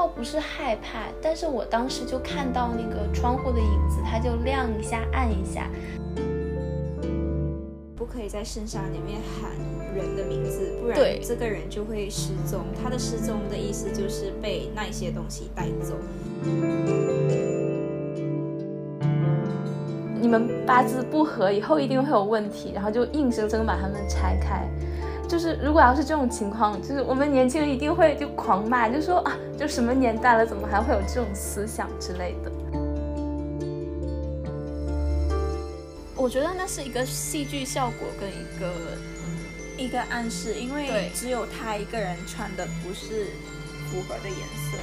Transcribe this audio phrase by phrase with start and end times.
[0.00, 5.68] 倒不是害怕，但是我当时就看到那个窗户的影子，它就亮一下，暗一下。
[7.94, 9.50] 不可以在圣山里面喊
[9.94, 12.60] 人的名字，不然对这个人就会失踪。
[12.82, 15.94] 他的失踪的意思就是被那些东西带走。
[20.18, 24.66] 你们八字不合，以后一定会有问题，然后就硬生生把他们拆开。
[25.30, 32.50] 就是如果要是这种情况，就是我们年轻人一定会就狂骂，就说啊，就什么年代了，怎么还会有这种思想之类的。
[36.16, 38.72] 我觉得那是一个戏剧效果跟一个
[39.78, 43.28] 一个暗示，因为只有他一个人穿的不是
[43.88, 44.76] 符合的颜色，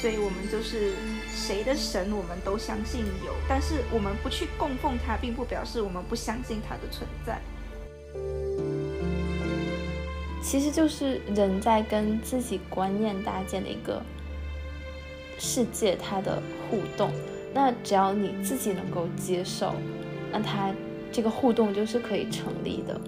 [0.00, 0.94] 所以我们就是
[1.34, 7.40] 谁的神我们都相信有，但是我们不去供奉他，并不表示我们不相信他的存在。
[10.42, 14.00] 其实就是人在跟自己观念搭建的一个
[15.38, 17.10] 世界，它的互动。
[17.52, 19.74] 那只要你自己能够接受，
[20.30, 20.72] 那它
[21.10, 23.00] 这个互动就是可以成立的。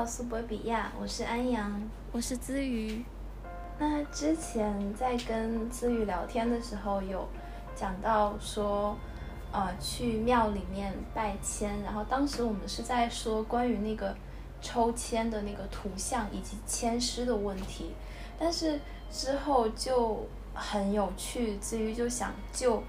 [0.00, 1.78] 到苏博比亚，我是安阳。
[2.10, 3.04] 我是资瑜，
[3.78, 7.28] 那之前在跟资瑜聊天的时候，有
[7.76, 8.96] 讲到说，
[9.52, 14.16] 呃，去庙里面拜签，然后当时我们是在说关于那个
[14.62, 17.92] 抽签的那个图像以及签诗的问题，
[18.38, 22.82] 但是之后就很有趣，至于就想就，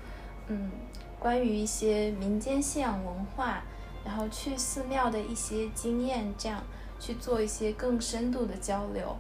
[0.48, 0.72] 嗯，
[1.20, 3.62] 关于一些民间信仰文化，
[4.06, 6.64] 然后去寺庙的一些经验，这样
[7.02, 9.18] 去做一些更深度的交流。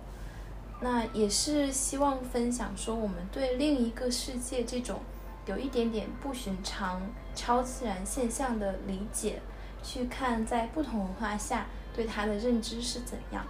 [0.80, 5.00] 那也是希望分享说，我们对另一个世界这种
[5.46, 7.02] 有一点点不寻常、
[7.36, 9.42] 超自然现象的理解，
[9.84, 13.46] 去看在不同文化下对它的认知是怎样。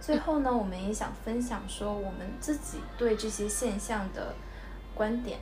[0.00, 4.34] 最后呢，我们也想分享说，我们自己对这些现象的
[4.94, 5.38] 观点。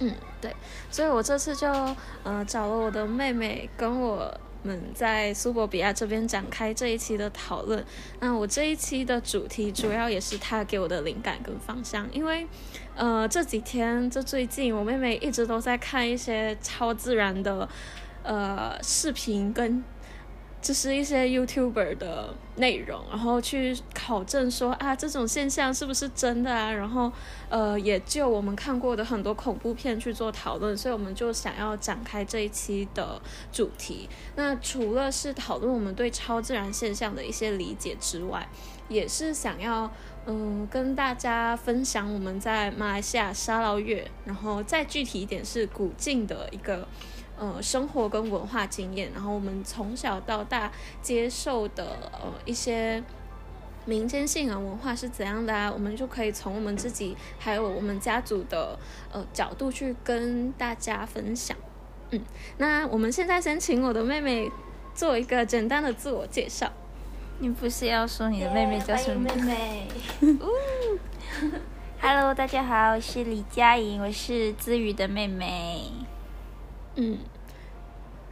[0.00, 0.52] 嗯，对，
[0.90, 1.70] 所以我这次就
[2.24, 7.84] 呃找了我的妹妹跟我们在苏博比亚这边展开这一期的讨论。
[8.18, 12.46] 那我这一期的主题主要也是他给我的灵感跟方向，因为
[12.96, 17.68] 呃这几天就最近我妹妹一直都在看一些超自然的
[18.24, 19.84] 呃视频跟。
[20.64, 27.12] 就是一些 YouTuber 的内容，然后去考证说啊这种现象是不是真的啊，然后
[27.50, 33.20] 呃也就我们看过的很多恐怖片去做讨论，所以我们就想要展开这一期的
[33.52, 34.08] 主题。
[34.36, 38.48] 那除了是讨论我们对超自然现象的一些理解之外，
[38.88, 39.92] 也是想要
[40.24, 46.88] 嗯跟大家分享我们在马来西亚沙捞越，然后再具体一点是古晋的一个。
[47.44, 50.72] 呃，生活跟文化经验，然后我们从小到大
[51.02, 53.02] 接受的呃一些
[53.84, 55.70] 民间信仰文化是怎样的啊？
[55.70, 58.78] 我们就可以从我们自己还有我们家族的
[59.12, 61.54] 呃角度去跟大家分享。
[62.12, 62.22] 嗯，
[62.56, 64.50] 那我们现在先请我的妹妹
[64.94, 66.72] 做一个简单的自我介绍。
[67.40, 69.88] 你不是要说你的妹妹叫什么妹妹。？
[72.00, 75.90] Hello，大家好，我是李佳颖，我是资宇的妹妹。
[76.96, 77.18] 嗯，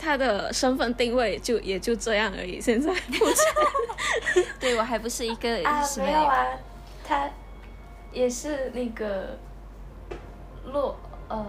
[0.02, 2.60] 她的身份定位就也就这样而已。
[2.60, 6.06] 现在目前对我还不是一个啊，什么？
[6.06, 6.46] 没有啊，
[7.06, 7.30] 他
[8.10, 9.38] 也是那个
[10.64, 10.98] 洛
[11.28, 11.46] 呃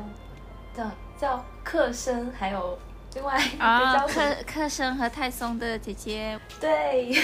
[0.78, 2.78] 叫叫克生，还有
[3.16, 6.40] 另外一个啊，叫克克生和泰松的姐姐。
[6.60, 7.10] 对，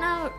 [0.00, 0.30] 那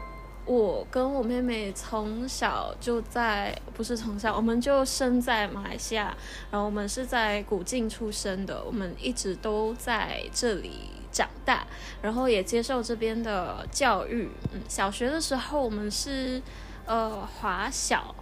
[0.46, 6.16] 我跟我妹妹从小就在，不是从小，我们就生在马来西亚，
[6.52, 11.66] 然后我们是在古晋出生的，我们一直都在这里长大，
[12.02, 14.30] 然后也接受这边的教育。
[14.54, 16.42] 嗯，小学的时候我们是
[16.86, 18.14] 呃华小，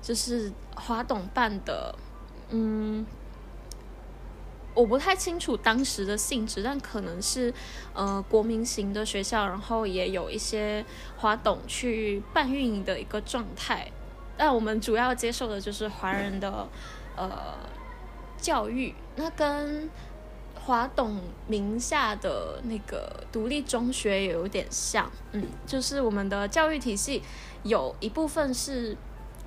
[0.00, 1.94] 就是华董办的，
[2.50, 3.04] 嗯。
[4.76, 7.52] 我不太清楚当时的性质，但可能是
[7.94, 10.84] 呃国民型的学校，然后也有一些
[11.16, 13.90] 华董去办运营的一个状态。
[14.36, 16.68] 但我们主要接受的就是华人的
[17.16, 17.56] 呃
[18.36, 19.88] 教育，那跟
[20.54, 27.22] 华董名下的那个独立中学也有点像，嗯，就是我们的教育体系
[27.62, 28.94] 有一部分是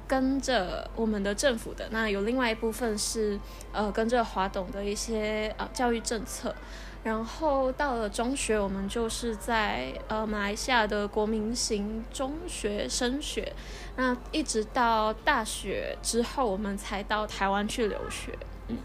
[0.09, 3.39] 跟着我们的政府的，那有另外一部分是
[3.71, 6.53] 呃跟着华董的一些呃教育政策。
[7.01, 13.53] 然后到了中学，我们就是在呃马来西亚的国民型中学升学，
[13.95, 18.77] 那一直到大学之后，我们才到台湾去留学，嗯，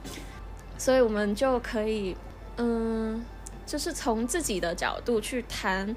[0.79, 2.17] 所以我们就可以，
[2.59, 3.25] 嗯，
[3.67, 5.97] 就是从自己的角度去谈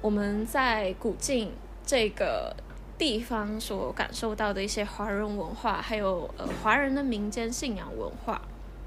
[0.00, 1.52] 我们在古晋
[1.84, 2.54] 这个
[2.98, 8.40] 地方所感受到的一些华人文化，还有呃华人的民间信仰文化。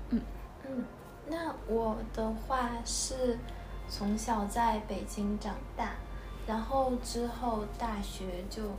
[0.10, 0.22] 嗯
[0.68, 0.86] 嗯
[1.28, 3.38] 那我的话是
[3.88, 5.92] 从小在北京长大，
[6.48, 8.72] 然后之后大学就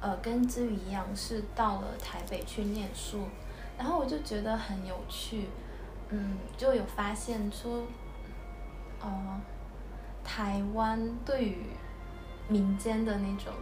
[0.00, 3.22] 呃跟之宇一样是到了台北去念书，
[3.78, 5.48] 然后我就觉得很有趣，
[6.10, 7.86] 嗯，就有发现出，
[9.00, 9.40] 呃，
[10.22, 11.64] 台湾对于
[12.48, 13.52] 民间的那种，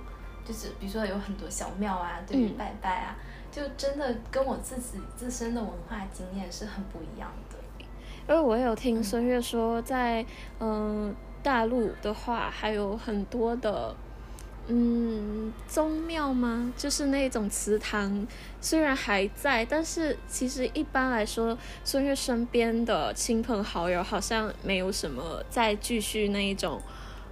[0.47, 3.17] 就是比如说有很多小庙啊，对于拜拜啊，
[3.51, 7.57] 就真的跟我自己自身的文化经验是很不一样的。
[8.29, 10.25] 因为我有听孙悦说，在
[10.59, 13.95] 嗯大陆的话，还有很多的
[14.67, 16.73] 嗯宗庙吗？
[16.77, 18.27] 就是那种祠堂，
[18.61, 26.83] 虽然还在，但是其实一般来说，孙悦身边的亲朋好友好像没有什么再继续那一种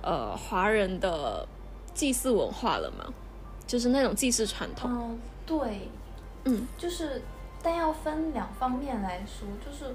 [0.01, 1.45] 呃华人的
[1.95, 3.05] 祭祀文化了吗，
[3.67, 4.91] 就是那种祭祀传统。
[4.93, 5.89] 嗯，对，
[6.45, 7.23] 嗯，就是，
[7.63, 9.95] 但要分两方面来说，就是。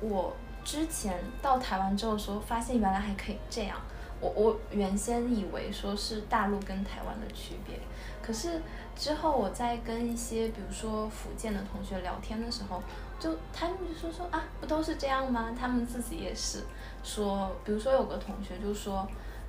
[0.00, 0.32] 我
[0.64, 3.76] 之前到台湾之后时候，发现原来还可以这样。
[4.20, 7.80] 我我原先以为说是大陆跟台湾的区别，
[8.22, 8.62] 可是
[8.94, 12.80] 之后我在跟一些比如说福建的同学聊天的时候，
[13.18, 15.50] 就他们就说说啊，不都是这样吗？
[15.58, 16.62] 他们自己也是
[17.02, 19.04] 说，比如说有个同学就说，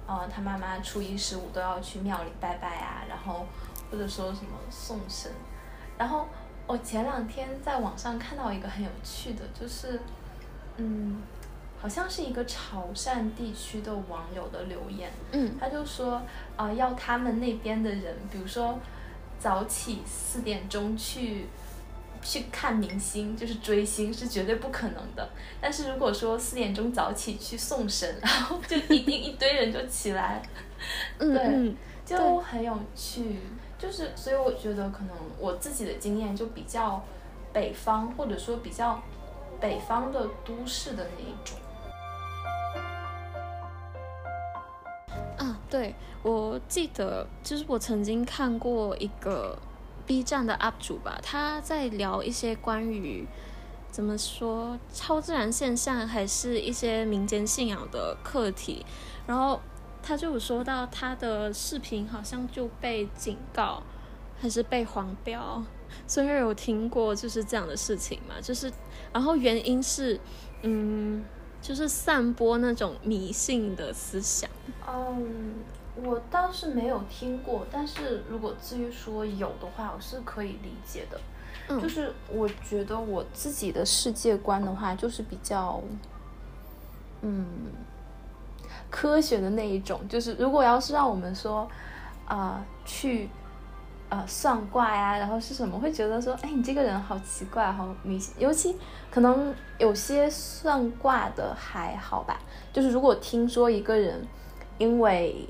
[0.09, 3.45] 呃，他妈妈初一十五都要去庙里拜拜啊，然后
[3.91, 5.31] 或者说什么送神。
[5.97, 6.27] 然后
[6.65, 10.01] 我前两天在网上看到一个很有趣的，就是。
[10.81, 11.21] 嗯，
[11.81, 16.21] 好像是一个潮汕地区的网友的留言，嗯，他就说
[16.55, 18.79] 啊，要他们那边的人，比如说
[19.37, 21.47] 早起四点钟去
[22.21, 25.29] 去看明星，就是追星是绝对不可能的。
[25.61, 30.41] 但是如果说四点钟早起去送神，然后就一定一堆人就起来，
[31.17, 31.73] 对，
[32.05, 33.39] 就很有趣。
[33.77, 37.03] 就是所以我觉得可能我自己的经验就比较
[37.53, 39.01] 北方，或者说比较。
[39.61, 41.57] 北方的都市的那一种
[45.37, 45.93] 啊，对
[46.23, 49.59] 我记得，就是我曾经看过一个
[50.09, 53.27] B 站的 UP 主吧，他在聊一些关于
[53.91, 58.83] 怎么说超自然现象，还是一些民间信仰的课题，
[59.27, 59.61] 然后
[60.01, 63.83] 他就有说到他的视频好像就被警告，
[64.41, 65.63] 还是被黄标。
[66.07, 68.41] 所以有听过就是这样的事情嘛？
[68.41, 68.73] 就是，
[69.13, 70.19] 然后原因是，
[70.63, 71.23] 嗯，
[71.61, 74.49] 就是散播那种迷信的思想。
[74.87, 75.53] 嗯，
[76.03, 81.19] 我倒是没有听过，但是如果至于说有的话，我是可以理解的。
[81.67, 85.81] 嗯，就是我觉得我自己的世界观的话，就是比较，
[87.21, 87.45] 嗯，
[88.89, 89.99] 科学的那一种。
[90.07, 91.69] 就是如果要是让我们说，
[92.25, 93.29] 啊，去。
[94.11, 95.79] 呃，算卦呀，然后是什么？
[95.79, 98.33] 会觉得说，哎，你这个人好奇怪，好迷信。
[98.39, 98.75] 尤其
[99.11, 102.39] 可能有些算卦的还好吧，
[102.73, 104.27] 就是如果听说一个人
[104.79, 105.47] 因为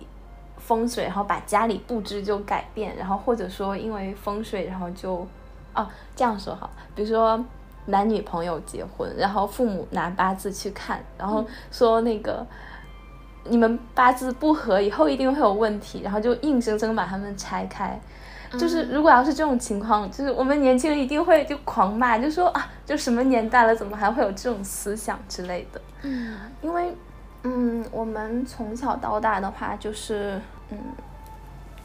[0.70, 5.26] 风水，然后把家里布置就改变，然后或者说因为风水，然后就，
[5.74, 7.44] 哦，这样说好，比如说
[7.88, 12.46] 男女朋友结婚，然后父母拿八字去看，然后说那个
[13.46, 18.00] 你们八字不合，以后一定会有问题，然后就硬生生把他们拆开。
[18.52, 25.82] 就是如果要是这种情况，就是我们年轻人一定会就狂骂，就说啊，就什么年代了，怎么还会有这种思想之类的。
[26.04, 26.96] 嗯，因为
[27.44, 30.40] 嗯，我们从小到大的话，就是
[30.72, 30.78] 嗯，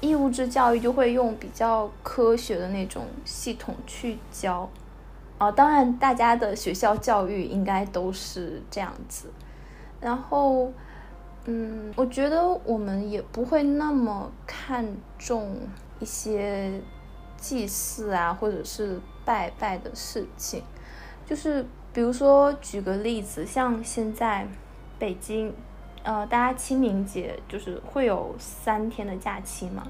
[0.00, 4.68] 义务制教育就会用比较科学的那种系统去教。
[5.38, 9.28] 啊，当然大家的学校教育应该都是这样子。
[10.00, 10.72] 然后
[11.46, 14.86] 嗯，我觉得我们也不会那么看
[15.18, 15.56] 重。
[16.00, 16.82] 一些
[17.36, 20.60] 祭祀啊，或者是拜拜的事情，
[21.24, 21.64] 就是
[21.94, 24.46] 比如说举个例子，像现在
[24.98, 25.54] 北京，
[26.04, 29.82] 呃，大家清明节就是会有三天的假期嘛。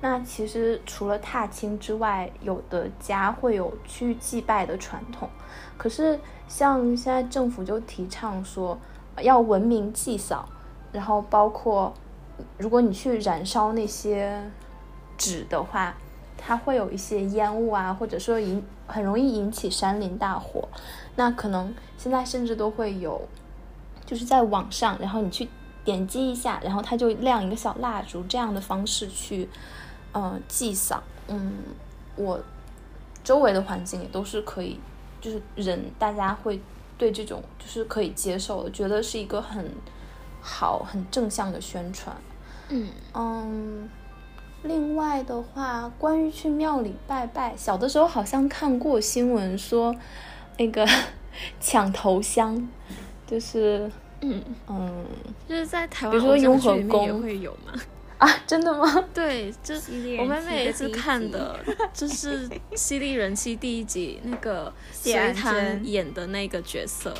[0.00, 5.28] 那其实除了踏青之外，有的家会有去祭拜的传统。
[5.76, 8.78] 可是像现在政府就提倡说
[9.20, 10.48] 要文明祭扫，
[10.92, 11.92] 然后包括
[12.56, 14.40] 如果你去燃烧那些。
[15.18, 15.94] 纸的话，
[16.36, 20.66] 它会有一些烟雾啊，或者说引很容易引起山林大火。
[21.14, 23.20] 那可能现在甚至都会有，
[24.04, 25.48] 就是在网上，然后你去
[25.84, 29.48] 点击一下，然后它就亮一个小蜡烛，这样的方式去，
[30.12, 31.02] 呃，祭扫。
[31.28, 31.52] 嗯，
[32.16, 32.40] 我
[33.24, 34.78] 周围的环境也都是可以，
[35.20, 36.60] 就是人大家会
[36.98, 39.70] 对这种就是可以接受的，觉得是一个很
[40.40, 42.16] 好、很正向的宣传。
[42.68, 43.88] 嗯嗯，
[44.62, 49.94] 另外的话，关于去庙里拜拜，小的时候好像看过新闻说，
[50.58, 50.86] 那个
[51.60, 52.68] 抢头香，
[53.26, 53.90] 就是
[54.22, 55.04] 嗯，嗯。
[55.48, 57.22] 就是在台湾偶像如说雍和宫。
[57.22, 57.72] 会有吗。
[58.18, 58.86] 啊，真的吗？
[59.12, 59.74] 对，就
[60.18, 61.58] 我妹妹也是看的，
[61.92, 67.12] 就是《犀利人妻》第一集那个隋唐演的那个角色，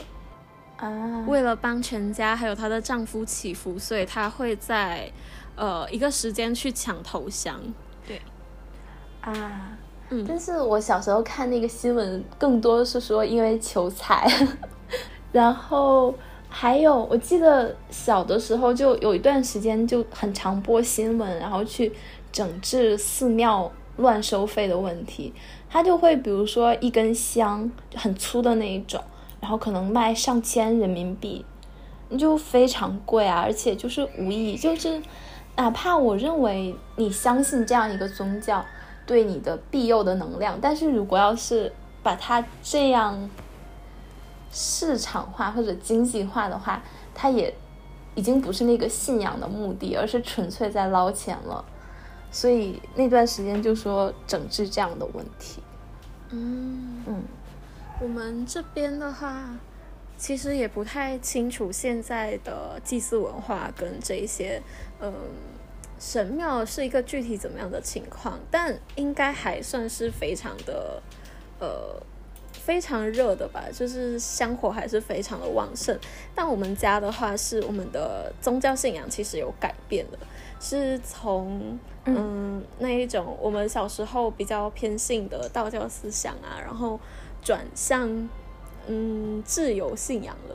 [0.76, 5.11] 啊，为了帮全家还有她的丈夫祈福，所以她会在
[5.56, 7.61] 呃一个时间去抢头香。
[9.23, 9.76] 啊，
[10.11, 10.25] 嗯。
[10.28, 14.25] 但是我小时候看那个新闻，更多是说因为求财，
[15.32, 16.14] 然后
[16.54, 21.90] 还有我记得小的时候就有一段时间就很常播新闻，然后去
[22.30, 25.32] 整治寺庙乱收费的问题。
[25.71, 29.02] 他就会比如说一根香很粗的那一种，
[29.40, 31.42] 然后可能卖上千人民币，
[32.18, 35.00] 就非常贵啊，而且就是无意义，就是
[35.56, 38.62] 哪怕我认为你相信这样一个宗教
[39.06, 43.30] 对你的庇佑的能量，但是如果要是把它这样
[44.54, 46.82] 市场化或者经济化的话，
[47.14, 47.52] 它也
[48.14, 51.64] 已经不是那个信仰的目的，而是纯粹在捞钱了。
[52.30, 55.62] 所以那段时间就说整治这样的问题。
[56.28, 57.23] 嗯，嗯
[57.99, 59.56] 我们这边的话，
[60.18, 64.62] 其实也不太清楚现在的祭祀文化跟这一些，
[65.00, 65.12] 嗯，
[65.99, 71.02] 神庙是一个具体怎么样的情况，但应该还算是非常的，
[71.59, 72.02] 呃。
[72.64, 75.99] 非常热的吧，就是香火还是非常的旺盛。
[76.33, 80.19] 但我们家的话，是我们的宗教信仰其实有改变了，
[80.61, 87.00] 是从嗯那一种我们小时候比较偏信的道教思想啊，然后
[87.42, 88.28] 转向
[88.87, 90.54] 嗯自由信仰了，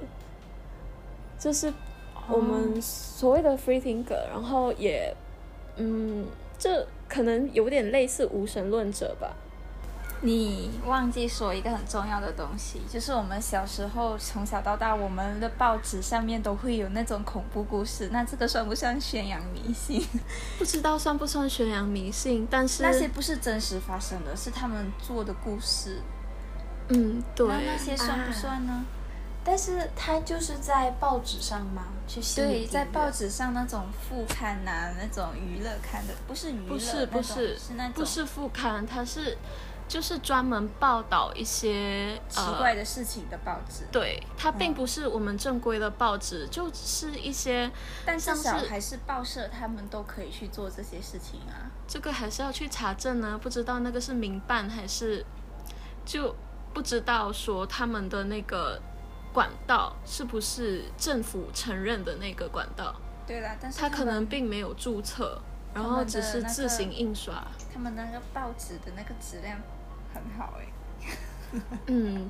[1.37, 1.73] 就是
[2.29, 5.13] 我们所谓的 free thinker，然后也
[5.75, 6.25] 嗯
[6.57, 9.35] 这可能有点类似无神论者吧。
[10.21, 20.03] 你忘记说一个很重要的东西，就是我们小时候从小到大，我们的报纸上面都会有那种恐怖故事，那这个算不算宣扬迷信？
[20.57, 26.01] 不知道算不算宣扬迷信，但是那些不是真实发生的，是他们做的故事。
[26.89, 28.85] 嗯对，那那些算不啊算呢？
[29.43, 31.83] 但是它就是在报纸上嘛？
[32.05, 39.37] 去吸引对，在报纸上那种副刊呐、那种娱乐刊的，不是娱乐，不是不是是那种不是副刊，它是
[39.87, 43.85] 就是专门报道一些奇呃怪的事情的报纸。
[43.91, 47.71] 对，它并嗯不是我们正规的报纸，就是一些，
[48.05, 51.71] 但至像是少还是报社，他们都可以去做这些事情啊。
[51.87, 55.25] 这个还是要去查证呢，不知道那个是民办还是，
[56.05, 56.35] 就
[56.73, 58.81] 不知道说他们的那个
[59.31, 62.93] 管道是不是政府承认的那个管道，
[63.25, 65.41] 对啦，但是他可能并没有注册，
[65.73, 67.41] 然后只是自行印刷。
[67.73, 69.57] 他们那个报纸的那个质量
[70.17, 70.67] 很好哎、
[71.87, 72.29] 嗯，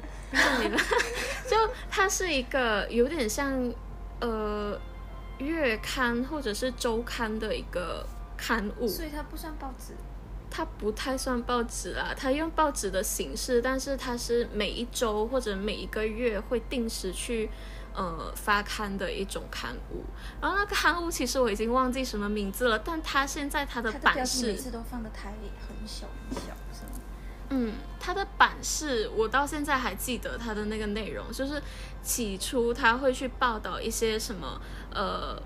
[1.50, 1.56] 就
[1.90, 3.74] 它是一个有点像
[4.20, 4.80] 呃
[5.40, 8.06] 月刊或者是周刊的一个
[8.38, 9.94] 刊物，所以它不算报纸。
[10.50, 17.50] 它不太算报纸啦，它用报纸的形式，但是它是每一周或者每一个月会定时去
[17.94, 20.06] 呃发刊的一种刊物。
[20.42, 26.56] 然后那个刊物其实我已经忘记什么名字了，但它现在它的版式题每次都放的太很小很小？
[27.50, 31.62] 嗯，它的版式我到现在还记得它的那个内容，就是
[32.04, 34.62] 起初他会去报道一些什么
[34.94, 35.42] 呃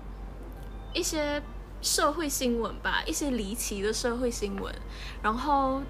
[0.92, 1.40] 一些
[1.80, 4.74] 社会新闻吧，一些离奇的社会新闻，
[5.22, 5.82] 然后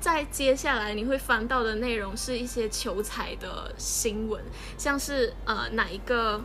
[0.00, 4.42] 再接下来你会翻到的内容是一些求财的新闻，
[4.78, 6.40] 像是呃哪一个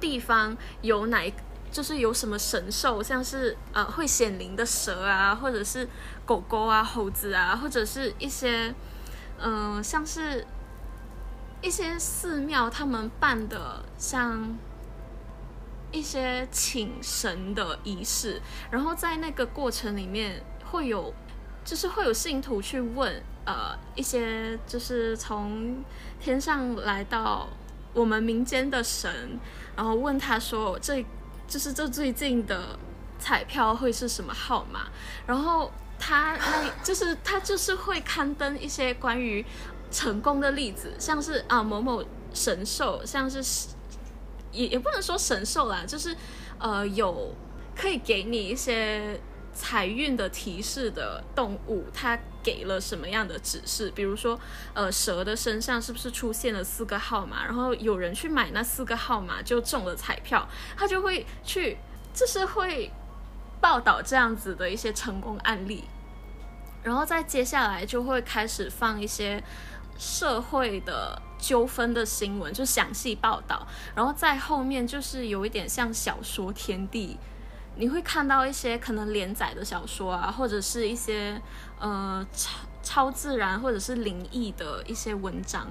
[0.00, 1.32] 地方有哪一
[1.70, 5.88] 就是有什么神兽，像是呃会显灵的蛇啊，或者是
[6.24, 8.74] 狗狗啊、猴子啊，或者是一些
[9.38, 10.46] 嗯、像是
[11.60, 14.56] 一些寺庙他们办的像
[15.90, 18.40] 一些请神的仪式，
[18.70, 21.12] 然后在那个过程里面会有，
[21.64, 25.84] 就是会有信徒去问呃一些就是从
[26.20, 27.48] 天上来到
[27.92, 29.38] 我们民间的神，
[29.76, 31.04] 然后问他说这
[31.46, 32.78] 就是这最近的
[33.18, 34.88] 彩票会是什么号码，
[35.26, 35.70] 然后
[36.06, 39.42] 他那就是他就是会刊登一些关于
[39.90, 43.42] 成功的例子，像是啊某某神兽，像是
[44.52, 46.14] 也也不能说神兽啦，就是
[46.58, 47.34] 呃有
[47.74, 49.18] 可以给你一些
[49.54, 53.90] 财运的提示的动物，它给了什么样的指示？
[53.94, 54.38] 比如说，
[54.74, 57.46] 呃，蛇的身上是不是出现了四个号码？
[57.46, 60.46] 然后有人去买那四个号码就中了彩票，
[60.76, 61.78] 他就会去，
[62.12, 62.92] 就是会
[63.58, 65.84] 报道这样子的一些成功案例。
[66.84, 69.42] 然后再接下来就会开始放一些
[69.98, 73.66] 社会的纠纷的新闻，就详细报道。
[73.94, 77.16] 然后在后面就是有一点像小说天地，
[77.76, 81.40] 你会看到一些可能连载的小说啊，或者是一些
[81.80, 85.66] 呃超超自然或者是灵异的一些文章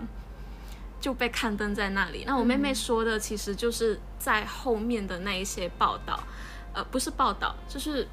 [0.99, 2.23] 就被刊登在那里。
[2.25, 6.19] 那我妹妹说的其实就是在后面的那一些报道，
[6.73, 8.07] 呃，不是报道，就是。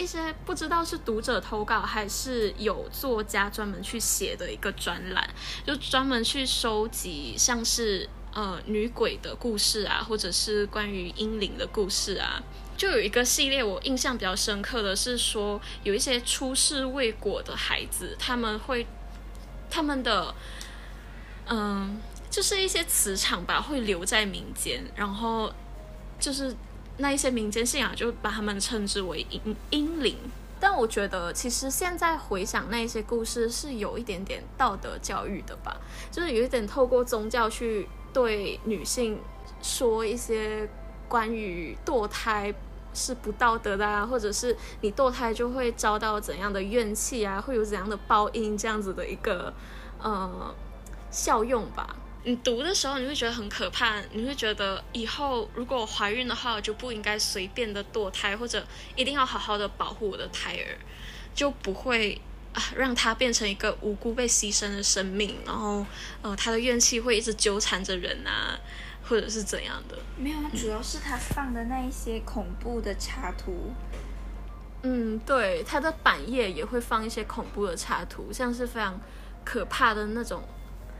[0.00, 5.28] 一些不知道是读者投稿还是有作家专门去写的一个专栏，
[5.66, 12.42] 就专门去收集像是呃女鬼的故事啊，或者是关于阴灵的故事啊。
[12.78, 18.86] 就有一个系列我印象比较深刻的是说，有一些出世未果的孩子，他们会
[19.68, 20.34] 他们的
[21.46, 25.52] 嗯，就是一些磁场吧，会留在民间，然后
[26.18, 26.56] 就是。
[27.00, 30.16] 那一些民间信仰就把他们称之为阴阴灵，
[30.60, 35.76] 但我觉得其实现在回想那些故事是有一点点道德教育的吧，
[36.10, 39.18] 就是有一点透过宗教去对女性
[39.62, 40.68] 说一些
[41.08, 42.52] 关于堕胎
[42.92, 49.52] 是不道德的啊，或者是你堕胎就会遭到怎样的怨气啊，会有怎样的报应这样子的一个
[50.02, 50.54] 呃
[51.10, 51.96] 效用吧。
[52.22, 58.62] 你读的时候，你会觉得很可怕，你会觉得以后如果我怀孕的话，我就不应该随便的堕胎，或者
[58.94, 60.76] 一定要好好的保护我的胎儿，
[61.34, 62.20] 就不会
[62.52, 65.86] 啊让他变成一个无辜被牺牲的生命，然后
[66.20, 68.60] 呃他的怨气会一直纠缠着人啊，
[69.02, 69.98] 或者是怎样的？
[70.18, 73.72] 没有，主要是他放的那一些恐怖的插图。
[74.82, 79.00] 嗯，对，他的版页也会放一些恐怖的插图，像是非常
[79.42, 80.42] 可怕的那种。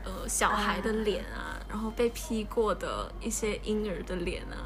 [0.03, 4.65] 呃，小孩的脸啊，然后被 P 过的一些婴儿的脸啊，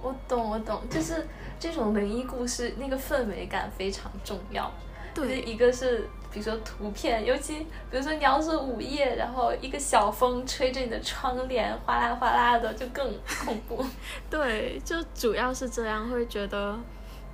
[0.00, 1.26] 我懂，我懂，就是
[1.58, 4.72] 这种灵异故事，那个氛围感非常重要。
[5.12, 7.58] 对，一个是比如说图片，尤其
[7.90, 13.12] 比如说你要是午夜，然后一个小风吹着你的窗帘，哗啦哗啦的，就更
[13.44, 13.84] 恐怖。
[14.30, 16.78] 对，就主要是这样，会觉得，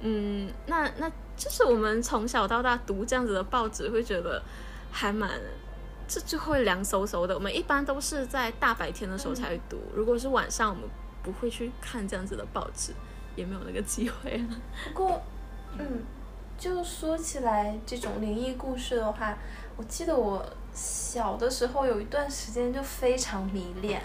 [0.00, 4.42] 嗯，那那就是我们从小到大读这样子的报纸，会觉得
[4.90, 5.30] 还蛮。
[6.08, 7.34] 这就会凉飕飕的。
[7.34, 10.88] 我们一般都是在大白天的时候才会读，如果是晚上，我们
[11.22, 12.92] 不会去看这样子的报纸，
[13.34, 14.56] 也没有那个机会了。
[14.84, 15.20] 不过，
[15.76, 16.04] 嗯，
[16.56, 19.36] 就说起来这种灵异故事的话，
[19.76, 24.00] 我记得我小的时候有一段时间就非常迷恋，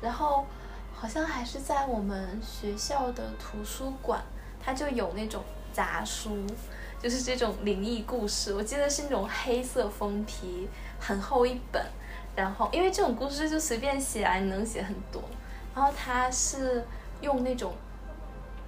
[0.00, 0.46] 然后
[0.94, 4.22] 好像还是在我们学校的图书馆，
[4.62, 6.46] 它就有那种杂书，
[7.02, 8.54] 就是这种灵异故事。
[8.54, 10.68] 我记得是那种黑色封皮。
[11.04, 11.84] 很厚一本，
[12.36, 15.20] 然后因为这种故事就随便写啊，你能写很多。
[15.74, 16.84] 然后他是
[17.20, 17.74] 用那种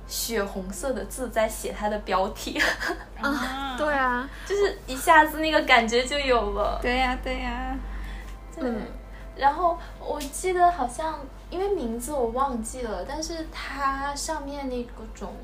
[0.08, 2.60] 血红色的字在写他的标题，
[3.22, 6.78] 啊， 对啊，就是一下子那个感觉就有了。
[6.82, 7.76] 对呀，对呀，
[8.58, 8.82] 嗯。
[9.36, 11.18] 然后我记得好像
[11.50, 15.34] 因为名字我忘记了，但是它上面那个种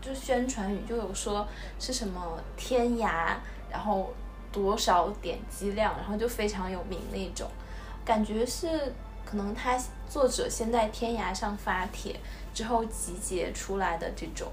[0.00, 1.46] 就宣传语就有说
[1.78, 3.34] 是什么天涯，
[3.70, 4.12] 然后。
[4.52, 7.50] 多少点击量，然后就非常有名那种，
[8.04, 12.18] 感觉是可能他作者先在天涯上发帖
[12.52, 14.50] 之后集结出来的这种，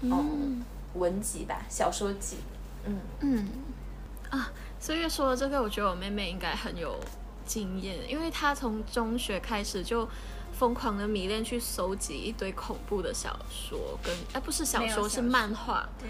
[0.00, 2.38] 嗯，文集吧，小说集，
[2.84, 2.98] 嗯。
[3.20, 3.48] 嗯。
[4.30, 6.98] 啊，所以说这个，我觉得我妹妹应该很有
[7.46, 10.08] 经验，因为她从中学开始就
[10.58, 15.08] 疯狂的迷恋去搜集一堆恐怖的小说，跟哎不是小说。
[15.08, 16.08] 是漫画，对。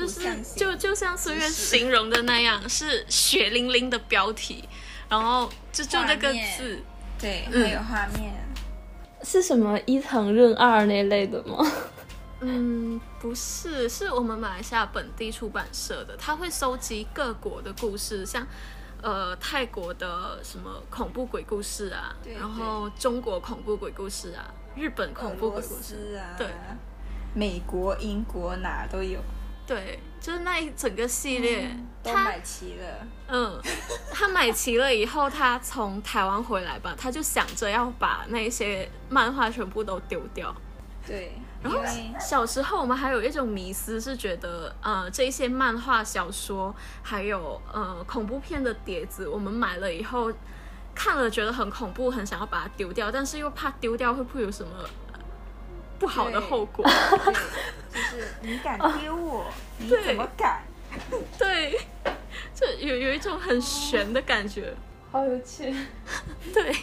[0.00, 4.68] 就是就就像岁月形容的那样，是血淋淋的标题，
[5.08, 6.78] 然后就就那个字，
[7.18, 8.32] 对，还有画面，
[9.22, 11.64] 是什么伊藤润二那类的吗？
[12.42, 18.46] 嗯，不是，是我们马来西亚本地出版社的，他会收集各国的故事，像
[19.02, 26.46] 呃泰国的什么恐怖鬼故事啊，然后中国恐怖鬼故事啊，日本恐怖鬼故事啊，对，
[27.34, 29.20] 美国、英国哪都有。
[29.70, 31.70] 对，就是那一整个系列，
[32.02, 33.06] 都买齐了。
[33.28, 33.56] 嗯，
[34.10, 40.52] 他买齐了以后，他从台湾回来吧，他就想着要把那些漫画全部都丢掉。
[41.06, 41.78] 对，然后
[42.18, 50.32] 小时候我们还有一种迷思，是觉得呃这些漫画小说还有呃恐怖片的碟子，我们买了以后
[50.96, 54.72] 看了觉得很恐怖，很想要把它丢掉，但是又怕丢掉会不会有什么
[56.00, 56.84] 不好的后果。
[56.84, 57.34] 对，
[57.94, 59.46] 就是你敢丢我，
[59.78, 60.62] 你怎么敢？
[61.38, 61.78] 对，
[62.52, 64.74] 就有有一种很悬的感觉。
[65.12, 65.72] 好有趣。
[66.54, 66.74] 对，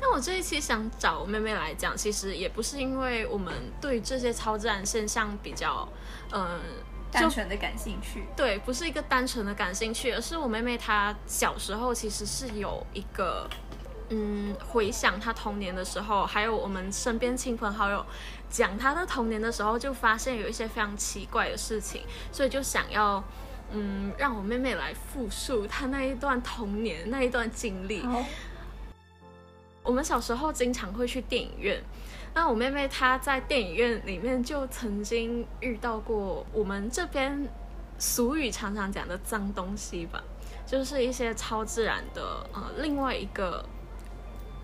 [0.00, 5.88] 但我这一期想找我妹妹来讲，其实也不是因为我们对这些超自然现象比较，
[6.32, 6.60] 嗯、
[7.10, 8.24] 单纯的感兴趣。
[8.36, 13.48] 对，不是一个单纯的感兴趣，而是我妹妹她小时候其实是有一个，
[14.08, 18.04] 嗯，回想她童年的时候，还有我们身边亲朋好友
[18.50, 23.22] 讲他的童年的时候，就发现有一些非常奇怪的事情，所以就想要，
[23.72, 28.02] 嗯，让我妹妹来复述她那一段童年那一段经历。
[29.82, 31.82] 我们小时候经常会去电影院，
[32.34, 37.48] 那我妹妹她在电影院里面就曾经遇到过我们这边
[37.98, 40.22] 俗语常常讲的脏东西吧，
[40.66, 43.64] 就是一些超自然的呃另外一个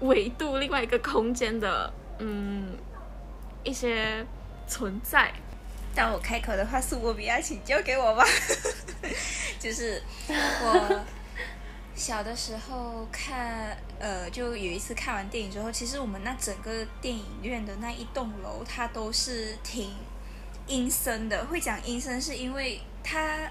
[0.00, 2.76] 维度、另外一个空间的嗯
[3.64, 4.24] 一些
[4.68, 5.32] 存在。
[5.94, 8.24] 当我开口的话，苏博比亚，请交给我吧。
[9.58, 11.04] 就是我
[11.94, 19.94] 小的时候看，呃，就有一次看完电影之后，其实我们那整个电影院的那一栋楼，它都是挺
[20.66, 21.46] 阴森的。
[21.46, 23.48] 会讲阴森，是因为它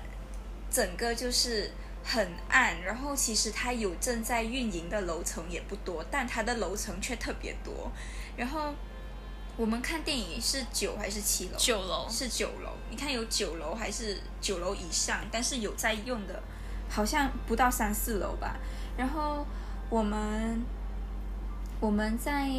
[0.70, 1.72] 整个就是
[2.04, 7.90] 很暗，然后其实它有正在运营的楼层也不多，但它的楼层却特别多。
[8.36, 8.74] 然后
[9.56, 11.58] 我们看电影是九还是七楼？
[11.58, 16.42] 九楼是九楼，你看有九楼还是九楼以上，但是有在用的，
[16.90, 18.58] 好像不到三四楼吧。
[18.98, 19.46] 然后
[19.90, 20.62] 我们
[21.80, 22.50] 我们在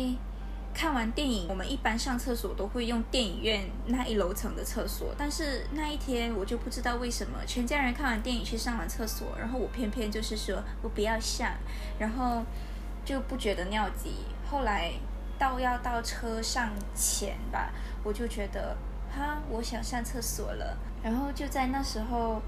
[0.73, 11.55] 看完电影，我们一般上厕所都会用电影院那一楼层的厕所，但是那一天我就不知道为什么，全家人看完电影去上完厕所，然后我偏偏就是说我不要上，
[11.99, 12.45] 然后
[13.05, 14.11] 就不觉得尿急。
[14.49, 14.93] 后来
[15.39, 17.71] 到要到车上前吧，
[18.03, 18.77] 我就觉得
[19.15, 20.77] 哈，我想上厕所了。
[21.03, 22.41] 然后就在那时候，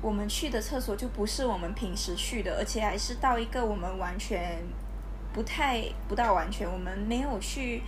[0.00, 4.58] 我们去的厕所就不是我们平时去的，而且还是到一个我们完全
[5.32, 7.82] 不太不到完全，我们没有去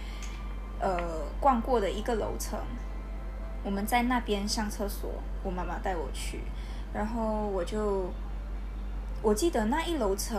[0.80, 0.98] 呃
[1.40, 2.58] 逛过的一个楼层。
[3.64, 5.10] 我们在那边上厕所，
[5.42, 6.42] 我妈妈带我去，
[6.92, 8.12] 然后我就
[9.22, 10.38] 我记得那一楼层，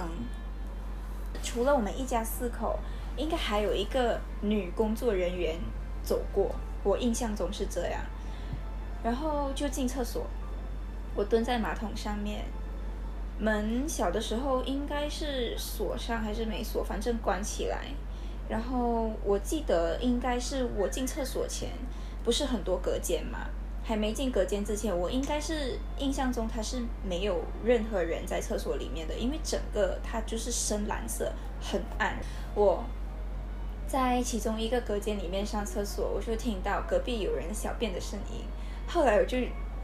[1.41, 2.79] 除了我们一家四口，
[3.17, 5.55] 应该还有一个女工作人员
[6.03, 8.01] 走过，我印象中是这样。
[9.03, 10.25] 然后就进厕所，
[11.15, 12.43] 我蹲在马桶上面，
[13.37, 17.85] 门小的时候应该是锁上还是没锁，反正关起来。
[18.49, 21.69] 然后我记得应该是我进厕所前，
[22.23, 23.47] 不是很多隔间嘛，
[23.83, 32.17] 还没进隔间之前，我应该是印象中它是没有任何人在厕所里面的，因为整个它就是深蓝色，很暗。
[32.53, 32.83] 我
[33.87, 38.43] 在其中一个隔间里面上厕所，我就听到隔壁有人小便的声音。
[38.87, 39.37] 后来我就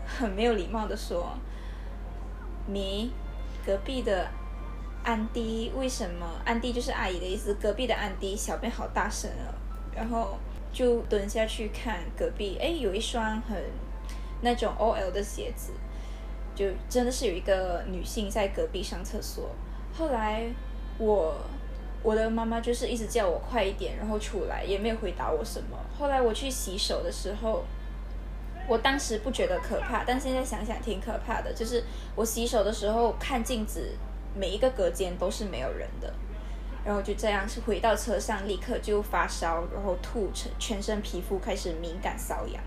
[0.06, 1.38] 很没有礼貌的说
[2.68, 3.12] ：“你
[3.66, 4.28] 隔壁的
[5.04, 6.26] 安迪为什么？
[6.46, 9.54] 安迪就是阿姨的意思，隔壁的安迪小便好大声啊！”
[9.96, 10.38] 然后
[10.72, 13.58] 就蹲下去看隔壁，哎，有一双很
[14.42, 15.74] 那种 OL 的鞋子，
[16.56, 19.50] 就真的是有一个女性在隔壁上厕所。
[19.94, 20.46] 后来
[20.98, 21.36] 我
[22.04, 25.78] 我的妈妈就是一直叫我快一点，然后出来，也没有回答我什么。
[25.98, 27.64] 后来我去洗手的时候，
[28.68, 31.54] 我当时不觉得可怕，但现在想想挺可怕的。
[31.54, 31.84] 就是
[32.16, 33.96] 我洗手的时候看镜子，
[34.36, 36.12] 每一个隔间都是没有人的，
[36.84, 42.64] 然后就这样是回到车上，立刻就发烧，然后吐，全全身皮肤开始敏感瘙痒。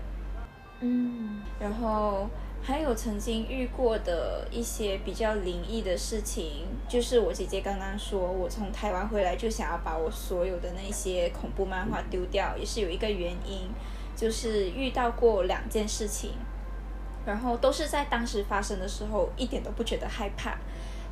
[0.79, 2.29] 嗯，然后
[2.67, 13.69] 还有曾经遇过的一些比较灵异的事情，就是我姐姐刚刚说，我从台湾回来就想要把我所有的那些恐怖漫画丢掉，也是有一个原因，
[14.15, 16.31] 就是遇到过两件事情，
[17.23, 20.57] 然后都是在当时发生的时候一点都不觉得害怕，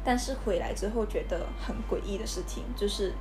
[0.04, 3.14] 但是回来之后觉得很诡异的事情，就是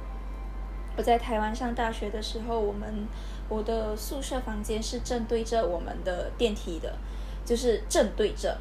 [0.97, 3.07] 我在台湾上大学的时候，我们
[3.51, 6.97] 我的宿舍房间是正对着我们的电梯的，
[7.44, 8.59] 就是正对着。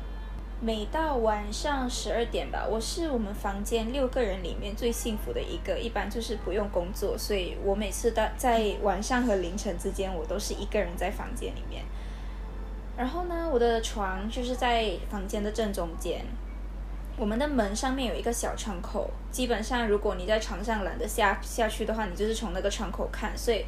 [0.63, 11.83] 每到晚上十二点吧，我是我们房间六个人里面最幸福的一个，一般就是不用工作，所以我每次到在晚上和凌晨之间，我都是一个人在房间里面。
[12.95, 16.23] 然后呢，我的床就是在房间的正中间，
[17.17, 23.65] 我们的门上面有一个小窗口，基本上如果你在床上懒得下下去的话，你就是从那个窗口看，所以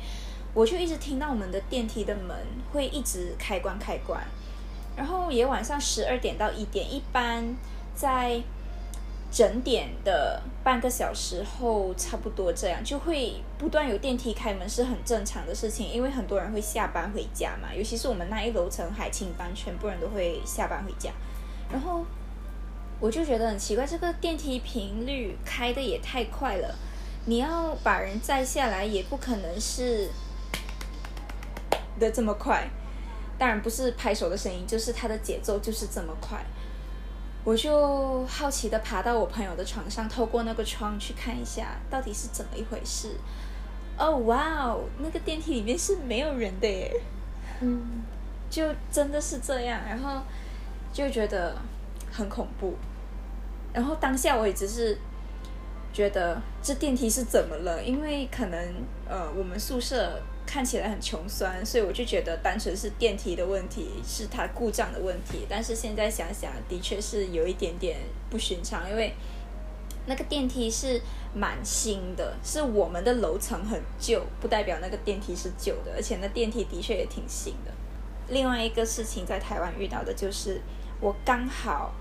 [0.53, 2.37] 我就一直听到我们的电梯的门
[2.71, 4.21] 会一直开关开关，
[4.95, 7.55] 然后也晚上十二点到一点，一般
[7.95, 8.41] 在
[9.31, 21.09] 整点的半个小时后，差不多这样就会不断有电梯开门，是很正常的事情，因为很多人会下班回家嘛，尤其是我们那一楼层海青班，全部人都会下班回家，
[21.71, 22.05] 然后
[22.99, 26.75] 我就觉得很奇怪，这个电梯频率开的也太快了，
[27.25, 30.11] 你要把人载下来也不可能是
[31.99, 32.69] 的这么快。
[33.43, 36.41] 当然不是拍手的声音，就是它的节奏就是这么快。
[37.43, 43.17] 我就好奇的爬到我朋友的床上，透过那个窗去看一下，到底是怎么一回事。
[43.97, 46.89] 哦，哇哦，那个电梯里面是没有人的耶。
[47.59, 48.01] 嗯，
[48.49, 50.21] 就真的是这样，然后
[50.93, 51.53] 就觉得
[52.13, 52.75] 很恐怖。
[53.73, 54.97] 然后当下我也只是
[55.91, 58.73] 觉得这电梯是怎么了，因为可能
[59.05, 60.21] 呃我们宿舍。
[60.53, 65.47] 看起来很穷酸，所以我就觉得单纯是电梯的问题，是它故障的问题。
[65.49, 67.97] 但是现在想想，的确是有一点点
[68.29, 69.15] 不寻常，因为
[70.05, 71.01] 那个电梯是
[71.33, 77.71] 蛮新的，是我们的楼层很旧，不代表那个电梯是旧的，而且那电梯的确也挺新的。
[78.27, 80.61] 另外一个事情在台湾遇到的就是，
[81.01, 81.91] 我刚好，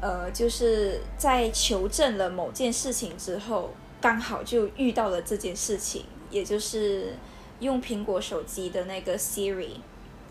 [0.00, 6.06] 呃，就是在求证了某件事情之后，刚好就遇到了这件事情。
[6.30, 7.14] 也就是
[7.60, 9.76] 用苹果手机的那个 Siri，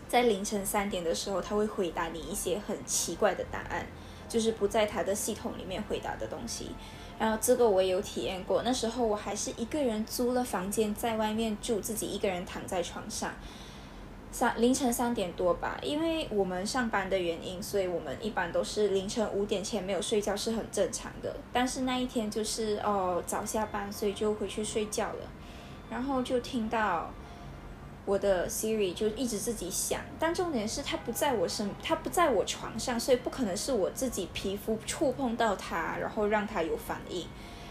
[0.08, 3.86] 在凌晨三点的时候，他会回答你一些很奇怪的答案，
[4.28, 6.70] 就是不在他的系统里面回答的东西。
[7.18, 13.32] 然后这个我也有体验过，那时候我还是一个人租了房间在外面住，自己一个人躺在床上，
[14.30, 21.34] 三凌晨三点多吧，因为我们上班的原因，所以我们一般都是凌晨五点前没有睡觉是很正常的。
[21.54, 25.30] 但是那一天就是哦早下班，所以就回去睡觉了。
[25.90, 27.10] 然后就听到
[28.04, 37.26] 我的 Siri 就一直自己响，但重点是它不在我身，它不在我床上，所以不可能是我自己皮肤触碰到它，然后让它有反应。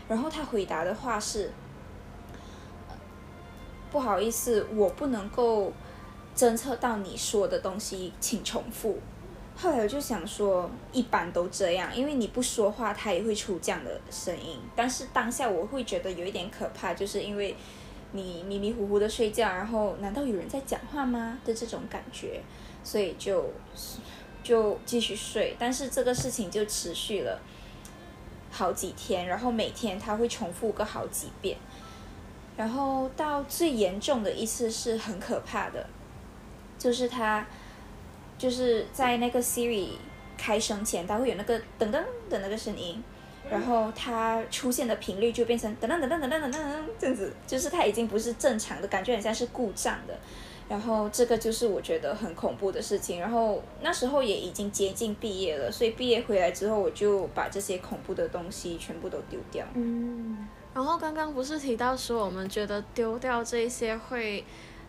[0.08, 1.51] 然后他回答的话是：
[3.91, 5.71] 不好意思，我不能够
[6.36, 8.99] 侦测到你说的东西，请重复。
[9.56, 14.60] 后来我就想说，一般都这样，因为你不说话，它也会出这样的声音。
[14.75, 17.56] 但是当下我会觉得有一点可怕，就是因为。
[18.15, 22.41] 你迷迷糊糊的睡觉，然后难道有人在讲话吗的这种感觉，
[22.84, 23.51] 所以就
[24.41, 25.56] 就继续睡。
[25.60, 27.39] 但是这个事情就持续了
[28.51, 31.58] 好几天，然后每天他会重复个好几遍，
[32.56, 35.86] 然后到最严重的一次是很可怕的，
[36.80, 37.45] 就是他
[38.38, 39.89] 就是在那个 Siri
[40.38, 43.04] 开声前，他会有那个噔噔的那个声音。
[43.49, 50.17] 然后它出现的频率就变成噔噔噔噔噔噔噔噔这样子，就是它已经不是正常的，感觉很像是故障的。
[50.67, 53.19] 然后这个就是我觉得很恐怖的事情。
[53.19, 59.65] 然后那时候也已经接近毕业了，所以毕业回来之后，我就把这些恐怖的东西全部都丢掉。
[59.75, 60.47] 嗯。
[60.73, 64.43] 然后刚刚不是提到说我们觉得丢掉这些会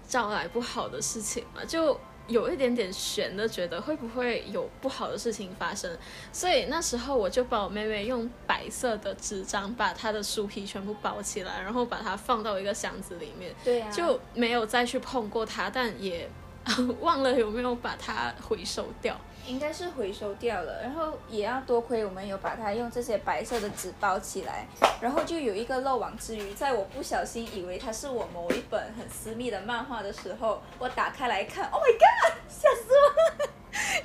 [0.08, 1.62] 招来不好的事情吗？
[1.66, 1.98] 就。
[2.28, 5.90] 有一点点悬的，觉得会不会有不好的事情发生，
[6.32, 16.28] 所以那时候我就把我妹妹用白色的纸张把她的书皮全部包起来，然后把它放到一个箱子里面，对啊，就没有再去碰过它，但也
[17.00, 19.16] 忘了有没有把它回收掉。
[19.46, 24.66] 应该是回收掉了，然后也要多亏我们有把它用这些白色的纸包起来，
[25.00, 33.50] 然后就有一个漏网之鱼，在我不小心以为它是我某一本很私密的漫画的时候，我打开来看，Oh my god，吓死我了，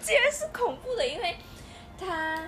[0.01, 1.35] 竟然是恐怖的，因为
[1.99, 2.39] 它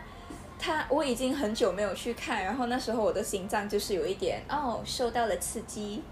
[0.59, 6.03] 它我已经很久没有去看，然后那时候我的心脏就是有一点哦受到了刺激，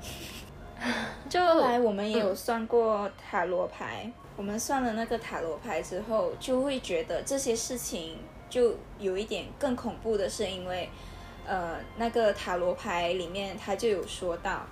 [1.29, 4.11] 就 后来我们也有算过塔罗牌。
[4.41, 8.17] 我们算了那个塔罗牌之后，就会觉得这些事情
[8.49, 10.89] 就有一点更恐怖的是，因为，
[11.45, 14.65] 呃，那个塔罗牌里面他就有说到，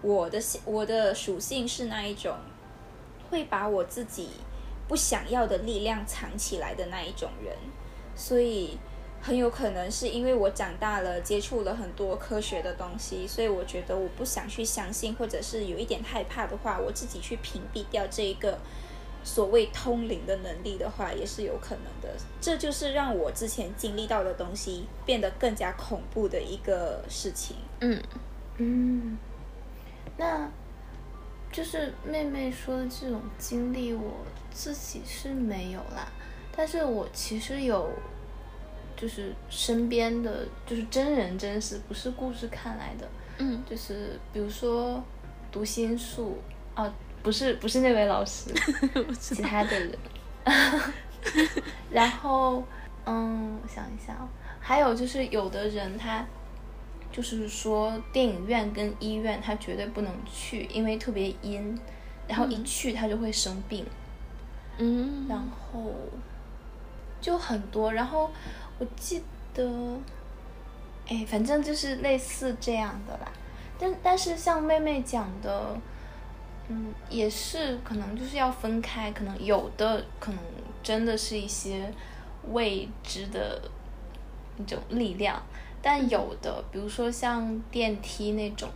[0.00, 2.34] 我的我的属性是那一种，
[3.28, 4.30] 会把我自己
[4.88, 7.54] 不想要的力量藏起来的那一种人，
[8.16, 8.78] 所以。
[9.26, 18.58] 很有可能是因为我长大了，接触了很多科学的东西，所以我觉得我不想去相信，或者是有一点害怕的话，我自己去屏蔽掉这一个
[19.24, 22.14] 所谓通灵的能力的话，也是有可能的。
[22.40, 27.56] 这就是让我之前经历到的东西变得更加恐怖的一个事情。
[27.80, 28.00] 嗯
[28.58, 29.18] 嗯，
[30.16, 30.48] 那
[31.50, 34.12] 就是妹妹说的这种经历，我
[34.52, 36.06] 自己是没有啦，
[36.54, 37.90] 但是我其实有。
[38.96, 43.06] 就是身边的，就是真人真事，不是故事看来的。
[43.38, 45.02] 嗯，就是比如说
[45.50, 46.38] 读心术，
[46.76, 46.90] 哦，
[47.24, 48.50] 不是不是那位老师，
[49.18, 49.98] 其他的人。
[51.90, 52.62] 然后，
[53.06, 54.28] 嗯，我想一下哦，
[54.60, 56.24] 还有就是有的人他
[57.10, 61.80] 就是说电影院跟医院他绝对不能去，因为特别阴，
[62.28, 63.86] 然后一去他就会生病。
[64.76, 65.94] 嗯，然后
[67.22, 68.30] 就很多，然后
[68.78, 69.22] 我记
[69.54, 69.98] 得，
[71.08, 73.32] 哎，反正就是类似这样的啦。
[73.78, 75.80] 但但是像妹妹讲的，
[76.68, 80.40] 嗯，也是可能就是要分开，可能有的可能
[80.82, 81.92] 真的是一些
[82.52, 83.60] 未知的
[84.56, 85.42] 那种力量，
[85.82, 88.68] 但有的，比如说像电梯那种，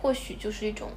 [0.00, 0.88] 或许就是一种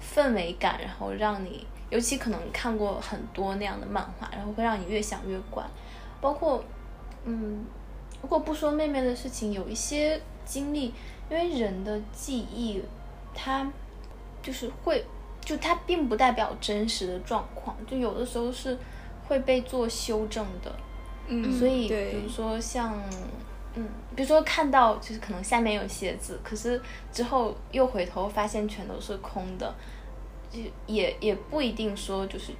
[0.00, 1.66] 氛围感，然后让你。
[1.88, 5.64] 尤其可能看过很多那样的漫画，然后会让你越想越怪。
[6.20, 6.60] 包括，
[7.24, 7.64] 嗯，
[8.20, 10.86] 如果不说妹妹的事情，有一些经历，
[11.30, 12.82] 因为人的记忆，
[13.32, 13.70] 它
[14.42, 15.04] 就是会，
[15.46, 18.76] 就它并不代表真实的状况，就有的时候是
[19.26, 20.70] 会被做修正的。
[21.28, 23.00] 嗯，所以比如说像，
[23.74, 26.78] 嗯，比如说看到就是可能下面有鞋子，可是
[27.10, 29.72] 之后又回头发现全都是空的。
[30.86, 32.52] 也也不一定说就是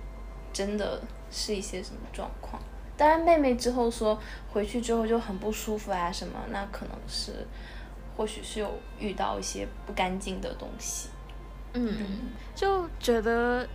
[0.53, 2.61] 真的是一些什么状况。
[2.97, 4.19] 当然，妹妹之后说
[4.53, 7.47] 回去之后就很不舒服啊什么，那可能是
[8.17, 11.09] 或许是有遇到一些不干净的东西。
[11.77, 11.95] 嗯，
[12.55, 13.69] 就觉得，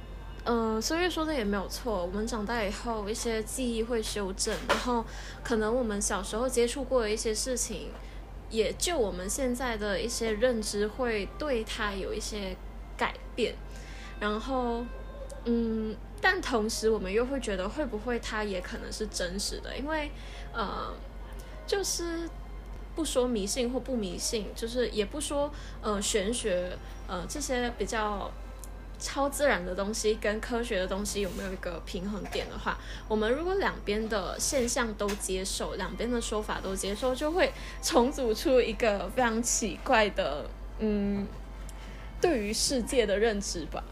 [0.45, 2.01] 嗯，孙悦说的也没有错。
[2.01, 5.05] 我们长大以后，一些记忆会修正，然后
[5.43, 7.91] 可能我们小时候接触过的一些事情，
[8.49, 12.57] 也就我们现在的一些认知会对它有一些
[12.97, 13.53] 改变。
[14.19, 14.83] 然后，
[15.45, 19.77] 嗯，但同时我们又会觉得，会不会它也可能是真实的？
[19.77, 20.11] 因为，
[20.53, 20.93] 呃，
[21.67, 22.29] 就是
[22.95, 25.51] 不说迷信或不迷信，就是也不说，
[25.81, 26.71] 呃，玄学，
[27.07, 28.29] 呃，这些比较
[28.99, 32.77] 超自然的东西跟科学的东西有没有一个平衡点的话，
[33.07, 37.51] 我们如果两边的现象都接受，两边的说法都接受，就会
[37.81, 40.45] 重组出一个非常奇怪的，
[40.79, 41.25] 嗯，
[42.19, 43.83] 对于世界的认知吧。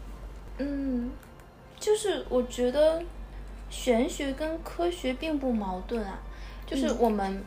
[0.58, 1.10] 嗯，
[1.78, 3.02] 就是我觉得
[3.70, 6.18] 玄学跟科学并不矛盾啊。
[6.66, 7.42] 就是我们，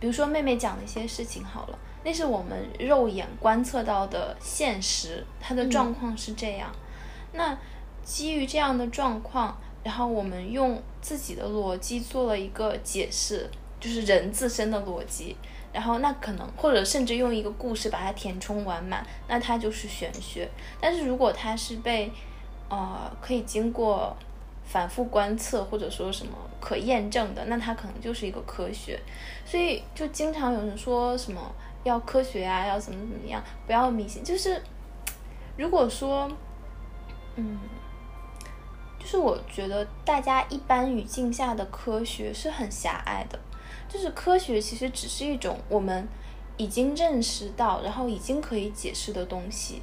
[0.00, 6.70] 比如说妹妹讲的一些事情好了，那是我们肉眼观测到的现实，它的状况是这样。
[7.32, 7.58] 那
[8.02, 15.36] 基于这样的状况，然后我们用自己的逻辑做了一个解释，就是人自身的逻辑。
[15.70, 20.48] 然后那可能或者甚至用一个故事把它填充完满，那它就是玄学。
[20.80, 22.10] 但是如果它是被，
[22.70, 24.16] 呃，可以经过
[24.64, 28.98] 反复观测或者说什么可验证的，那它可能就是一个科学。
[29.48, 31.40] 所以就经常有人说什么
[31.82, 34.22] 要科学啊，要怎么怎么样，不要迷信。
[34.22, 34.62] 就是
[35.56, 36.30] 如果说，
[37.36, 37.58] 嗯，
[38.98, 43.38] 就是我觉得大家一般语境下的科学是很狭隘的。
[43.88, 46.06] 就是科学其实只是一种我们
[46.58, 49.80] 已经认识到，然后已经可以解释的东西。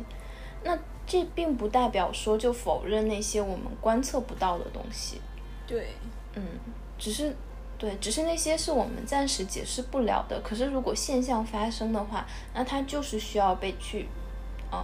[0.63, 5.19] 那这并不代表说就否认那些我们观测不到的东西。
[5.65, 5.87] 对，
[6.35, 6.43] 嗯，
[6.99, 7.35] 只是
[7.77, 10.39] 对，只是那些是我们暂时解释不了的。
[10.41, 14.07] 可是如果现象发生的话，那它就是需要被去，
[14.71, 14.83] 呃，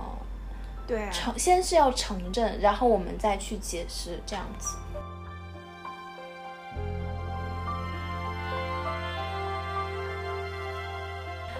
[0.85, 4.77] 对，承先是要承认，然后我们再去解释这样子。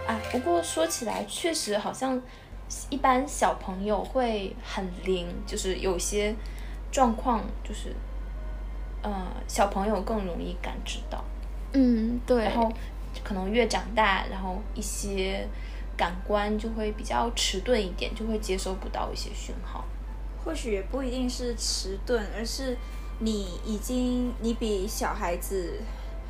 [0.06, 2.22] 啊不过说起来，确实好像
[2.90, 6.36] 一般小朋友会很灵，就是有些
[6.92, 7.96] 状况，就是
[9.02, 11.24] 呃，小朋友更容易感知到。
[11.74, 12.44] 嗯，对。
[12.44, 12.72] 然后
[13.24, 15.48] 可能越长大，然后一些
[15.98, 19.86] 感官就会比较迟钝一点，就会接收不到一些讯号。
[20.44, 22.78] 或许也不一定是迟钝，而是
[23.20, 25.80] 你已经你比小孩子。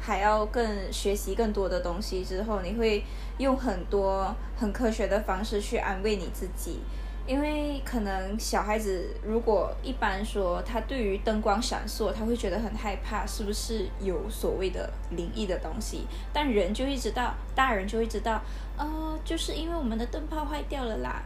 [0.04, 3.04] 还要更学习更多的东西之后，你会
[3.38, 6.80] 用很多很科学的方式去安慰你自己，
[7.28, 16.06] 因为可能小孩子如果一般说他对于灯光闪烁，他会觉得很害怕，是不是有所谓的灵异的东西？
[16.34, 18.42] 但人就会知道，大人就会知道，
[18.78, 21.24] 呃，就是因为我们的灯泡坏掉了啦。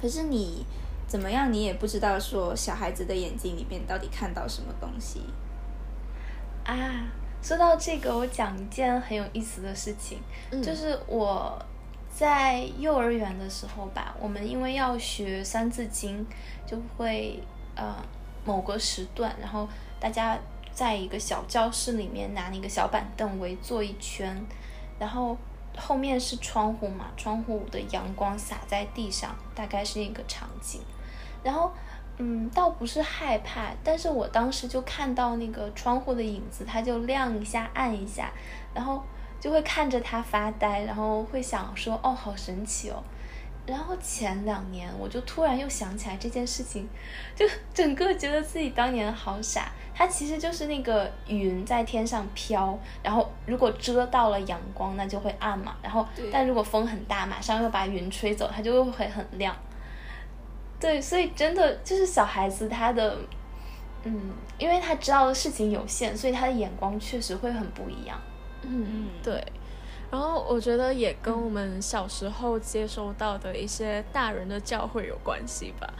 [0.00, 0.66] 可是你
[1.06, 5.22] 怎么样，你也不知道说小孩子的眼睛里面到底看到什么东西
[6.64, 7.06] 啊。
[7.42, 10.20] 说到这个，我讲一件很有意思的事情，
[10.62, 11.60] 就是我
[12.14, 16.24] 在幼儿园的时候吧，我们因为要学《三字经》，
[16.70, 17.42] 就会
[17.74, 17.96] 呃
[18.44, 19.66] 某个时段，然后
[19.98, 20.38] 大家
[20.72, 24.40] 在一个小教室里面拿那个小板凳围坐一圈，
[24.98, 25.36] 然后
[25.76, 30.80] 后面是窗户嘛，窗户的阳光洒在地上，大概是一个场景，
[31.42, 31.72] 然后。
[32.18, 38.30] 嗯，倒不是害怕，但是我当时就看到那个窗户的影子，它就亮一下，暗一下，
[38.74, 39.02] 然后
[39.42, 43.02] 就会看着它发呆，然后会想说哦，好神奇哦。
[43.66, 46.88] 然后前两年我就突然又想起来这件事情，
[47.34, 49.72] 就整个觉得自己当年好傻。
[49.92, 55.74] 它其实就是那个云在天上飘，然后如果遮到了阳光，那就会暗嘛。
[55.82, 59.56] 然后但如果风很大，马上又把云吹走，它就会很亮。
[60.78, 63.18] 对，所以真的就是小孩子他的，
[64.04, 68.16] 嗯，因为他知道的事情有限，所以他的眼光确实会很不一样。
[68.62, 69.44] 嗯嗯，对。
[70.10, 75.90] 然后我觉得也跟我们小时候接收到的一些大人的教诲有关系吧，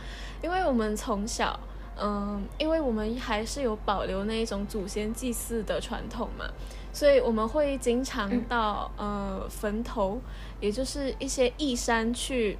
[0.43, 1.59] 因为我们从小，
[1.99, 6.45] 嗯，因为我们还是有保留那一种祖先祭祀的传统嘛，
[6.93, 10.21] 所以我们会经常到呃坟头，
[10.61, 12.59] 也就是一些义山去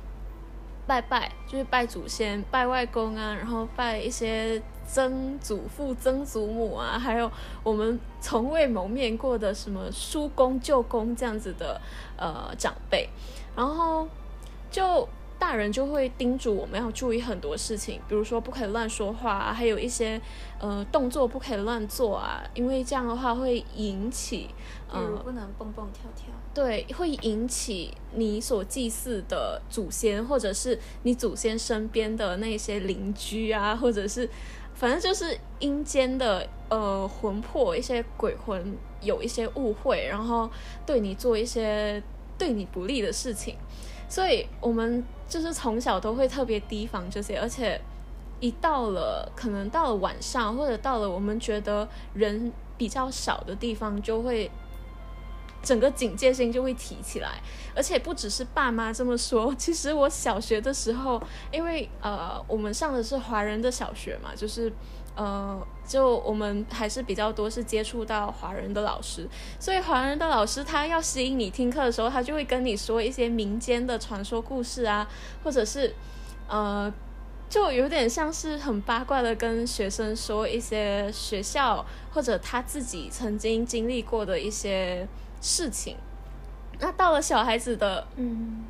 [0.87, 4.63] 拜拜，就是拜祖先、拜外公啊，然后拜一些。
[4.93, 7.33] 曾祖父、曾祖母啊，还有
[7.63, 11.81] 我们从未谋面过的什么叔公、舅公这样子的
[12.19, 13.09] 呃长辈，
[13.57, 14.07] 然后
[14.71, 20.21] 就大人就会叮嘱我们要注意很多事情，比如说不可以乱说话啊，还有一些
[20.61, 24.51] 呃动作不可以乱做啊，因为这样的话会引起，
[24.93, 34.29] 比如不能蹦蹦跳跳，对，会引起你所祭祀的祖先，或者是你祖先身边的那些邻居啊，或者是。
[34.83, 40.51] 反正就是阴间的呃魂魄，一些鬼魂有一些误会，然后
[40.85, 42.03] 对你做一些
[42.37, 43.55] 对你不利的事情，
[44.09, 47.81] 所以我们就是从小都会特别提防这些，而且
[48.41, 54.51] 一到了可能到了晚上，或者到了我们觉得人比较少的地方，就会。
[55.63, 57.41] 整个警戒心就会提起来，
[57.75, 59.55] 而且不只是爸妈这么说。
[59.55, 64.73] 其实我小学的时候，因为呃，我们上的是华人的小学嘛，就是
[65.15, 69.29] 呃，就我们还是比较多是接触到华人的老师，
[69.61, 75.09] 所以华人的老师他要吸引你听课的时候，他就会跟你说一些民间的传说故事啊，
[75.45, 75.95] 或者是
[76.49, 76.93] 呃，
[77.49, 85.07] 就有点像是很八卦的跟学生说一些学校或者他自己曾经经历过的一些。
[85.43, 85.97] 事情，
[86.79, 88.65] 那到了小孩子的，嗯，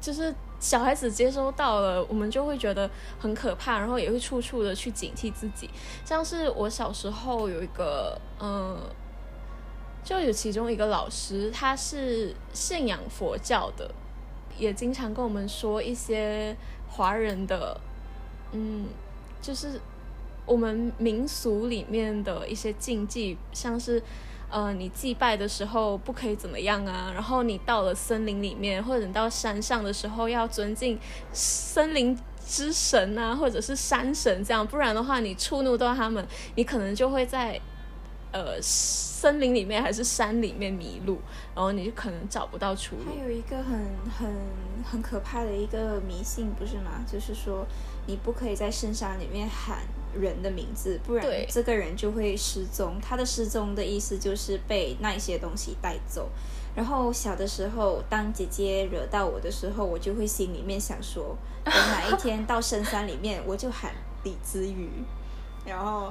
[0.00, 2.88] 就是小孩子接收到了，我们就会觉得
[3.18, 5.68] 很可怕，然后也会处处的去警惕自己。
[6.04, 8.78] 像是我小时候有一个，嗯，
[10.04, 13.90] 就有其中一个老师，他是信仰佛教的，
[14.56, 16.56] 也经常跟我们说一些
[16.88, 17.80] 华人的，
[18.52, 18.86] 嗯，
[19.42, 19.80] 就是
[20.46, 24.00] 我们民俗里面的一些禁忌，像是。
[24.56, 27.10] 呃，你祭拜的时候不可以怎么样啊？
[27.12, 30.98] 然后你到了森林里面，或者你到山上的时候，要尊敬
[31.30, 37.60] 森林之神啊，或者是山神这样，不然的话，你触怒到他们，你可能就会在
[38.32, 41.20] 呃森林里面还是山里面迷路，
[41.54, 43.14] 然后你就可能找不到出路。
[43.14, 43.78] 还有一个很
[44.18, 44.34] 很
[44.90, 47.04] 很可怕的一个迷信，不是吗？
[47.06, 47.66] 就是说
[48.06, 49.80] 你不可以在深山里面喊。
[50.18, 52.98] 人的名字，不然这个人就会失踪。
[53.02, 56.30] 他的失踪的意思就是被那一些东西带走。
[56.74, 63.92] 然后小的时候，当姐姐惹到我的时候，我就会心里面想说，等哪一天到深山里面，我就喊
[64.24, 64.88] 李子雨。
[65.66, 66.06] 然后，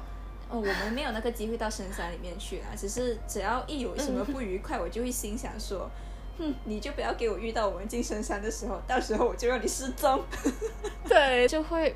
[0.50, 5.90] 哦，我们没有那个机会到深山里面去啦，只是只要一有什么 不愉快，我就会心想说，
[6.38, 10.22] 哼，你就不要给我遇到我们进深山的时候，到时候我就让你失踪。
[11.08, 11.96] 对，就会。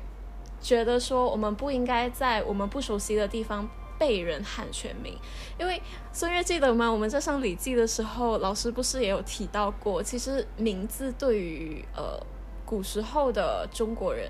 [0.62, 3.66] 觉得说我们不应该在我们不熟悉的地方
[3.98, 5.18] 被人喊全名，
[5.58, 5.80] 因为
[6.12, 6.86] 孙悦记得吗？
[6.92, 12.20] 我们在上《礼记》的时候，老师不是也有提到过，其实名字对于呃
[12.66, 14.28] 古时候的中国人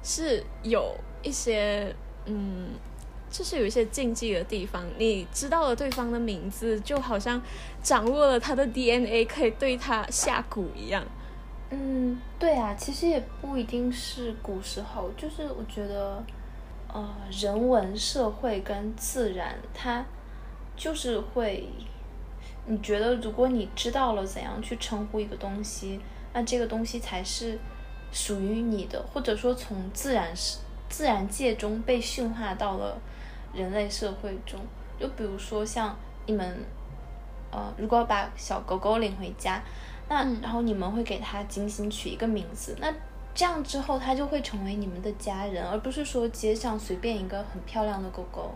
[0.00, 0.94] 是有
[1.24, 1.92] 一些
[2.26, 2.74] 嗯，
[3.34, 4.84] 就是有一些禁忌的地方。
[4.96, 7.42] 你知道了对方的名字，就好像
[7.82, 11.04] 掌握了他的 DNA，可以对他下蛊一样。
[11.70, 16.22] 嗯，对啊，其实也不一定是古时候，就是我觉得，
[16.86, 20.04] 呃，人文社会跟自然，它
[20.76, 21.68] 就是会，
[22.66, 25.98] 你觉得如果你知道了怎样去称呼一个东西，
[26.32, 27.58] 那这个东西才是
[28.12, 30.58] 属于你的，或者说从自然是
[30.88, 32.96] 自然界中被驯化到了
[33.54, 34.60] 人类社会中。
[34.98, 35.96] 就比如说像
[36.26, 36.64] 你们，
[37.50, 39.62] 呃，如果把小狗狗领回家。
[40.06, 42.92] 那然后你们会给它精心取一个名字，那
[43.34, 48.52] 这样之后它就会成为你们的家人，而不是说街上随便一个很漂亮的狗狗。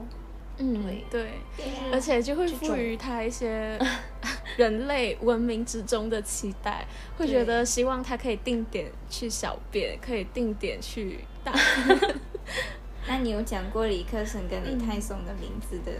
[0.58, 3.78] 嗯，对对，而且就会赋予它一些
[4.58, 6.86] 人类文明之中的期待，
[7.16, 11.50] 会觉得希望它可以定点去小便，可以定点去大。
[13.08, 15.92] 那你有讲过李克生跟李泰松的名字的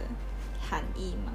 [0.61, 1.33] 含义吗？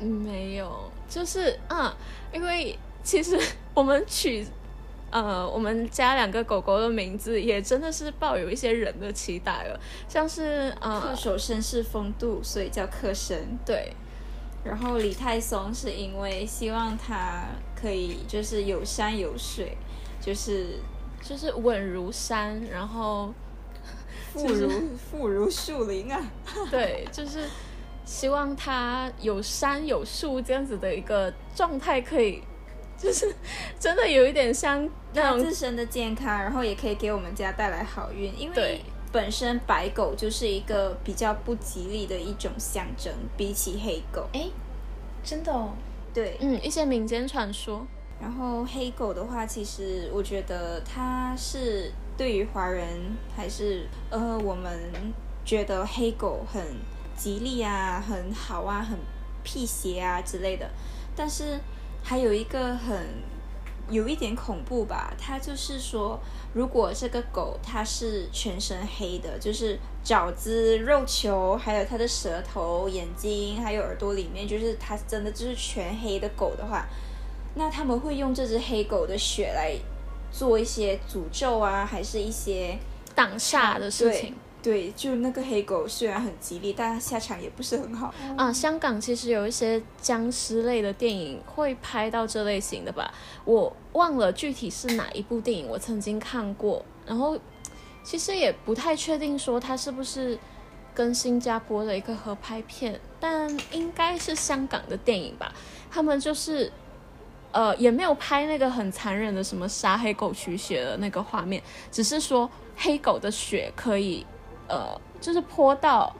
[0.00, 1.94] 没有，就是啊，
[2.32, 3.38] 因为其实
[3.74, 4.46] 我们取
[5.10, 13.36] 呃我们家两个狗狗的名字，也真的是抱有一些人的期待了，像是呃恪守绅士风度，所以叫恪绅。
[13.66, 13.92] 对，
[14.64, 19.76] 然后李泰松是因为希望他可以就是有山有水，
[20.20, 20.78] 就是
[21.22, 23.32] 就是稳如山，然后
[24.38, 26.20] 富如富如树林啊。
[26.70, 27.44] 对，就是
[28.04, 32.42] 希望它有山有树这样子的一个状态，可以
[32.96, 33.34] 就是
[33.78, 38.80] 真的有一点像那种它自身的健康，然后也可以给我们家带来好运，因为对
[39.12, 44.26] 本身白狗就是一个比较不吉利的一种象征，比起黑狗。
[44.32, 44.48] 哎，
[45.22, 45.72] 真的哦，
[46.12, 47.86] 对，嗯一些民间传说。
[48.20, 52.86] 然后黑狗的话，其实我觉得它是对于华人
[53.36, 54.90] 还是呃，我们
[55.44, 56.60] 觉得黑狗很
[57.16, 58.98] 吉利啊，很好啊，很
[59.44, 60.68] 辟邪啊之类的。
[61.14, 61.60] 但是
[62.02, 63.06] 还有一个很
[63.88, 66.18] 有一点恐怖吧，它就是说，
[66.52, 76.84] 如果这个狗它是全身黑的，就是爪子、肉球，还有它的舌头、眼睛，还有耳朵里面，就是它真的就是全黑的狗的话，
[77.54, 79.72] 那他们会用这只黑狗的血来
[80.30, 82.78] 做一些诅咒啊，还是一些
[83.14, 88.12] 挡煞的事情对，就那个黑狗虽然很吉利，但它下场也不是很好。
[88.36, 93.12] 啊，香港其实有一些僵尸类的电影会拍到这类型的吧，
[93.44, 97.38] 我忘了具体是哪一部电影，我曾经看过，然后
[98.02, 100.36] 其实也不太确定说它是不是
[100.92, 105.54] 跟新加坡的一个合拍片，但应该是香港的电影吧，
[105.90, 106.70] 他们就是。
[107.58, 114.24] 呃，也没有拍那个很残忍的什么杀黑狗取血的那个画面，只是说黑狗的血可以，
[114.68, 116.14] 呃，就是泼到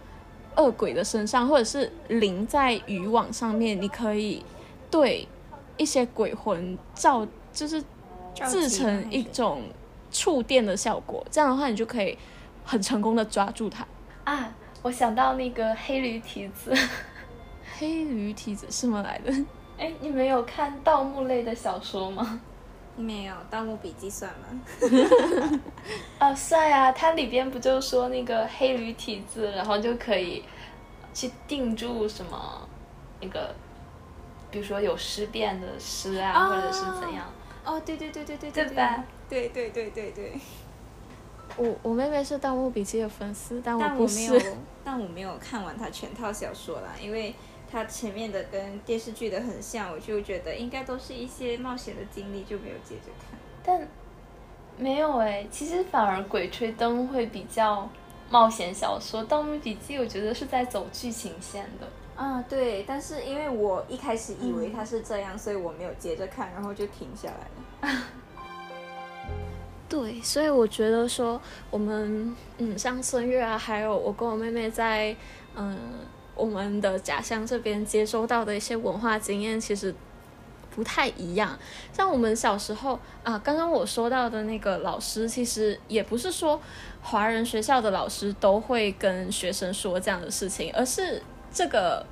[0.57, 4.45] 恶鬼的身上，或者是淋在渔网上面，你可以
[4.91, 5.29] 对
[5.77, 7.81] 一些鬼魂造，就是
[8.51, 9.63] 制成一种
[10.11, 11.25] 触电的效果。
[11.31, 12.19] 这样的话，你就可以
[12.65, 13.87] 很成功的抓住它。
[14.25, 16.75] 啊，我想到那个黑驴蹄子。
[17.79, 19.33] 黑驴蹄子什么来的？
[19.79, 22.41] 哎，你们有看盗墓类的小说吗？
[22.97, 25.61] 没有，《盗墓笔记》算吗？
[26.19, 30.43] 啊， 算呀，它里边不就说那个黑驴体字，然后就可以
[31.15, 32.69] 去定住什么
[33.21, 33.55] 那个，
[34.51, 37.25] 比如说有尸变的尸啊，或者是怎样？
[37.65, 39.05] 哦，对对对对对对吧？
[39.29, 40.33] 对对对对对。
[41.57, 44.41] 我我妹妹是《盗墓笔记》的粉丝，但我不我没有。，
[44.85, 47.33] 但我没有看完它全套小说啦，因为
[47.71, 53.39] 它前面的跟电视剧的很像，我就觉得应该都是一些冒险的经历，就没有接着看。
[53.65, 53.89] 但
[54.77, 57.89] 没有哎，其实反而《鬼吹灯》会比较
[58.31, 61.87] 冒险小说，《盗墓笔记》我觉得是在走剧情线的。
[62.17, 67.99] 啊，对，但是因为我一开始以为它是这样，所以我没有接着看，然后就停下来了。
[69.89, 71.41] 对，所以我觉得说，
[71.71, 75.15] 我们嗯，像孙悦啊，还有我跟我妹妹在
[75.55, 75.79] 嗯
[76.39, 79.95] 我们的家乡这边接收到的一些文化经验，其实
[80.71, 81.59] 不太一样。
[81.93, 86.61] 像我们小时候啊，刚刚我说到的那个老师，其实也不是说
[87.03, 91.21] 华人学校的老师都会跟学生说这样的事情，而是
[91.53, 92.07] 这个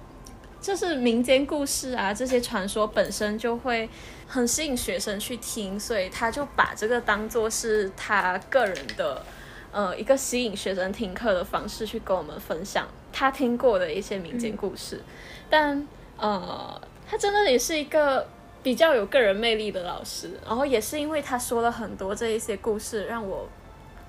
[0.60, 3.88] 就是民间故事啊，这些传说本身就会
[4.26, 9.24] 很吸引学生去听，所以他就把这个当做是他个人的
[9.70, 15.00] 呃一个吸引学生听课的方式去跟我们分享他听过的一些民间故事。
[15.48, 15.88] 但
[16.18, 18.28] 呃，他真的也是一个
[18.62, 23.48] 比较有个人魅力的老师，然后也是因为他说了很多这一些故事，让我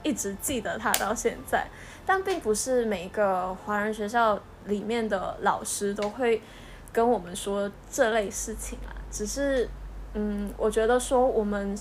[0.03, 1.65] 一直记得他到现在。
[2.05, 6.41] 但并不是每一个华人学校里面的老师都会
[6.91, 9.69] 跟我们说这类事情啊，只是
[10.15, 11.77] 嗯，我觉得说我们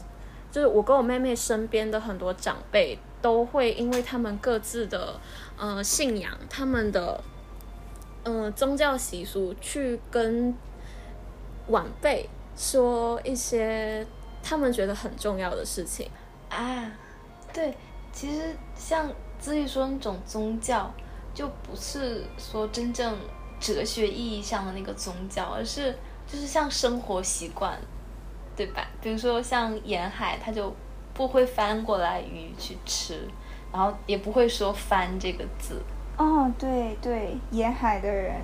[0.53, 2.97] 就是我跟我妹妹身边的很多长辈
[3.27, 5.19] 都会因为他们各自的
[5.59, 7.21] 呃信仰，他们的
[8.23, 10.55] 呃宗教习俗去跟
[11.67, 14.07] 晚辈说一些
[14.45, 16.09] 他们觉得很重要的事情。
[16.49, 16.89] 啊，
[17.53, 17.77] 对，
[18.13, 19.11] 其实像
[19.41, 20.89] 至于说那种宗教，
[21.35, 23.19] 就不是说真正
[23.59, 25.93] 哲学意义上的那个宗教，而是
[26.29, 27.77] 就是像生活习惯，
[28.55, 28.87] 对吧？
[29.03, 30.73] 比如说像沿海，他就
[31.17, 33.27] 不会翻过来鱼去吃，
[33.73, 35.81] 然后也不会说“翻”这个字。
[36.19, 38.35] 哦，对对，沿海的人、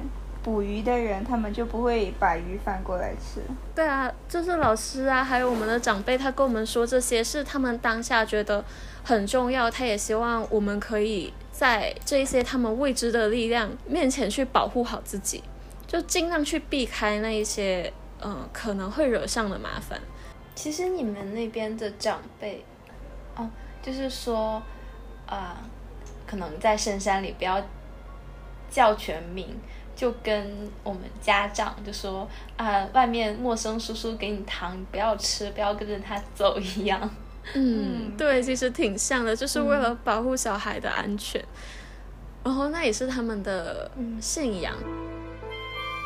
[0.42, 3.40] 捕鱼的人，他们就不会把鱼翻过来吃。
[3.74, 8.64] 对啊，就是老师啊，还有我们的长辈，他跟我们说这些是他们当下觉得
[9.04, 15.42] 很重要，他也希望我们可以在这一些他们未知的力量面前去保护好自己。
[15.86, 17.92] 就尽量去避开那一些
[18.22, 20.00] 嗯可能会惹上的麻烦。
[20.54, 22.64] 其实你们那边的长辈，
[23.34, 23.48] 哦，
[23.82, 24.62] 就是说，
[25.26, 25.56] 啊、
[26.26, 27.60] 可能在深山里不要
[28.70, 29.58] 叫全名，
[29.96, 37.10] 就跟我们家长就说啊、外面陌生叔叔给你糖，你不要吃，不要跟着他走一样。
[37.54, 41.44] 嗯，对，其实挺像的，就是为嗯了保护小孩的安全，
[42.44, 44.74] 然后那也是他们的嗯信仰。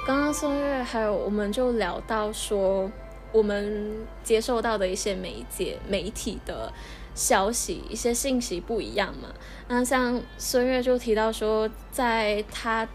[0.06, 2.90] 刚刚孙悦还有我们就聊到说，
[3.36, 6.72] 我们接受到的一些媒介、媒体的
[7.14, 9.28] 消息、一些信息不一样嘛。
[9.68, 12.88] 那像孙悦就提到说，在他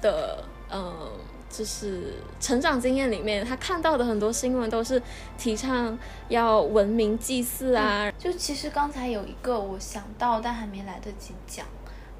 [0.00, 1.10] 的呃，
[1.50, 5.02] 就是成长经验里面，他看到的很多新闻都是
[5.36, 11.66] 提倡要文明祭祀啊，就其实刚才有一个我想到，但还没来得及讲，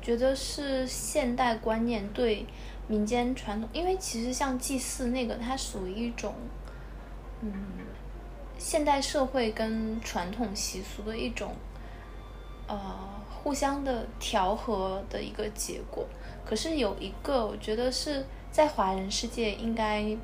[0.03, 2.45] 觉得是现代观念对
[2.89, 6.35] 民间传统，因为其实像祭祀那个，它属于一种，
[7.41, 7.53] 嗯，
[8.59, 11.55] 现代社会跟传统习俗的一种，
[12.67, 12.79] 呃，
[13.31, 16.07] 互相的调和的一个结果。
[16.45, 20.17] 可是有一个，我觉得是在华人世界应该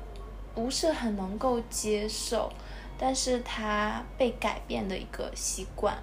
[0.53, 2.51] 不是很能够接受，
[2.97, 5.97] 但是它被改变的一个习惯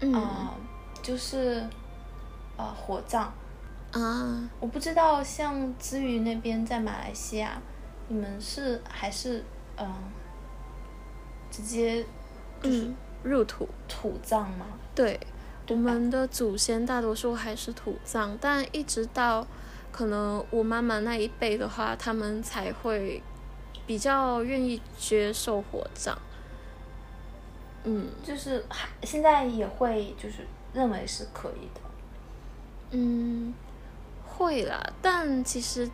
[0.00, 0.54] 嗯啊、
[1.02, 1.64] 就是
[2.56, 3.32] 呃火葬。
[3.92, 7.60] 啊，我不知道像资宇那边在马来西亚，
[8.08, 9.38] 你们是还是
[9.76, 9.94] 嗯、呃
[11.50, 12.04] 直接
[12.62, 13.68] 嗯，入土。
[13.88, 14.66] 土葬吗？
[14.94, 15.18] 对，
[15.68, 19.46] 我们的祖先大多数还是土葬，但一直到
[19.90, 23.22] 可能我妈妈那一辈的话，他们才会
[23.86, 26.16] 比较愿意接受火葬。
[27.84, 31.80] 嗯就是还现在也会就是认为是可以的。
[32.90, 33.54] 嗯，
[34.26, 35.88] 会啦，但其实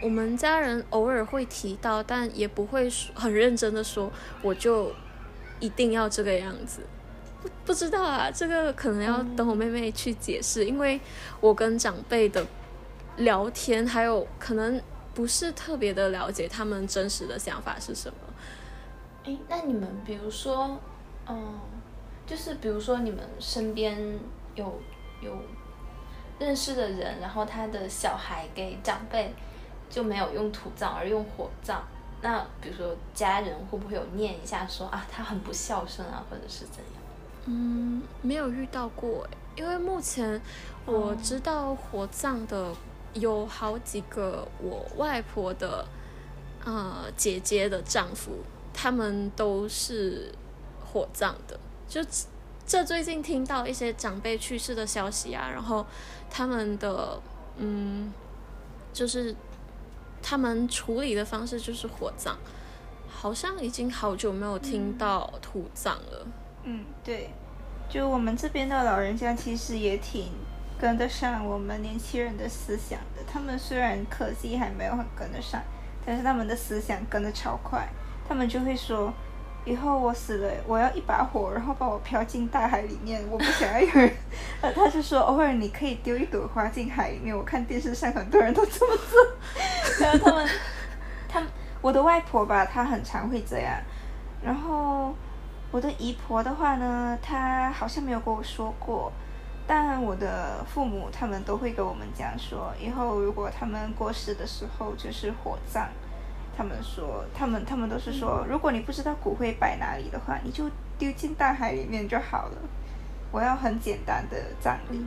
[0.00, 4.10] 我们家人偶尔会提到，但也不会很认真的说，
[4.42, 4.92] 我就
[5.60, 6.82] 一定要这个样子。
[7.42, 11.00] 不不知道啊，这个可能要等我妹妹去解释，因为
[11.40, 12.44] 我跟长辈的
[13.16, 14.80] 聊天，还有可能
[15.14, 18.16] 不是特别的了解他们真实的想法是什么。
[19.24, 20.80] 哎，那你们比如说，
[21.28, 21.60] 嗯，
[22.26, 24.18] 就是比如说你们身边
[24.54, 24.80] 有
[25.20, 25.40] 有
[26.38, 29.32] 认识的人，然后他的小孩给长辈
[29.90, 31.82] 就没有用土葬而用火葬，
[32.22, 37.02] 那比如说家人会不会有念一下说啊他很不孝顺啊，或者是怎样？
[37.46, 39.26] 嗯，没有遇到过，
[39.56, 40.40] 因为目前
[40.84, 42.72] 我知道火葬的
[43.14, 45.86] 有好几个我外婆的
[46.64, 48.32] 呃姐姐的丈夫，
[48.74, 50.30] 他们都是
[50.84, 51.58] 火葬的。
[51.88, 52.04] 就
[52.66, 55.86] 这最近听到一些长辈去世的消息啊，然后
[56.28, 57.18] 他们的
[57.56, 58.12] 嗯，
[58.92, 59.34] 就是
[60.22, 62.36] 他们处理的方式就是火葬，
[63.08, 66.26] 好像已经好久没有听到土葬了。
[66.64, 67.30] 嗯，对，
[67.88, 70.32] 就我们这边的老人家其实也挺
[70.78, 73.22] 跟得上我们年轻人的思想的。
[73.26, 75.62] 他们虽然科技还没有很跟得上，
[76.04, 77.88] 但是他们的思想跟得超快。
[78.28, 79.12] 他们就会说，
[79.68, 83.22] 以后我死了，我要一把火，然后把我飘进大海里面。
[83.30, 84.12] 我不想要有人，
[84.62, 87.36] 呃，他就说偶尔你可以丢一朵花进海里面。
[87.36, 90.48] 我看电视上很多人都这么做，然后他们，
[91.28, 91.48] 他们，
[91.82, 93.74] 我的外婆吧，她很常会这样，
[94.42, 95.14] 然后。
[95.70, 99.12] 我的姨婆的话呢，她好像没有跟我说过，
[99.66, 105.86] 但我的父母他们都会跟我们讲说，以后如果他们过世的时候就是火葬，
[106.58, 112.56] 他们说他们他们都是说，如果你不知道骨灰摆哪里的话，你就丢进大海里面就好了。
[113.30, 115.00] 我要很简单的葬礼，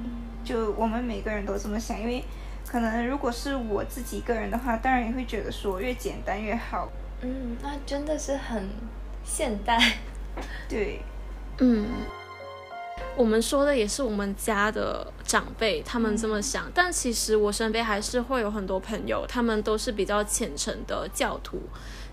[0.45, 2.23] 就我们每个人都这么想，因为
[2.65, 6.87] 可能如果是我自己一个人的话，当然也会觉得说越简单越好。
[7.19, 8.69] 嗯，那真的是很
[9.25, 9.77] 现代。
[10.69, 11.01] 对，
[11.59, 11.85] 嗯，
[13.15, 16.71] 我们说的也是我们家的长辈，他们这么想。
[16.73, 21.61] 但其实我身边还是会有很多朋友，他们都是比较虔诚的教徒，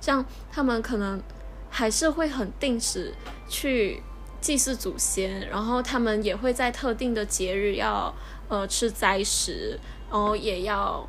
[0.01, 1.23] 像他们可能
[1.71, 3.15] 还是会很定时
[3.49, 4.03] 去
[4.41, 8.13] 祭祀祖先，然后他们也会在特定的节日要
[8.49, 9.79] 呃吃斋食，
[10.11, 11.07] 然后也要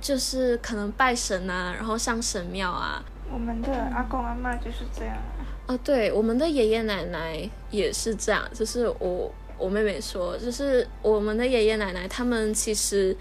[0.00, 5.14] 就是可能拜神啊，然后上神庙啊，我们的阿公阿妈就是这样。
[5.14, 5.44] 啊，
[5.78, 13.16] 对，我们的爷爷奶奶也是这样，就是我我妹妹说，就是我们的爷爷奶奶他们其实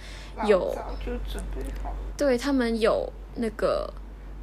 [0.46, 1.94] 有早就准备好。
[2.18, 3.92] 对他们有那个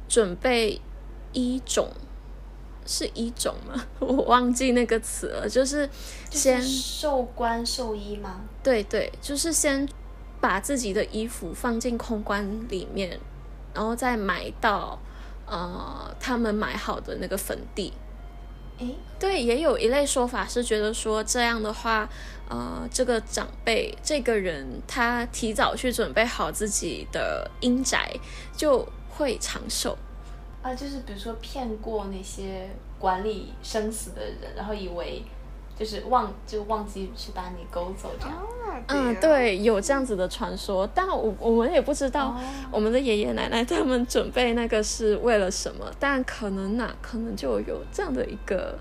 [0.07, 0.79] 准备
[1.33, 1.89] 一种，
[2.85, 3.83] 是一种吗？
[3.99, 5.87] 我忘记那个词了，就是
[6.29, 8.41] 先就是授官寿衣吗？
[8.63, 9.87] 对对，就是先
[10.39, 13.19] 把自己的衣服放进空棺里面，
[13.73, 14.97] 然后再埋到
[15.47, 17.93] 呃他们买好的那个坟地。
[18.79, 22.07] 诶，对，也有一类说法是觉得说这样的话，
[22.47, 28.13] 呃，这个长辈这个人他提早去准备好自己的阴宅，
[28.55, 29.97] 就会长寿。
[30.61, 32.69] 啊，就是比如说骗过那些
[32.99, 35.23] 管理生死的人，然后以为
[35.77, 38.37] 就是忘就忘记去把你勾走这样。
[38.87, 42.35] 嗯，对，有这样子的传说，但我我们也不知道
[42.71, 48.77] 我们的爷爷奶奶他们准备那个是为了什么，但可能呐、可能就有这样的一个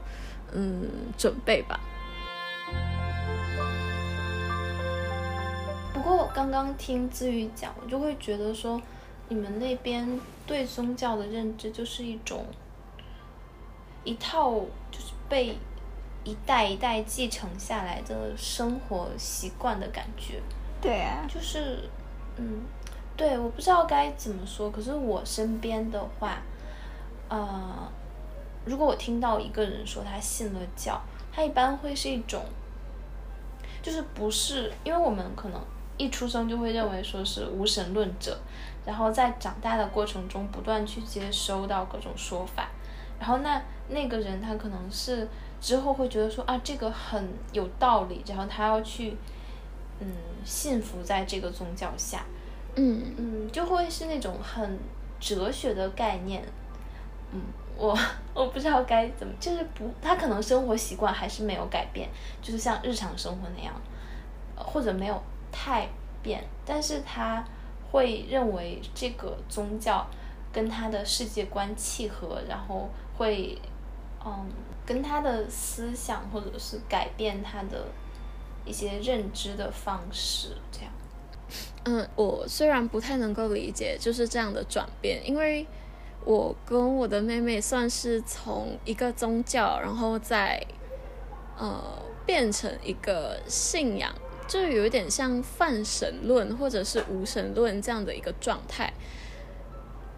[0.53, 0.86] 嗯
[1.16, 1.80] 准备吧。
[5.94, 8.80] 不过刚刚听子瑜讲，我就会觉得说，
[9.28, 12.44] 你们那边对宗教的认知就是一种
[14.05, 14.53] 一套
[14.90, 15.57] 就是被
[16.27, 20.43] 一代一代继承下来的生活习惯的感觉。
[20.81, 21.89] 对啊，就是，
[22.37, 22.62] 嗯，
[23.16, 24.68] 对，我不知道该怎么说。
[24.72, 26.43] 可是我身边的话，
[27.29, 27.89] 呃，
[28.64, 31.01] 如果我听到一个人说他信了教，
[31.33, 32.45] 他一般会是一种，
[33.81, 35.61] 就是不是因为我们可能
[35.97, 38.37] 一出生就会认为说是无神论者，
[38.85, 42.68] 然后在长大的过程中不断去接收到各种说法，
[43.20, 45.27] 然后那那个人他可能是
[45.67, 49.17] 之后会觉得说啊这个很有道理，然后他要去
[49.99, 50.07] 嗯
[50.45, 52.25] 信服在这个宗教下，
[52.77, 54.79] 嗯嗯，就会是那种很
[55.19, 56.41] 哲学的概念。
[57.33, 57.43] 嗯，
[57.77, 57.99] 我
[58.33, 62.09] 我不知道该怎么，就是不，他可能生活习惯还是没有改变，
[62.41, 63.75] 就是像日常生活那样，
[64.55, 65.89] 呃或者没有太
[66.23, 67.45] 变，但是他
[67.91, 70.07] 会认为这个宗教
[70.53, 72.89] 跟他的世界观契合，然后
[73.19, 73.59] 会
[74.25, 74.47] 嗯
[74.87, 77.89] 跟他的思想或者是改变他的
[78.64, 80.91] 一些认知的方式，这样。
[81.84, 85.66] 嗯，我虽然不太能够理解就是这样的转变，因为
[86.24, 90.64] 我跟我的妹妹算是从一个宗教，然后再
[91.59, 94.12] 呃变成一个信仰，
[94.49, 98.93] 就有一点像泛神论或者是无神论这样的一个状态。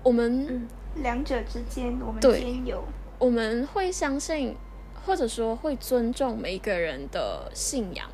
[0.03, 0.69] 我们、嗯
[1.03, 2.83] 两者之间我们对兼有。
[3.19, 4.57] 我们会相信，
[5.05, 8.09] 或者说会尊重每一个人的信仰。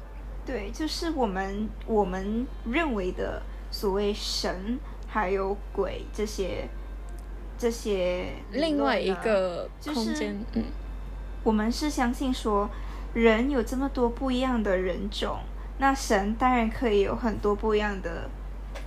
[0.47, 6.69] 对，就是我们我们认为的所谓神还有鬼这些
[7.57, 10.65] 这些另外一个就是空间，嗯
[11.43, 12.69] 我们是相信说，
[13.13, 15.39] 人有这么多不一样的人种，
[15.79, 18.31] 那神当然可以有很多不一样的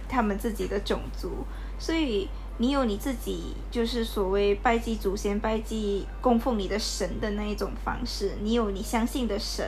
[0.09, 1.45] 他们自己的种族，
[1.77, 2.27] 所以
[2.59, 9.63] 你有你自己就是所谓拜祭祖先、拜祭供奉你的神的那一种方式，你有你相信的神，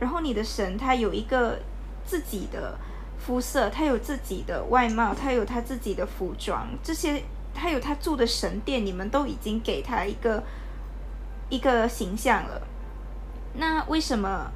[0.00, 1.58] 然后你的神他有一个
[2.04, 2.76] 自己的
[3.16, 7.22] 肤色，他有自己的外貌，他有他自己的服装，这些
[7.54, 10.42] 他有他住的神殿，你们都已经给他一个
[11.48, 12.60] 一个形象了。
[13.54, 14.50] 那为什么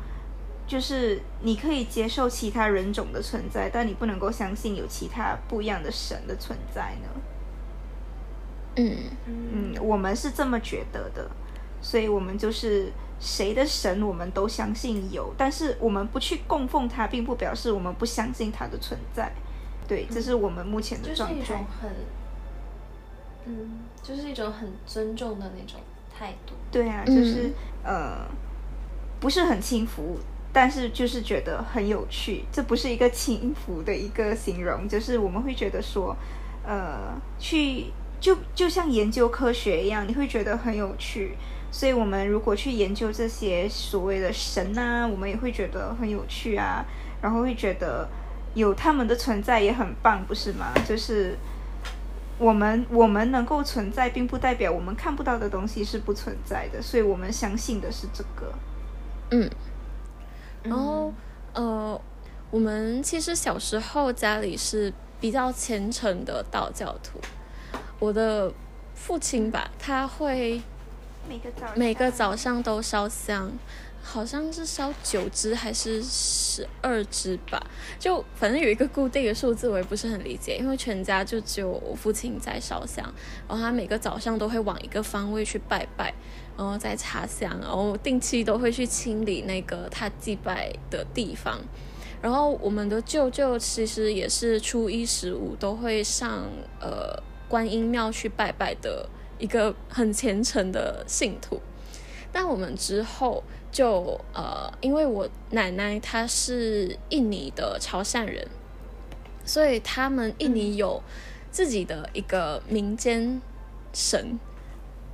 [0.66, 7.08] 就是你可以接受其他人种的存在，但你不能够相信有其他不一样的神的存在呢？
[8.76, 8.96] 嗯
[9.26, 11.28] 嗯，我们是这么觉得的，
[11.80, 19.32] 所以我们就是谁的神我们都相信有，但是我们不去供奉他，并不表示我们不相信他的存在。
[19.88, 21.36] 对，这是我们目前的就是状态。
[21.36, 21.90] 一种很，
[23.46, 25.80] 嗯，就是一种很尊重的那种
[26.12, 26.54] 态度。
[26.70, 27.52] 对啊，就是、
[27.84, 28.26] 呃，
[29.20, 30.18] 不是很轻浮，
[30.52, 32.44] 但是就是觉得很有趣。
[32.50, 36.16] 这不是一个轻浮的一个形容，就是我们会觉得说，
[36.66, 37.86] 呃，去
[38.20, 41.36] 就就像研究科学一样，你会觉得很有趣。
[41.70, 46.82] 所以，我们如果去研究这些所谓的神啊，我们也会觉得很有趣啊，
[47.20, 48.08] 然后会觉得
[48.54, 50.72] 有他们的存在也很棒，不是吗？
[50.86, 51.36] 就是
[52.38, 58.52] 我们我们能够存在，并不代表我们看不到的东西是不存在的，所以我们相信的是这个。
[59.32, 59.50] 嗯，
[60.62, 61.12] 然后
[61.52, 62.00] 呃，
[62.50, 64.90] 我们其实小时候家里是
[65.20, 67.18] 比较虔诚的道教徒，
[67.98, 68.52] 我的
[68.94, 70.60] 父亲吧，他会
[71.28, 73.50] 每个早每个早上都烧香，
[74.02, 77.60] 好像是烧九支还是十二支吧，
[77.98, 83.04] 就反正有一个固定的数字，我也不是很理解，因为全家就只有我父亲在烧香，
[83.48, 86.14] 然后他每个早上都会往一个方位去拜拜，
[86.56, 91.58] 然后再插香，然后定期都会去清理那个他祭拜的地方。
[92.22, 96.44] 然后我们的舅舅其实也是初一十五都会上
[96.80, 101.60] 呃观音庙去拜拜的一个很虔诚的信徒。
[102.32, 103.42] 但我们之后
[103.72, 108.46] 就呃，因为我奶奶她是印尼的潮汕人，
[109.44, 111.02] 所以他们印尼有
[111.50, 113.40] 自己的一个民间
[113.94, 114.38] 神，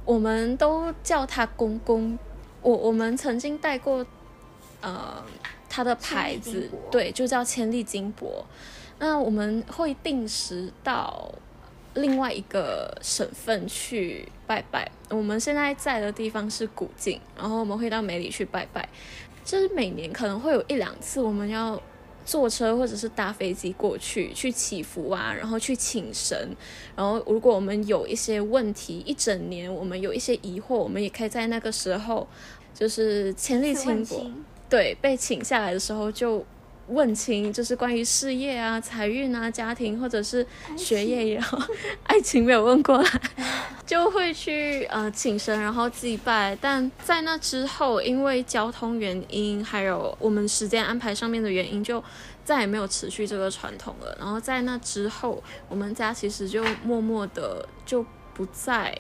[0.05, 2.19] 我们都叫他公公。
[2.61, 4.05] 我我们曾经带过，
[4.81, 5.23] 呃，
[5.69, 8.45] 他的牌子，对，就叫千利金箔。
[8.99, 11.33] 那我们会定时到
[11.95, 14.91] 另外一个省份去拜拜。
[15.11, 18.89] 我们现在在的地方是古晋，然后我们会到梅里去拜拜。
[19.45, 21.81] 就是每年可能会有一两次，我们要
[22.25, 26.57] 坐车或者是搭飞机过去去祈福啊，然后去请神。
[26.95, 32.27] 然后如果我们有一些问题，一整年我们有一些疑惑，我们也可以在那个时候，
[32.73, 34.31] 就是千里清国
[34.69, 36.45] 对被请下来的时候就。
[36.93, 41.59] 问清就是关于事业啊、财运啊、家庭或者是学业也好，
[42.05, 43.11] 爱情没有问过来，
[43.87, 46.57] 就会去呃请神，然后祭拜。
[46.61, 52.03] 但在那之后，因为交通原因，还有我们时间安排上面的原因，就
[52.45, 54.17] 再也没有持续这个传统了。
[54.19, 58.97] 然后在那之后，我们家其实就默默的就不再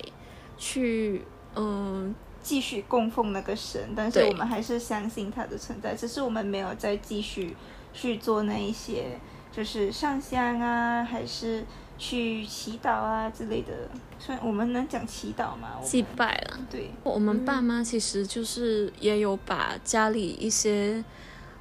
[0.57, 1.23] 去
[1.55, 7.57] 嗯继续供奉那个神，但是我们还是相信它的存在，只是我们没有再继续。
[7.93, 9.19] 去做那一些，
[9.51, 11.65] 就是上香啊，还是
[11.99, 13.73] 去祈祷啊之类的。
[14.19, 15.81] 算我们能讲祈祷吗？
[15.83, 16.59] 祭拜了。
[16.71, 21.05] 对，我们爸妈其实就是也有把家里一些，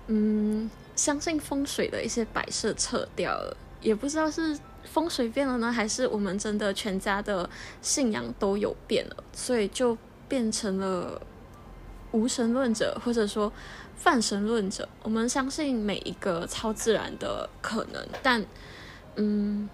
[0.08, 3.58] 嗯，相信风水的一些摆设撤掉了。
[3.82, 7.50] 也不知道是风水变了呢，还是我们真的全家的
[7.82, 11.20] 信仰都有变了，所以就变成了
[12.12, 13.52] 无神论者，或者说。
[13.94, 18.44] 泛神论者，我们相信每一个超自然的可能，但，
[19.16, 19.70] 嗯，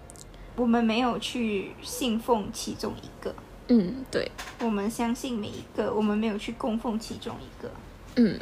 [0.54, 3.34] 我们没有去信奉其中一个。
[3.68, 4.30] 嗯，对，
[4.60, 7.70] 我们相信每一个，我们没有去供奉其中一个。
[8.16, 8.38] 嗯，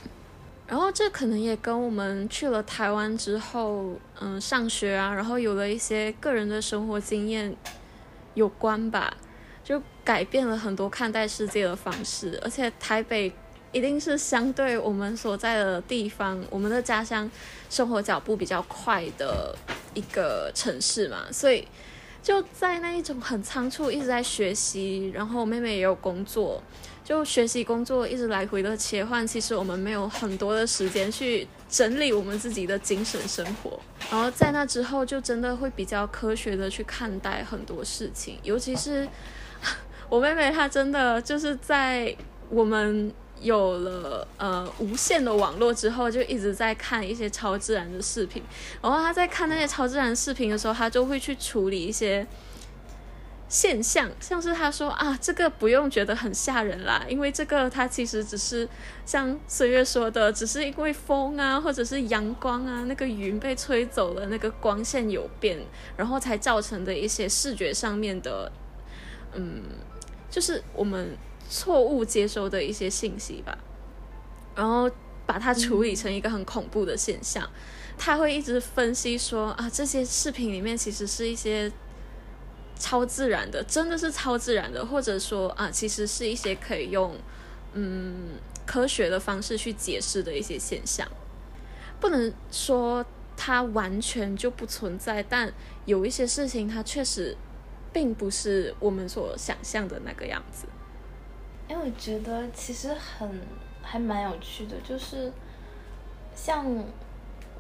[0.66, 7.54] 然后这可能也跟我们去了台湾之后，嗯，上学啊，然后有了一些个人的生活经验
[8.34, 9.16] 有关吧，
[9.62, 13.32] 就改变了很多看待世界的方式，而且台北。
[13.76, 17.30] 一定是相对我们所在的地方，我们的家乡
[17.68, 19.54] 生活脚步比较快的
[19.92, 21.68] 一个城市嘛，所以
[22.22, 26.62] 就在那一种很仓促，一直在学习，然后妹妹也有工作，
[27.04, 33.78] 就学习工作一直来回的切换，其实我们没有很多的时间去整理我们自己的精神生活，
[34.10, 39.06] 然后在那之后就真的会比较科学的去看待很多事情，尤其是
[40.08, 42.16] 我妹妹她真的就是在
[42.48, 43.12] 我们。
[43.40, 48.42] 有了呃无线的网络之后，就一直在看一些超自然的视频。
[48.82, 52.26] 然后他在看那些超自然视频的时候，他就会去处理一些
[53.48, 58.68] 现象，像是他说啊，这个不用觉得很吓人啦，因为这个它其实只是
[59.04, 65.58] 像岁月说的，只是因为风啊，或者是阳光啊，那个云被吹走了，那个光线有变，
[65.96, 68.50] 然后才造成的一些视觉上面的，
[69.34, 69.62] 嗯，
[70.30, 71.16] 就是我们。
[71.48, 73.56] 错误接收的一些信息吧，
[74.54, 74.90] 然后
[75.24, 77.48] 把它处理成一个很恐怖的现象。
[77.98, 81.72] 他会一直分析说啊，这些视频里面其实是一些
[82.78, 87.16] 超自然的，真的是超自然的，或者说啊，其实是一些可以用
[87.72, 88.32] 嗯
[88.66, 91.08] 科学的方式去解释的一些现象。
[91.98, 95.50] 不能说它完全就不存在，但
[95.86, 97.34] 有一些事情它确实
[97.94, 100.66] 并不是我们所想象的那个样子。
[101.68, 103.40] 因为我觉得其实很
[103.82, 105.32] 还蛮有趣的，就是
[106.34, 106.66] 像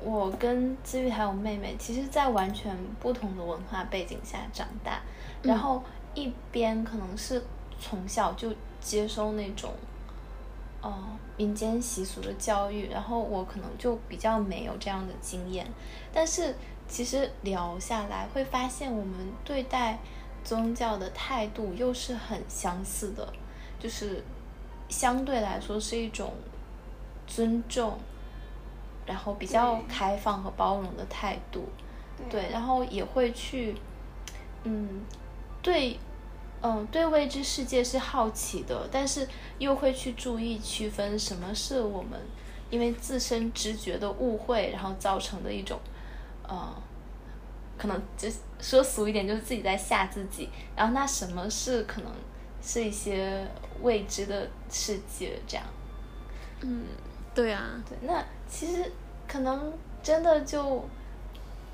[0.02, 5.00] 我跟子玉还有妹妹，其实，在完全不同的文化背景下长大，
[5.42, 5.82] 然后
[6.14, 7.42] 一边可能是
[7.80, 9.72] 从小就接收那种
[10.82, 11.04] 哦
[11.36, 15.66] 民间习俗的教育，然后我可能就比较没有这样的经验，
[16.12, 16.54] 但是
[16.86, 19.98] 其实聊下来会发现，我们对待
[20.44, 23.32] 宗教的态度又是很相似的。
[23.78, 24.24] 就是
[24.88, 26.32] 相对来说是一种
[27.26, 27.98] 尊重，
[29.04, 31.68] 然后比较开放和包容的态度，
[32.30, 33.74] 对，然后也会去，
[34.64, 35.00] 嗯，
[35.62, 35.98] 对，
[36.62, 42.18] 嗯，对未知世界是好奇的，但是又会去注意区分什么是我们
[42.70, 45.78] 因为自身直觉的误会，然后造成的一种，
[46.48, 46.74] 呃，
[47.76, 52.10] 可能就说俗一点，就是自己在吓自己，然后那什么是可能？
[52.66, 53.46] 是一些
[53.80, 55.64] 未知的世界，这样。
[56.62, 56.82] 嗯，
[57.32, 57.80] 对啊。
[57.88, 58.90] 对，那其实
[59.28, 60.84] 可能真的就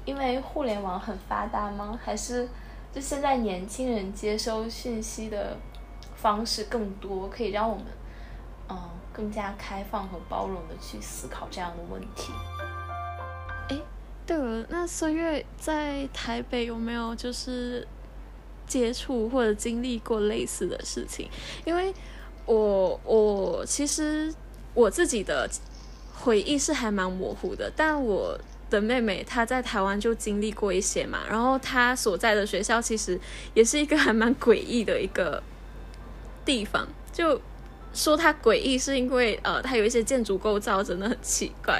[0.04, 1.98] 因为互联网很发达吗？
[2.04, 2.46] 还是
[2.92, 5.56] 就现在年轻人接收信息的
[6.14, 7.86] 方式更多，可以让我们
[8.68, 8.78] 嗯
[9.14, 12.30] 更加开放和包容的去思考这样的问题？
[13.70, 13.80] 哎。
[14.24, 17.86] 对了，那孙悦在台北有没有就是
[18.80, 21.28] 接触或者经历过类似的事情？
[21.64, 21.92] 因为
[22.46, 24.32] 我我其实
[24.72, 25.48] 我自己的
[26.14, 28.38] 回忆是还蛮模糊的，但我
[28.70, 33.20] 的妹妹她在台湾就经历过一些嘛，然后她所在的学校其实
[33.52, 35.42] 也是一个还蛮诡异的一个
[36.44, 37.40] 地方，就。
[37.94, 41.78] 说它诡异是因为呃，它有一些建筑构造真的很奇怪。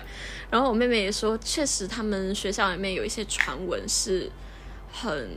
[0.51, 4.31] 然后我妹妹也说，确实他们学校里面有一些传闻是
[4.93, 5.31] 很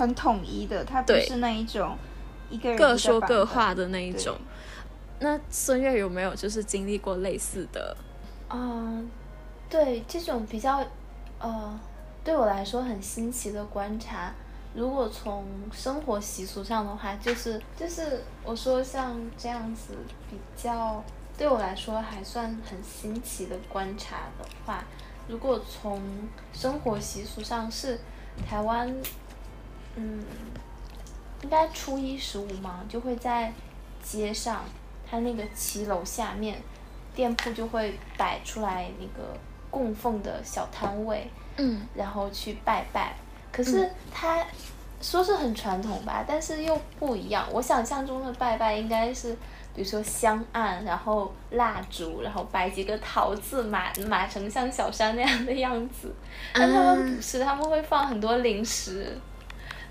[0.00, 1.94] 很统一的，他不是那一种
[2.48, 4.34] 一个人各说各话的那一种。
[5.18, 7.94] 那孙悦有没有就是经历过类似的？
[8.48, 9.10] 嗯，
[9.68, 10.82] 对这种比较
[11.38, 11.78] 呃，
[12.24, 14.32] 对我来说很新奇的观察。
[14.74, 19.92] 如果从生活习俗上的话，就是就是我说像这样子
[20.30, 21.04] 比较
[21.36, 24.82] 对我来说还算很新奇的观察的话，
[25.28, 26.00] 如果从
[26.54, 27.98] 生活习俗上是
[28.48, 28.90] 台湾，
[29.96, 30.24] 嗯，
[31.42, 33.52] 应该初一十五嘛，就会在
[34.02, 34.64] 街上，
[35.08, 36.56] 他那个骑楼下面，
[37.14, 39.36] 店铺就会摆出来那个
[39.70, 43.14] 供奉的小摊位，嗯，然后去拜拜。
[43.52, 44.44] 可是他
[45.00, 47.46] 说是很传统吧，但是又不一样。
[47.50, 49.32] 我想象中的拜拜应该是，
[49.74, 56.14] 比如说香案，然后蜡烛，然后摆几个桃子，码码成像小山那样的样子。
[56.54, 59.18] 但他们不是，他们会放很多零食。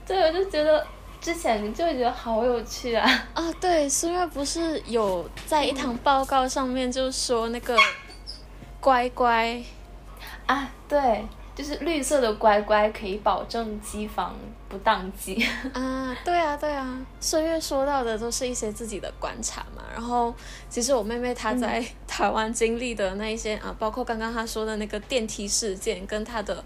[0.09, 0.85] 对，我就觉得
[1.21, 3.07] 之前就觉得好有趣啊。
[3.35, 7.77] 啊，对，孙悦不是有在一堂报告上面就说那个
[8.81, 9.61] 乖乖
[10.47, 11.23] 啊，对。
[11.55, 14.33] 就是绿色的乖乖可以保证机房
[14.69, 15.45] 不宕机
[15.75, 19.83] 啊，对啊对啊，孙悦说到的都是一些自己的观察嘛。
[19.91, 20.33] 然后
[20.69, 26.63] 其实我妹妹她在台湾经历的那一些啊，包括刚刚她说的那个电梯事件，跟她的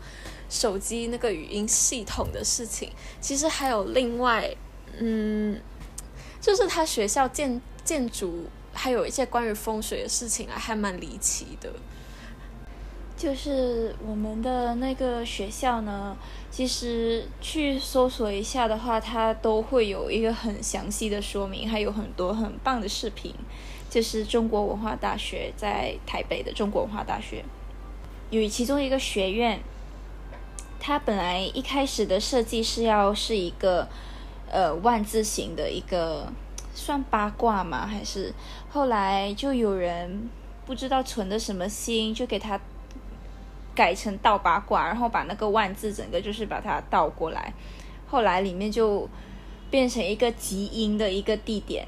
[0.54, 4.48] 手机那个语音系统的事情，其实还有另外，
[5.00, 5.60] 嗯，
[6.40, 11.74] 就是他学校建建筑还有一些关于风水的事情啊，还蛮离奇的。
[13.18, 16.16] 就是我们的那个学校呢，
[16.52, 23.34] 其实去搜索一下的话，它都会有一个很详细的说明，还有很多很棒的视频。
[23.90, 27.44] 就是中国文化大学在台北的中国文化大学，
[28.30, 29.60] 有其中一个学院，
[30.86, 33.88] 它本来一开始的设计是要是一个
[34.52, 36.28] 呃万字形的一个
[36.74, 37.88] 算八卦吗？
[37.88, 38.34] 还是
[38.70, 40.30] 后来就有人
[40.66, 42.60] 不知道存的什么心，就给它。
[43.76, 47.52] 改成倒八卦，然后把那个万字整个就是把它倒过来，
[48.06, 49.10] 后来里面就
[49.72, 51.88] 变成一个极阴的一个地点，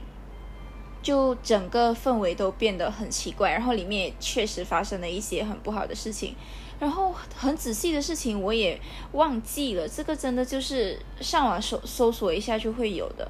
[1.05, 6.33] 就整个氛围都变得很奇怪，然后里面也确实发生了一些很不好的事情，
[6.79, 8.81] 然后很仔细的事情我也
[9.11, 13.29] 忘记了，这个真的就是上网搜搜索一下就会有的，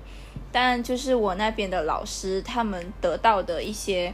[0.53, 4.13] 但就是我那边的老师他们得到的一些。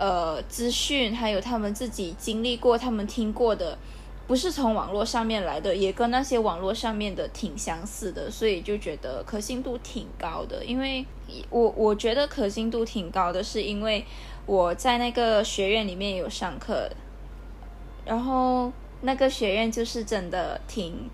[0.00, 3.76] 呃，资讯还有他们自己经历过、他们听过的，
[4.28, 10.64] 不是从网络上面来的，也跟那些网络上面的挺相似的，所以就觉得可信度挺高的。
[10.64, 11.04] 因为
[11.50, 14.04] 我我觉得可信度挺高的，是因为
[14.44, 16.88] 我在那个学院里面有上课，
[18.04, 18.70] 然后
[19.00, 21.10] 那个学院就是真的挺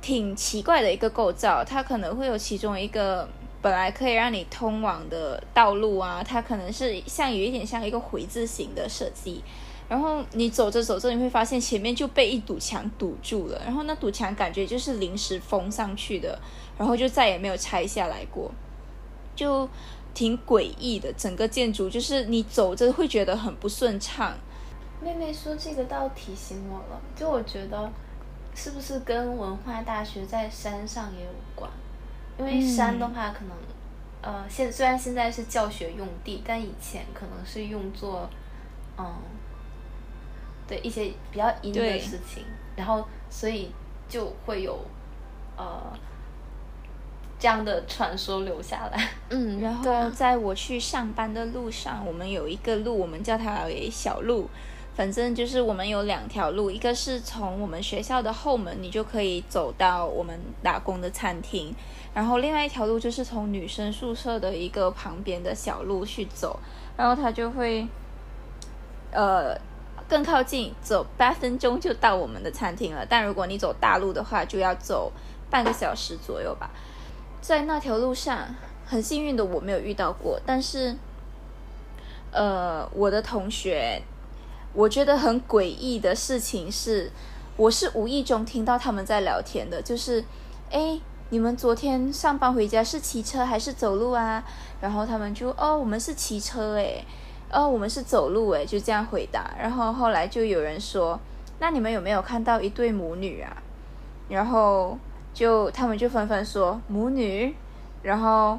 [0.00, 3.28] 挺奇怪的一个构造，它可能会有其中一个。
[3.60, 9.42] 本来可以让你通往的道路啊，它可能是像有一点像一个回字形的设计，
[9.88, 16.38] 然后你走着走着，你会发现前面就被一堵墙堵住了，然后那堵墙感觉就是临时封上去的，
[16.76, 18.52] 然后就再也没有拆下来过，
[19.34, 19.68] 就
[20.12, 21.12] 挺诡异的。
[21.14, 24.34] 整个建筑就是你走着会觉得很不顺畅。
[25.00, 27.90] 妹妹说这个倒提醒我了，就我觉得
[28.54, 31.70] 是不是跟文化大学在山上也有关？
[32.38, 33.56] 因为山的话，可能，
[34.20, 38.28] 呃，现虽然现在是教学用地，但以前可能是用作，
[38.96, 39.04] 嗯，
[40.68, 42.44] 对一些比较阴的事情，
[42.76, 43.72] 然后所以
[44.08, 44.78] 就会有，
[45.56, 45.82] 呃，
[47.38, 49.08] 这样的传说留下来。
[49.30, 54.48] 嗯，然后在我去上班的路上，我们有一个路，我们叫它为小路。
[54.94, 61.72] 反正就是我们有两条路，一个是从我们学校的后门，你就可以走到我们打工的餐厅，
[62.12, 66.58] 然后另外一条路就是从女生宿舍的一个旁边的小路去走，
[66.96, 67.86] 然后它就会，
[69.12, 69.56] 呃，
[70.08, 73.04] 更靠近，走八分钟就到我们的餐厅了。
[73.06, 75.12] 但如果你走大路的话，就要走
[75.50, 76.70] 半个小时左右吧。
[77.40, 78.54] 在那条路上，
[78.86, 80.96] 很幸运的我没有遇到过，但是，
[82.32, 84.02] 呃，我的同学。
[84.74, 87.10] 我觉得很诡异的事情是，
[87.56, 90.22] 我是无意中听到他们在聊天的，就是，
[90.70, 91.00] 哎，
[91.30, 94.44] 你们昨天上班回家是骑车还是走路啊？
[94.80, 97.04] 然后他们就，哦，我们是骑车诶，
[97.50, 99.50] 哦，我们是走路诶，就这样回答。
[99.58, 101.18] 然后后来就有人说，
[101.58, 103.56] 那你们有没有看到一对母女啊？
[104.28, 104.98] 然后
[105.32, 107.54] 就他们就纷纷说母女，
[108.02, 108.58] 然后。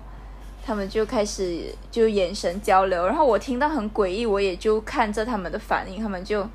[0.62, 6.48] 他们就开始就眼神交流，然后我听到很诡异，我也就看着他们的反应，他们就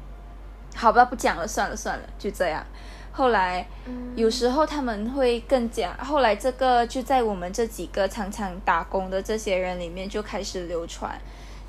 [0.77, 2.65] 好吧，不讲了，算了算了，就这样。
[3.11, 3.67] 后来
[4.15, 11.19] 有时候他们会更加，后来这个就在我们这几个常常打工的这些人里面就开始流传，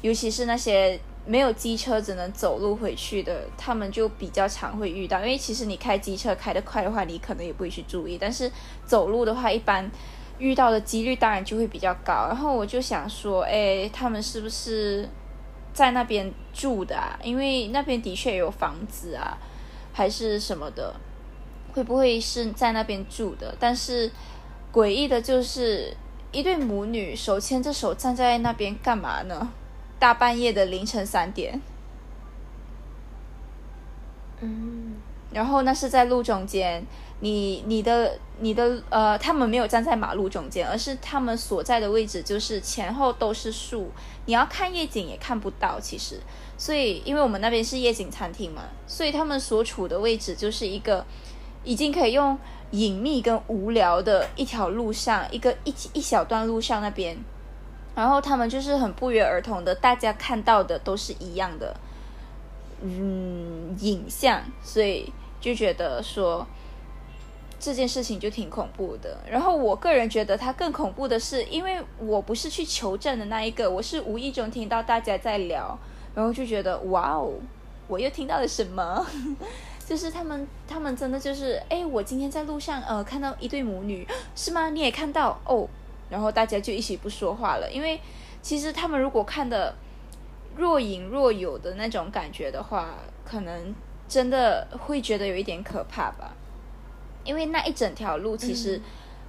[0.05, 8.51] 尤其是那些没有机车只能走路回去的，他们就比较常会遇到，因为其实你开机车开得快的话，你可能也不会去注意，但是
[8.85, 9.89] 走路的话一般。
[10.37, 15.07] 遇到的几率当然就会比较高，然后我就想说，哎，他们是不是
[15.71, 17.17] 在那边住的啊？
[17.23, 19.37] 因为那边的确有房子啊，
[19.93, 20.93] 还是什么的，
[21.73, 23.55] 会不会是在那边住的？
[23.57, 24.11] 但是
[24.73, 25.95] 诡异的就是
[26.33, 29.49] 一对母女手牵着手站在那边干嘛呢？
[30.05, 31.59] 大半夜的凌晨三点，
[34.39, 34.93] 嗯，
[35.31, 36.85] 然后那是在路中间。
[37.21, 43.89] 你你的你的呃，他们没有站在马路中间，而是他们所在的位置就是前后都是树，
[44.27, 45.79] 你要看夜景也看不到。
[45.79, 46.19] 其实，
[46.55, 51.03] 所以因为我们那边是夜景餐厅嘛，所以他们所处的位置就是一个
[51.63, 52.37] 已经可以用
[52.69, 57.17] 隐秘跟无聊的一条路上，一个一一小段路上那边，
[57.95, 61.75] 然后他们就是很不约而同的，大家看到的都是一样的，
[62.81, 66.45] 嗯，影像，所以就觉得说。
[67.57, 75.75] 这件事情就挺恐怖的，然后我个人觉得它更恐怖的是，因为我不是去求证的那一个，我是无意中听到大家在聊，
[76.13, 77.33] 然后就觉得哇哦，
[77.87, 79.03] 我又听到了什么？
[79.87, 84.69] 就是他们，他们真的就是，哎，我今天在路上呃看到一对母女，是吗？
[84.69, 85.67] 你也看到哦？
[86.09, 87.99] 然后大家就一起不说话了，因为
[88.41, 89.75] 其实他们如果看的
[90.55, 92.95] 若隐若有的那种感觉的话，
[93.25, 93.73] 可能
[94.07, 96.33] 真的会觉得有一点可怕吧。
[97.23, 98.79] 因为那一整条路其实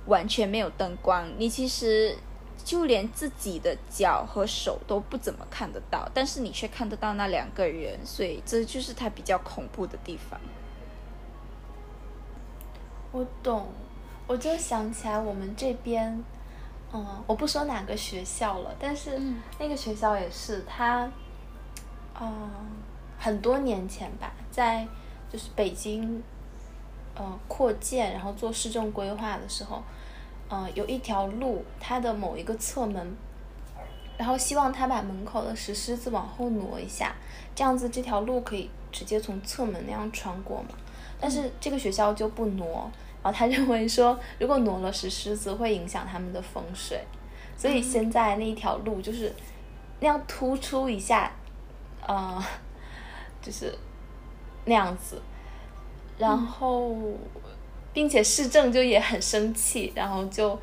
[0.05, 2.15] 完全没有灯光，你其实
[2.63, 10.39] 就连自己的脚和手都不怎么看得到，但是你却看得到那两个人，所以这就是它比较恐怖的地方。
[13.13, 13.69] 我懂，
[14.27, 16.23] 我就想起来我们这边，
[16.97, 19.21] 嗯，我不说哪个学校了，但是
[19.59, 21.11] 那个学校也是，它，
[22.19, 22.51] 嗯，
[23.19, 24.89] 很多年前吧，在
[25.31, 26.23] 就是北京。
[27.19, 29.83] 呃，扩建，然后做市政规划的时候，
[30.51, 33.17] 呃，有一条路，它的某一个侧门，
[34.19, 37.15] 然后希望他把门口的石狮子往后挪一下，
[37.55, 40.77] 这样子这条路可以直接从侧门那样穿过嘛。
[41.19, 42.91] 但是这个学校就不挪，
[43.27, 47.05] 然后他认为说，如果挪了石狮子会影响他们的风水，
[47.57, 49.35] 所以现在那一条路就是
[49.99, 51.33] 那样突出一下，
[52.07, 52.41] 呃，
[53.43, 53.77] 就是
[54.65, 55.21] 那样子。
[56.17, 56.97] 然后，
[57.93, 60.57] 并且市政就也很生气，然后就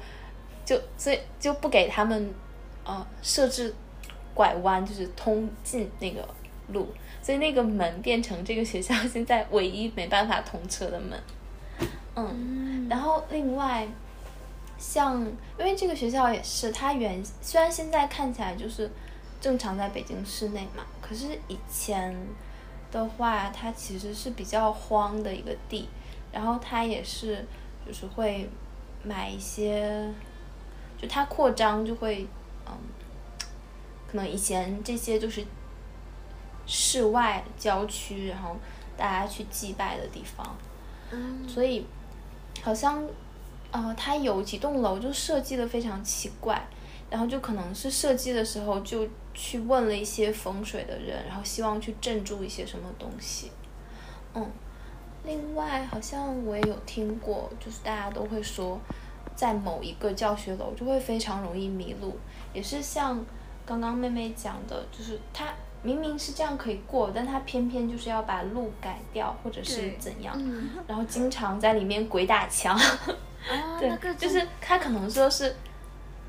[0.64, 2.34] 就所以就不给他们
[2.86, 3.76] 呃设置
[4.34, 6.26] 拐弯，就是通进那个
[6.70, 6.88] 路，
[7.22, 11.22] 所以那个门变成这个学校现在唯一没办法通车的门。
[12.16, 13.88] 嗯，然后另外
[14.78, 15.22] 像
[15.58, 18.90] 因为这个学校也是，它原虽然现在看起来就是
[19.40, 22.16] 正常在北京市内嘛，可是以前。
[22.94, 25.90] 的话，它其实是比较荒的一个地，
[26.32, 27.44] 然后它也是，
[27.84, 28.48] 就是会
[29.02, 30.14] 买一些，
[30.96, 32.28] 就它扩张就会，
[32.68, 32.78] 嗯，
[34.08, 35.44] 可能以前这些就是
[36.68, 38.56] 室外郊区，然后
[38.96, 40.56] 大家去祭拜的地方，
[41.10, 41.88] 嗯，所以
[42.62, 43.04] 好像，
[43.72, 46.68] 呃，它有几栋楼就设计的非常奇怪，
[47.10, 49.08] 然后就可能是设计的时候就。
[49.36, 53.50] 去问了一些风水的人，然后希望去镇住一些什么东西。
[54.36, 54.48] 嗯，
[55.26, 58.80] 另外好像我也有听过，就是大家都会说，
[59.36, 62.16] 在某一个教学楼就会非常容易迷路，
[62.54, 63.26] 也是像
[63.66, 65.52] 刚刚妹妹讲的，就是他
[65.84, 70.36] 明明是这样可以过，但他偏偏就是要把路改掉，或者是怎样，
[70.88, 72.80] 然后经常在里面鬼打墙。
[73.80, 75.56] 对，就是他可能说是。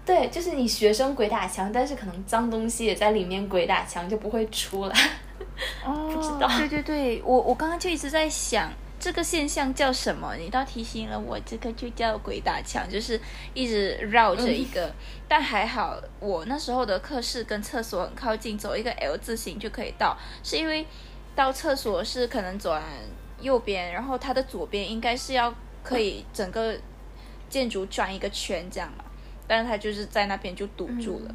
[0.07, 4.95] 对，就是你学生鬼打墙，但是可能脏东西也在里面鬼打墙，就不会出来。
[5.83, 6.47] 哦，不知道。
[6.59, 8.71] 对对对，我我刚刚就一直在想
[9.05, 10.35] 这个现象叫什么？
[10.37, 13.21] 你倒提醒了我，这个就叫鬼打墙，就是
[13.53, 14.91] 一直绕着一个。
[15.29, 20.17] 但还好，我那时候的课室跟厕所很靠近，走一个 L 字形就可以到。
[20.43, 20.87] 是因为
[21.37, 22.83] 到厕所是可能走完
[23.43, 26.75] 右边，然后它的左边应该是要可以整个
[27.51, 29.05] 建筑转一个圈这样嘛，
[29.47, 31.35] 但是它就是在那边就堵住了。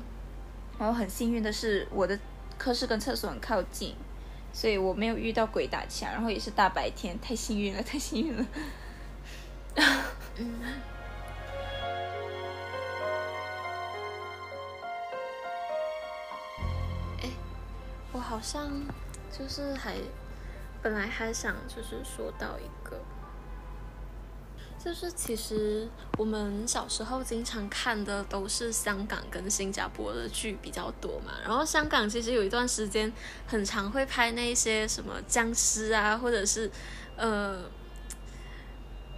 [0.80, 2.18] 然后很幸运的是，我的
[2.58, 3.94] 课室跟厕所很靠近，
[4.52, 8.46] 所以我没有遇到鬼打墙，然后也是大白天，太幸运了，太幸运了。
[10.38, 10.62] 嗯。
[18.12, 18.70] 我好像
[19.32, 19.96] 就是还
[20.82, 23.00] 本来还想就是说到一个。
[24.84, 25.88] 就是其实
[26.18, 33.12] 我们小时候经常看的都是香港跟新加坡的剧比较多嘛，然后香港其实有一段时间
[33.46, 36.72] 很常会拍那些什么僵尸啊，或者是
[37.18, 37.62] 呃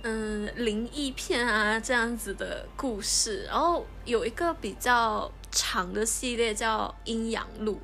[0.01, 7.75] 嗯灵异片啊这样子的故事，然后有一个比较长的系列叫《阴阳路》，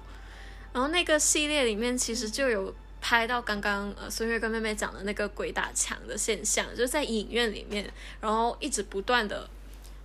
[0.74, 2.74] 然后那个系列里面其实就有。
[3.00, 9.50] 拍到刚刚呃孙悦跟妹妹讲的那个鬼打墙的现象，就是在影院里面，然后一直不断的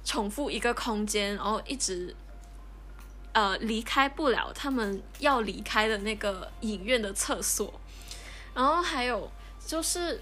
[0.04, 2.14] 重复一个空间，然后一直
[3.32, 7.72] 呃离开不了他们要离开的那个影院的厕所，
[8.54, 9.28] 然后还有
[9.66, 10.20] 就是，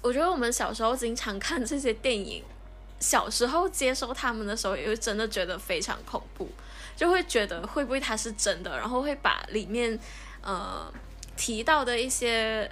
[0.00, 2.42] 我觉得我们小时候经常看这些电影，
[2.98, 6.50] 小时候接收他们的时候，也会真的觉得非常恐怖，
[6.96, 9.96] 就会觉得会不会它是真的，然后会把里面
[10.40, 10.92] 呃。
[11.36, 12.70] 提到的一些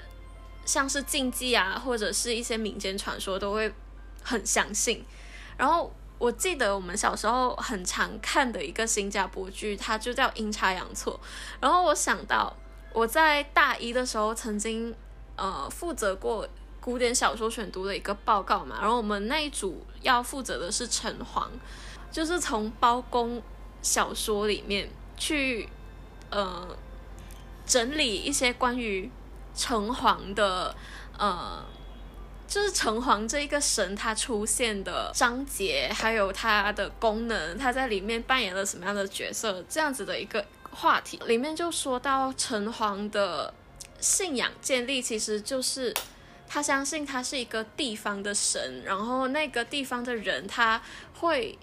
[0.65, 3.73] 像是禁忌啊，或者是一些民间传说，都会
[4.23, 5.05] 很相信。
[5.57, 11.19] 然后我记得我们小时候很常看的一个新加坡剧，它就叫《阴差阳错》。
[11.61, 12.57] 然后我想到
[12.93, 14.95] 我在大一的时候曾经
[15.37, 16.49] 呃负责过
[16.81, 21.49] 古典小说选读的一个报告嘛，然后我们那一组要负责的是城隍，
[22.11, 23.43] 就是从包公
[23.83, 25.69] 小说里面去
[26.31, 26.77] 呃。
[27.73, 29.11] 整理一些关于
[29.57, 30.77] 城隍的，
[31.19, 31.65] 呃，
[32.47, 43.55] 就是城隍这一个神他出现的章节，还有他的功能，他在里面扮演了什么样的角色，这样子的一个话题，里面就说到城隍的
[44.01, 45.95] 信仰建立，其实就是
[46.47, 50.83] 他相信他是一个地方的神，然后那个地方的人他
[51.21, 51.59] 会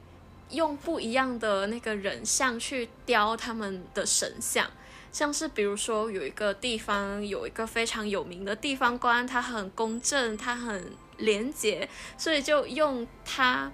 [0.49, 4.68] 用不一样的那个人像去雕他们的神像。
[5.11, 13.72] 像是比如说有一个地方有一个非常有名的地方官，他很公正，他很廉洁，所以就用他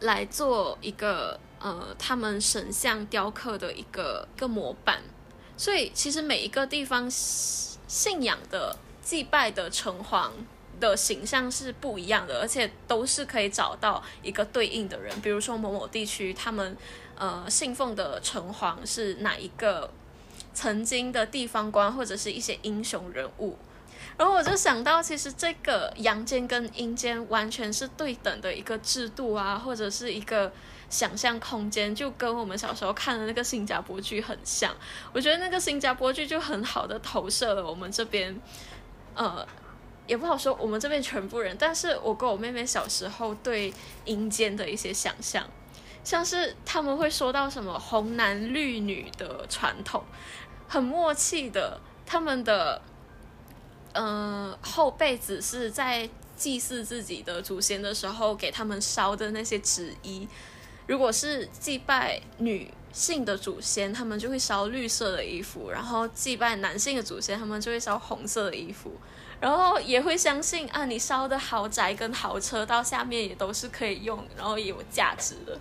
[0.00, 5.00] 来做一个呃他们神像雕刻的一个一个模板。
[5.56, 10.30] 所以其实每一个地方信仰的祭拜的城隍
[10.80, 15.20] 的形象是不一样的，而且都是可以找到一个对应的人。
[15.20, 16.76] 比如说某某地区他们
[17.14, 19.88] 呃信奉的城隍是哪一个？
[20.52, 23.56] 曾经的地方官或者是一些英雄人物，
[24.16, 30.52] 然后我就想到，其实这个阳间跟阴间完全是对等的一个制度啊，或者是一个
[30.88, 34.74] 想象空间，就跟我们小时候看的那个新加坡剧很像。
[35.12, 38.38] 我觉得那个新加坡剧就很好的投射了我们这边，
[39.14, 39.46] 呃，
[40.06, 43.72] 也不好说我们这边全部人，但是我跟我妹妹小时候对
[44.04, 45.46] 阴间的一些想象。
[46.02, 50.02] 像是他们会说到什么红男绿女的传统，
[50.66, 52.80] 很默契的，他们的，
[53.92, 60.26] 呃，后辈子是在祭祀自己的祖先的时候给他们烧的那些纸衣，
[60.86, 68.92] 如果是祭拜女性的祖先，他们就会烧绿色的衣服，然后祭拜男性的祖先，他们就会烧红色的衣服，
[69.38, 75.56] 然后也会相信啊，你烧的豪宅跟豪车到下面也都是可以用，然后也有价值的。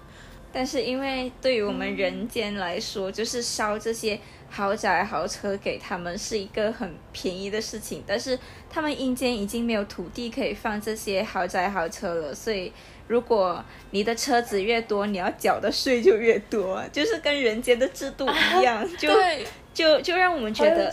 [0.52, 4.20] 但是因为对于我们人间来说，就是烧这些
[4.50, 8.04] 豪宅豪车给他们是一个很便宜的事情。
[8.08, 8.38] 但是
[8.70, 12.72] 他们阴间已经没有土地可以放这些豪宅豪车了，所以
[13.08, 19.10] 如果你的车子越多，你要缴的税就越多，就是跟人间的制度一样，就
[19.74, 20.92] 就就让我们觉得，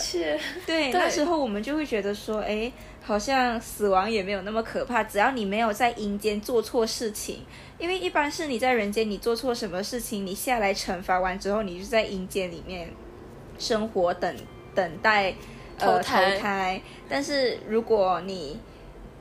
[0.67, 2.71] 对，那时候我们就会觉得说，哎。
[3.07, 7.39] 好像死亡也没有那么可怕，只要你没有在阴间做错事情。
[7.79, 12.91] 因为一般是你在人间，你做错什么事情，你下来惩罚完之后，你就在阴间里面
[13.61, 14.35] 生活，等
[14.75, 15.33] 等待
[15.79, 16.83] 呃投胎。
[17.09, 18.59] 但是如果你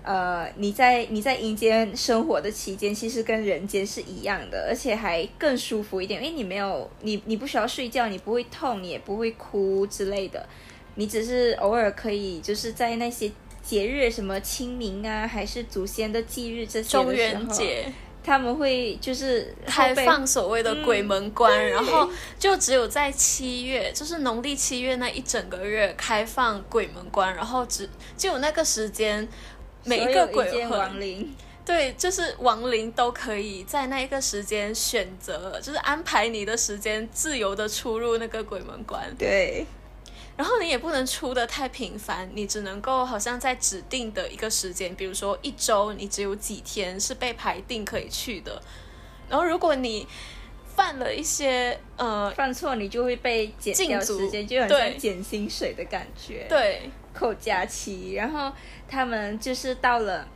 [0.01, 10.43] 呃你在你在阴间生活的期间，其实跟人间是一样的，而且还更舒服一点，因为你没有你你不需要睡觉，你不会痛，你也不会哭之类的，
[10.95, 13.31] 你只是偶尔可以就是在那些。
[13.65, 17.91] 节日什么清明啊，还是祖先的忌日这些的时候，
[18.23, 22.09] 他们会就是开放所谓的鬼门关，嗯然后
[22.39, 29.27] 就只有在七月，就是农历七月那一整个月开放鬼门关，然后只就有那个时间，
[29.83, 31.35] 每一个鬼魂，灵，
[31.65, 39.03] 对，就是亡灵都可以在那一个时间选择，就是安排你的时间，自由的出入那个鬼门关。
[39.17, 39.65] 对
[40.37, 48.61] 然后你也不能出的太频繁，你只能够好像在指定的一个时间，比如说一周，你只有几天是被排定可以去的。
[49.29, 50.05] 然后如果你
[50.75, 56.45] 犯了一些呃，犯错你就会被减掉时间，就很对像减薪水的感觉。
[56.49, 58.51] 对扣假期，然后
[58.89, 60.27] 他们就是到了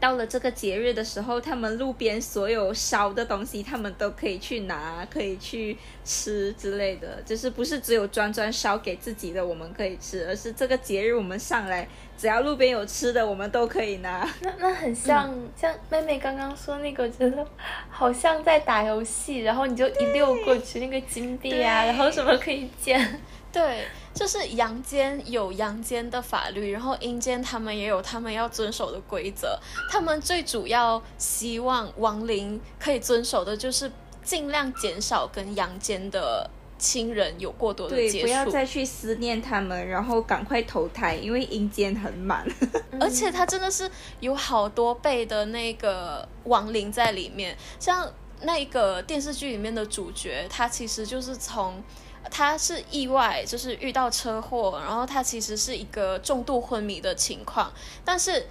[0.00, 11.86] 到了这个节日的时候，他们路边所有烧的东西，他们都可以去拿，可以去吃之类的，就是不是只有专专烧给自己的我们可以吃，而是这个节日我们上来，
[12.16, 14.26] 只要路边有吃的，我们都可以拿。
[14.40, 17.46] 那那很像、像妹妹刚刚说那个，我觉得
[17.90, 23.20] 好像在打游戏，然后你就一溜过去那个金币啊，然后什么可以捡。
[23.52, 29.58] 对，就是阳间有阳间的法律，然后阴间他们也有他们要遵守的规则。
[29.90, 33.90] 他们最主要希望亡灵可以遵守的就是
[34.22, 36.48] 尽量减少跟阳间的
[36.78, 38.46] 亲人有过多的接触不要。
[38.46, 42.46] 再去思念他们，然后赶快投胎，因为阴间很满。
[43.00, 43.90] 而且它真的是
[44.20, 48.08] 有好多倍的那个亡灵在里面，像
[48.42, 51.82] 那个电视剧里面的主角，他其实就是从。
[52.30, 57.72] 他是意外，就是遇到车祸，然后他其实是一个重度昏迷的情况，
[58.04, 58.46] 但是，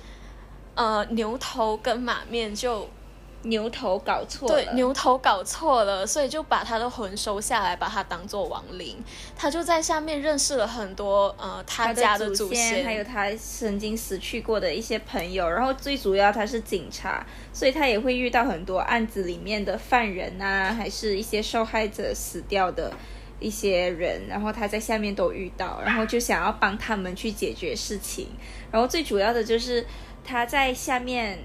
[0.76, 2.90] 呃，牛头跟马面就
[3.44, 9.02] 牛头搞错了，对牛头搞错了，所以就把他的魂收下来，把他当做亡灵。
[9.34, 22.92] 他就在下面认识了很多呃他家的祖先，还有他曾经死去过的一些朋友，然后最主要他是警察，所以他也会遇到很多案子里面的犯人啊，还是一些受害者死掉的
[23.40, 28.28] 一些人，然后他在下面都遇到，然后就想要帮他们去解决事情，
[28.72, 29.86] 然后最主要的就是
[30.24, 31.40] 他在下面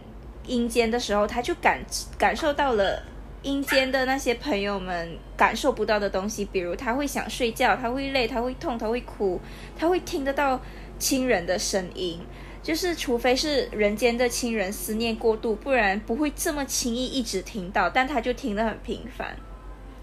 [0.47, 1.81] 阴间的时候，他就感
[2.19, 3.03] 感受到了。
[3.45, 9.39] 阴间的那些朋友们感受不到的东西，比如他会想睡觉，他会累，他会痛，他会哭，
[9.77, 10.59] 他会听得到
[10.99, 12.19] 亲人的声音。
[12.63, 17.91] 就是除非是人间的亲人思念过度，不然不会这么轻易一直听到。
[17.91, 19.37] 但他就听得很频繁，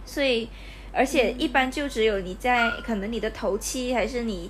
[0.05, 0.47] 所以
[0.93, 4.49] 而且一般就只有你在可能你的头七还是你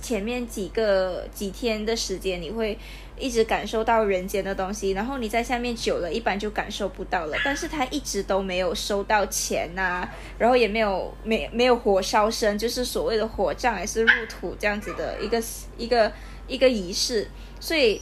[0.00, 2.78] 前面几个几天的时间，你会
[3.18, 7.36] 一直感受到人间的东西，然后你在下面久了，一般就感受不到了。
[7.44, 10.08] 但是他一直都没有收到钱呐、
[10.38, 15.42] 然后也没有没没有火烧身，就是所谓的火葬还是入土这样子的一个
[15.76, 16.12] 一个
[16.46, 17.28] 一个仪式，
[17.58, 18.00] 所以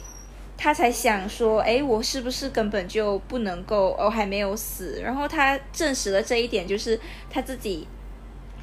[0.57, 4.99] 他才想说，哎，我是不是根本就不能够，哦，还没有死？
[5.03, 7.87] 然后他证实了这一点，就是他自己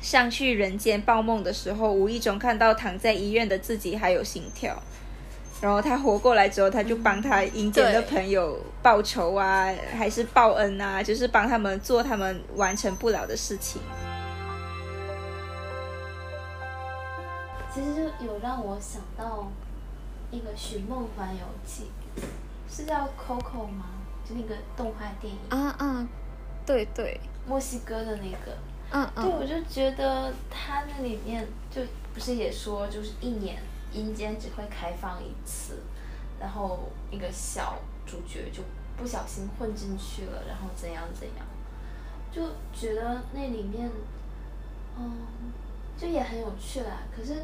[0.01, 4.77] 上去人间报梦的时候，无意中看到躺在医院的自己还有心跳。
[5.63, 13.81] 然后他活过来之后，他就帮他阴间的朋友报仇啊，还是报恩啊，就是帮他们做他们完成不了的事情。
[17.73, 19.51] 其实就有让我想到
[20.35, 21.91] 一个《寻梦环游记》，
[22.69, 23.87] 是叫 Coco 吗？
[24.29, 26.09] 就那个动画电影，啊啊，
[26.67, 28.57] 对对，墨西哥的那个。
[28.91, 31.83] 嗯对，我就觉得它那里面就
[32.13, 33.61] 不是也说，就是一年
[33.93, 35.83] 阴间只会开放一次，
[36.39, 38.63] 然后一个小主角就
[38.97, 41.47] 不小心混进去了，然后怎样怎样，
[42.31, 42.43] 就
[42.73, 43.91] 觉得那里面，
[44.97, 45.13] 嗯，
[45.97, 47.03] 就也很有趣啦。
[47.17, 47.35] 可是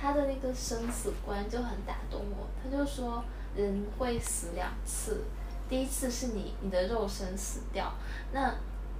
[0.00, 3.22] 他的那个生死观就很打动我，他就说
[3.54, 5.24] 人会死两次，
[5.68, 7.92] 第一次是你你的肉身死掉，
[8.32, 8.54] 那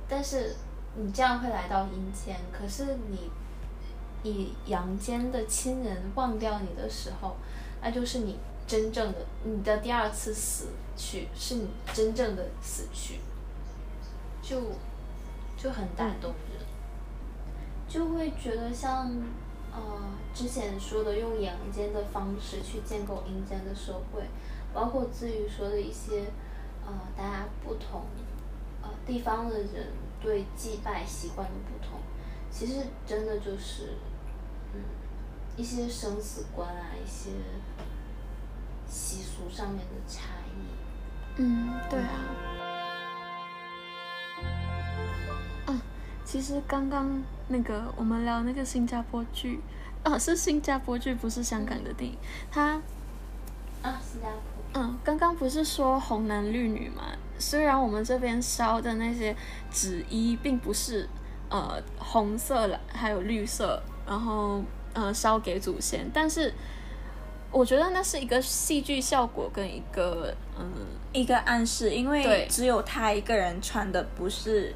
[0.08, 0.54] 但是
[0.96, 3.30] 你这样会来到阴间，可是你
[4.22, 7.36] 以阳间的亲人忘掉你的时候，
[7.80, 10.66] 那就是你真正的你的第二次死
[10.96, 13.20] 去，是你真正的死去，
[14.42, 14.60] 就
[15.56, 16.60] 就很打动人，
[17.88, 19.10] 就会觉得像
[19.72, 19.80] 呃
[20.34, 24.22] 之前说的用阳间的方式去建构阴间的社会，
[24.72, 26.30] 包括至于说的一些
[26.86, 28.04] 呃大家不同
[28.82, 29.88] 呃地方的人
[30.20, 32.00] 对祭拜习惯的不同，
[32.50, 33.94] 其实真的就是
[34.74, 34.82] 嗯
[35.56, 37.30] 一些生死观啊，一些
[38.88, 41.42] 习俗上面的差异。
[41.42, 42.59] 嗯，对啊。
[46.30, 49.58] 其实刚刚那个我们聊那个新加坡剧，
[50.04, 52.16] 啊，是新加坡剧，不是香港的电影。
[52.52, 52.80] 他，
[53.82, 54.80] 啊，新加坡。
[54.80, 57.02] 嗯，刚刚不是说红男绿女嘛？
[57.36, 59.34] 虽然我们这边烧的那些
[59.72, 61.08] 纸衣并不是
[61.48, 64.62] 呃红色的，还有绿色，然后
[64.92, 66.54] 呃烧给祖先，但是
[67.50, 70.64] 我觉得那是一个戏剧效果跟一个嗯
[71.12, 74.72] 一个暗示，因为只有他一个人穿的不是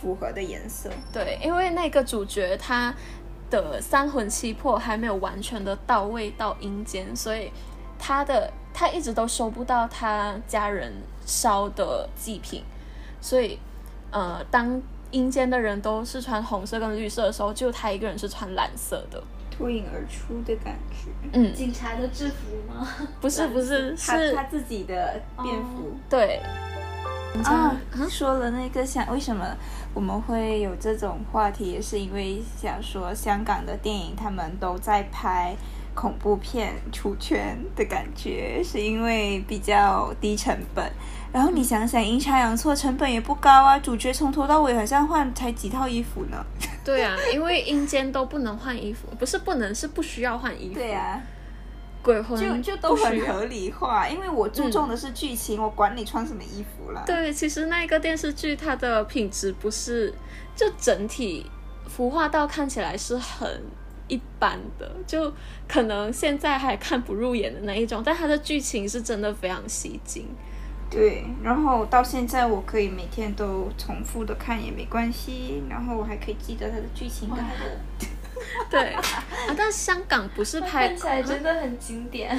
[0.00, 0.90] 符合的颜色。
[1.12, 2.94] 对，因为那个主角他
[3.50, 7.50] 的三魂七魄还没有完全的到位到阴间，所以
[7.98, 10.92] 他的他一直都收不到他家人
[11.24, 12.62] 烧的祭品，
[13.20, 13.58] 所以
[14.10, 19.22] 呃，当阴间的人都是穿红色跟绿色的时候，就他一个人是穿蓝色的。
[19.50, 22.34] 脱颖而出的感觉，嗯，警察的制服
[22.68, 22.86] 吗？
[23.22, 25.96] 不是不是是他他，自己的便服。
[26.10, 26.42] 对，
[27.42, 27.74] 啊，
[28.10, 29.46] 说了那个想，为什么
[29.96, 35.56] 我们会有这种话题，也是因为想说香港的电影他们都在拍
[35.94, 40.92] 恐怖片出圈的感觉，是因为比较低成本。
[41.32, 46.44] 然后你想想，阴差阳错，成本也不高啊，主角从头到尾好像换才几套衣服呢。
[46.84, 50.74] 对啊，因为阴间都不能换衣服，不是不能，是不需要换衣服。
[50.74, 51.18] 对啊，
[52.06, 57.02] 鬼魂就就都很合理化，因为我注重的是剧情，我管你穿什么衣服啦。
[57.04, 60.14] 对，其实那个电视剧它的品质不是，
[60.54, 61.50] 就整体
[61.88, 63.60] 服化道看起来是很
[64.06, 65.32] 一般的，就
[65.66, 70.28] 可能现在还看不入眼的那一种，但它的剧情是真的非常吸睛。
[70.88, 77.28] 对，然后到现在我可以每天都重复的看也没关系，然后我还可以记得它的剧情。
[78.70, 79.02] 对啊，
[79.56, 82.38] 但香港不是拍看起来真的很经典，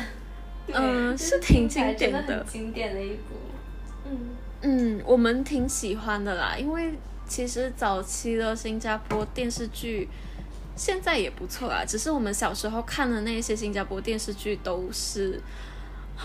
[0.67, 3.35] 嗯、就是挺经典真的很经典的一部。
[4.05, 4.29] 嗯，
[4.61, 6.93] 嗯，我们挺喜欢的啦，因为
[7.27, 10.07] 其实早期的新加坡电视剧
[10.75, 15.41] 现在也不错啊，只是我们小时候看的那些新加坡电视剧都是。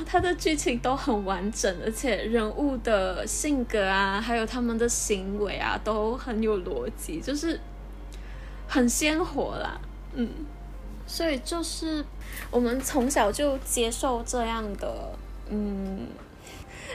[0.07, 7.61] 它的剧情都很完整，而且人物的性格啊，还有他们的行为啊，都很有逻辑，就是
[8.73, 9.78] 很鲜活啦。
[10.15, 10.27] 嗯，
[11.07, 12.03] 所以就是
[12.51, 15.12] 我们从小就接受这样的，
[15.51, 16.07] 嗯，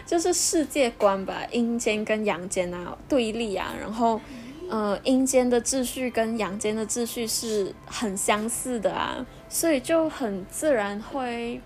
[0.04, 4.20] 就是世界观吧，阴间跟阳间啊对立啊，然后
[4.68, 11.62] 呃，阴间的秩序跟阳间的秩序是很相似的啊，所以就很自然会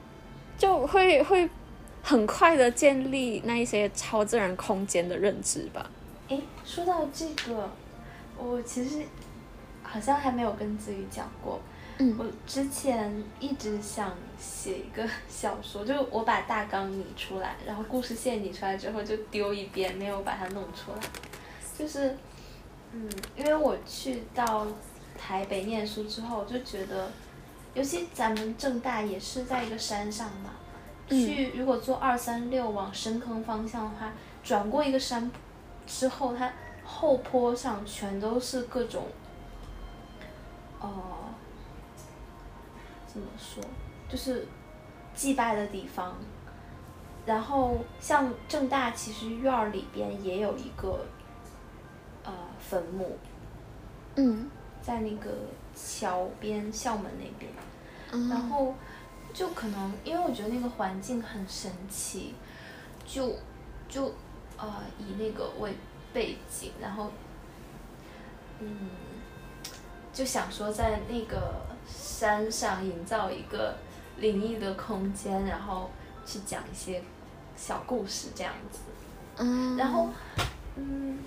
[0.58, 1.50] 就会会
[2.04, 5.90] 很快的建立那一些超自然空间的认知吧。
[6.28, 7.70] 诶，说到这个，
[8.38, 9.02] 我其实
[9.92, 11.60] 好像还没有跟子瑜讲过。
[12.00, 21.00] 嗯我之前一直想写一个小说，就是我把大纲拟出来，然后故事线拟出来之后就丢一边，没有把它弄出来。
[21.78, 22.18] 就是，
[22.92, 24.66] 嗯，因为我去到
[25.16, 27.12] 台北念书之后，就觉得，
[27.76, 30.52] 尤其咱们正大也是在一个山上嘛，
[31.10, 34.12] 嗯去如果坐二三六往深坑方向的话，
[34.44, 35.30] 转过一个山
[35.86, 36.52] 之后，它
[36.84, 39.06] 后坡上全都是各种，
[40.82, 40.90] 呃，
[43.08, 43.64] 怎么说，
[44.10, 44.48] 就是
[45.14, 46.16] 祭拜的地方。
[47.26, 51.06] 然后像正大，其实院儿里边也有一个，
[52.24, 53.16] 呃，坟墓，
[54.16, 54.50] 嗯，
[54.82, 55.30] 在那个
[55.76, 57.52] 桥边校门那边。
[58.14, 58.74] 嗯然后
[59.34, 62.34] 就可能因为我觉得那个环境很神奇，
[63.06, 63.36] 就
[63.88, 64.12] 就
[64.58, 65.74] 呃以那个为
[66.12, 67.10] 背景，然后
[68.60, 68.90] 嗯
[70.14, 71.54] 就想说在那个
[71.88, 73.76] 山上营造一个
[74.18, 75.90] 灵异的空间，然后
[76.26, 77.02] 去讲一些
[77.56, 78.80] 小故事这样子。
[79.38, 80.10] 嗯，然后，
[80.76, 81.18] 嗯，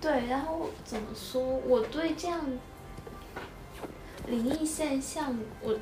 [0.00, 1.40] 对，然后怎么说？
[1.42, 2.40] 我对这样
[4.26, 5.78] 灵异现象，我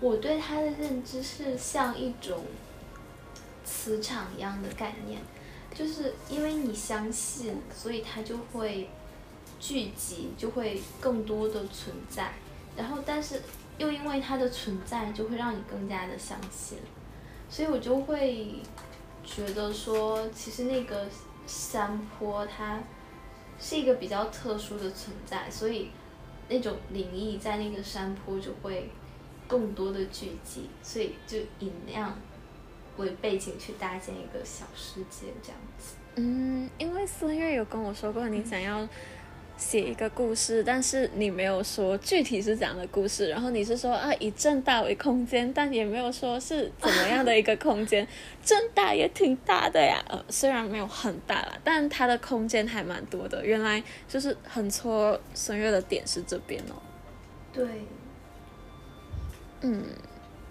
[0.00, 2.42] 我对它的认知是像一种
[3.64, 5.20] 磁场一样的概念，
[5.74, 8.88] 就是因为你相信，所以它就会
[9.58, 12.32] 聚集，就会更多的存在。
[12.76, 13.40] 然后，但是
[13.78, 16.78] 又因为它的存在，就会让你更加的相信，
[17.48, 18.56] 所以我就会
[19.24, 21.06] 觉得说，其实那个
[21.46, 22.78] 山坡它
[23.58, 25.90] 是一个比较特殊的存在，所以
[26.48, 28.90] 那种灵异在那个山坡就会
[29.48, 32.14] 更多的聚集，所以就以那样
[32.98, 35.94] 为背景去搭建一个小世界这样子。
[36.16, 38.88] 嗯，因为思月有跟我说过，你想要
[39.56, 48.06] 写一个故事，但是你没有说具体是怎样的故事，然后你是说啊以正大为空间，但也没有说是怎么样的一个空间。
[48.44, 53.44] 正大也挺大的呀，呃，虽然没有很大啦，但它的空间还蛮多的。
[53.44, 56.76] 原来就是很戳孙悦的点是这边哦。
[57.52, 57.66] 对，
[59.62, 59.82] 嗯，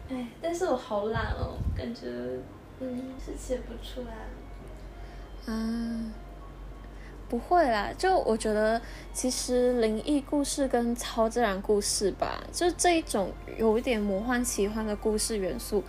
[0.09, 2.07] 哎，但是我好懒哦，感觉
[2.79, 4.29] 嗯是写不出来了。
[7.27, 8.81] 不会啦，就我觉得
[9.13, 15.83] 其实灵异故事跟超自然故事吧，就这一种有一点魔幻奇幻的故事元素，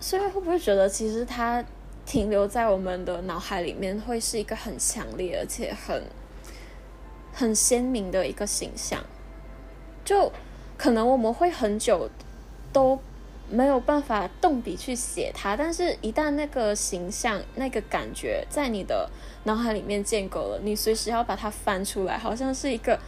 [0.00, 1.64] 所以会不会觉得其实它
[2.04, 6.02] 停留在我们的脑海里面，会是一个很强烈而且很
[7.32, 9.04] 很鲜明的一个形象？
[10.04, 10.32] 就
[10.78, 12.08] 可能我们会很久
[12.72, 12.98] 都。
[13.50, 19.08] 没有办法动笔去写它，但是一旦那个形象、那个感觉在你的
[19.44, 22.98] 脑海里面建构了，你随时要把它翻出来，好像是一个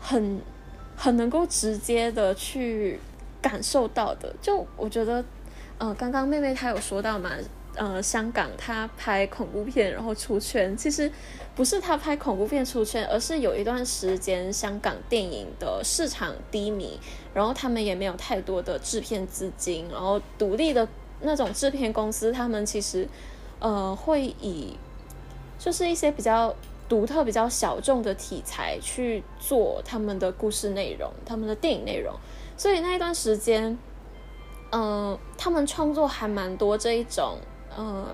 [0.00, 0.40] 很
[0.96, 3.00] 很能够直接的去
[3.42, 4.34] 感受到的。
[4.40, 5.24] 就我觉得，
[5.78, 7.30] 嗯，刚刚妹妹她有说到嘛。
[7.76, 11.10] 呃，香港他拍恐怖片然后出圈，其实
[11.54, 16.98] 不是他拍恐怖片出圈，而是有一段时间香港电影的市场低迷，
[17.32, 20.86] 然后他们也没有太多的制片资金，然后独立的
[21.20, 23.08] 那种制片公司，他们其实
[23.60, 24.76] 呃会以
[25.56, 26.52] 就是一些比较
[26.88, 32.12] 独特、比较小众的题材去做他们的故事内容、他们的电影内容，
[32.56, 33.78] 所以那一段时间，
[34.72, 37.38] 嗯，他们创作还蛮多这一种。
[37.76, 38.06] 呃，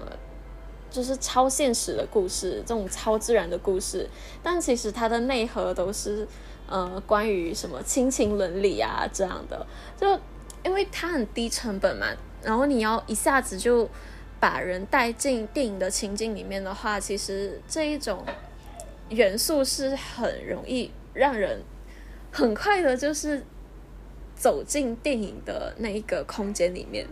[0.91, 4.09] 就是超现实的故事，这种超自然的故事，
[4.43, 6.27] 但其实它的内核都是
[6.69, 9.67] 呃关于什么亲情伦理啊这样的。
[9.97, 10.19] 就
[10.65, 12.07] 因为它很低成本嘛，
[12.43, 13.89] 然后你要一下子就
[14.39, 18.25] 把人带进电影的情境里面的话，其实这一种
[19.09, 21.63] 元素是很容易让人
[22.31, 23.43] 很快的，就是
[24.35, 27.07] 走进电影的那一个空间里面。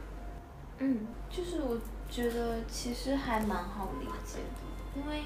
[0.79, 1.79] 嗯，就是我。
[2.15, 5.25] 觉得其实还蛮好理解的，因为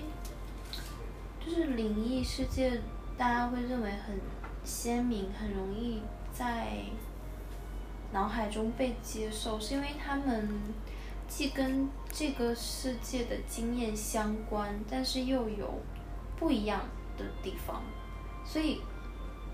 [1.38, 2.80] 就是灵异世界，
[3.18, 4.18] 大家会认为很
[4.64, 6.00] 鲜明，很容易
[6.32, 6.78] 在
[8.10, 10.48] 脑海中被接受，是因为他们
[11.28, 15.82] 既跟这个世界的经验相关，但是又有
[16.38, 16.80] 不一样
[17.18, 17.82] 的地方，
[18.46, 18.80] 所以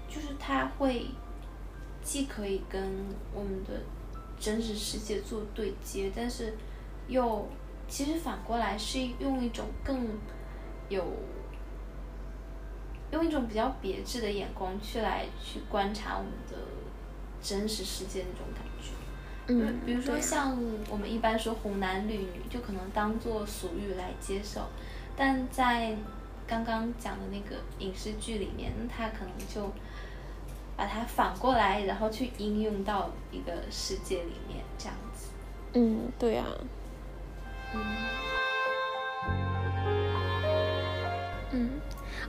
[0.09, 1.09] 就是它会
[2.01, 2.81] 既可以跟
[3.35, 3.83] 我们的
[4.39, 6.55] 真实世界做对接，但是。
[7.09, 7.49] 又
[7.89, 10.09] 其实反过来是用一种更
[10.89, 11.05] 有
[13.11, 16.57] 用一种比较别致的眼光去来去观察我们的
[17.43, 18.91] 真实世界那种感觉。
[19.47, 20.59] 嗯，比如说像
[20.89, 24.63] 我们一般说红男绿女，就可能当做俗语来接受，
[25.15, 25.95] 但在
[26.47, 29.71] 刚刚讲的那个影视剧里面，他可能就
[30.77, 35.29] 把它反过来，然后去应用到一个世界里面这样子。
[35.75, 36.47] 嗯，对啊。
[41.53, 41.71] 嗯，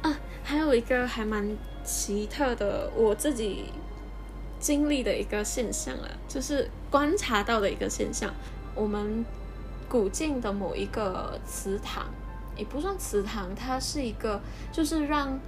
[0.01, 3.71] 啊，还有一个还蛮奇特的，我自己
[4.59, 8.31] 经历的一个现象啊，就是观察到的一个现象。
[8.75, 9.25] 我们
[9.89, 12.05] 古晋的某一个祠堂，
[12.55, 14.39] 也不算祠堂，它是一个，
[14.71, 15.39] 就是让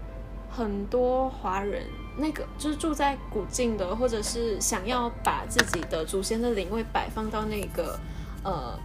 [0.50, 1.84] 很多华人，
[2.18, 8.00] 那个就是住在古晋的，或者是想要把自己的祖先的灵位摆放到那个，
[8.44, 8.80] 呃。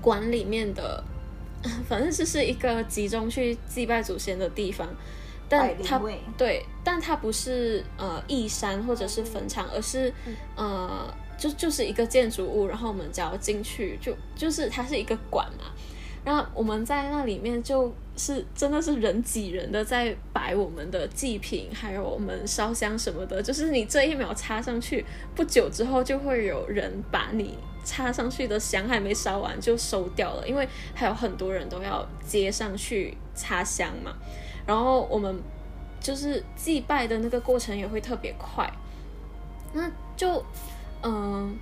[0.00, 1.02] 馆里面的，
[1.88, 4.88] 反正就是一个集中去祭拜祖先的地方，
[5.48, 5.98] 但它
[6.36, 10.12] 对，但它不是呃义山或者是坟场，而是
[10.56, 15.70] 呃就就是一个建筑物，然后我们只要进去就就是它是一个馆嘛，
[16.24, 27.58] 然后我们在那里面就是真的是人挤人的在摆我们的祭品，还有我们烧香什么的，就是你这一秒插上去，不久之后就会有人把你。
[27.82, 34.14] 插上去的香还没烧完就收掉了，因为还有很多人都要接上去插香嘛。
[34.66, 35.34] 然后我们
[35.98, 38.70] 就是祭拜的那个过程也会特别快。
[39.72, 40.44] 那就
[41.02, 41.56] 嗯，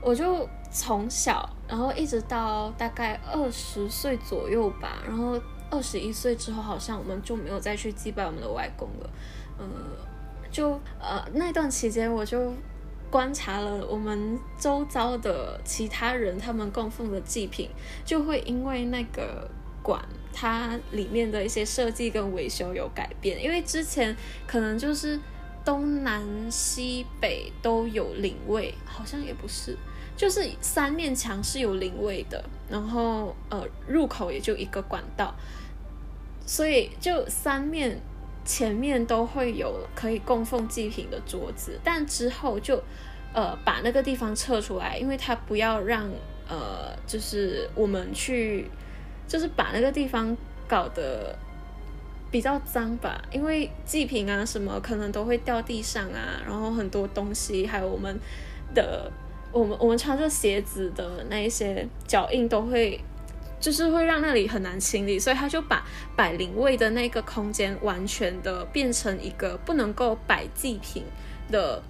[0.00, 5.02] 我就从小，然后一直到大概二十岁左右吧。
[5.06, 5.40] 然后
[5.70, 9.10] 二十一岁之后，好像我们就没有再去祭拜我们的外公了。
[9.58, 9.66] 嗯，
[10.50, 12.52] 就呃那段期间我就。
[13.10, 17.68] 观察了我们周遭的其他人，他们供奉的祭品，
[18.06, 19.46] 就会因为那个
[19.82, 23.44] 馆它里面的一些设计跟维修有改变。
[23.44, 24.16] 因为之前
[24.46, 25.20] 可能就是
[25.62, 29.76] 东南西北都有灵位，好像也不是，
[30.22, 35.34] 就是三面墙是有灵位的，然后呃入口也就一个管道，
[36.46, 38.00] 所以就三面。
[38.44, 42.82] 前面都会有可以供奉祭品的桌子，但之后就，
[43.32, 46.10] 呃，把那个地方撤出来，因为他不要让
[46.48, 48.68] 呃，就是我们去，
[49.28, 50.36] 就是把那个地方
[50.66, 51.38] 搞得
[52.32, 58.18] 比较脏吧，因为祭品啊什么可能都会掉地上啊，然后很多东西，还有我们
[58.74, 59.08] 的
[59.52, 63.00] 我们我们穿着鞋子的那一些脚印都会。
[63.60, 71.04] 就是会让那里很难清理，所以他就把摆灵位的那个空间完全的变成一个不能够摆祭品
[71.48, 71.80] 的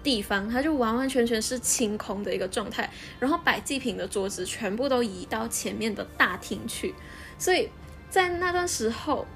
[0.00, 2.88] 地方，它就完完全全是清空的一个状态。
[3.18, 6.94] 然后摆祭品的桌子全部都移到前面的大厅去，
[7.36, 7.68] 所以
[8.08, 9.26] 在那段时候，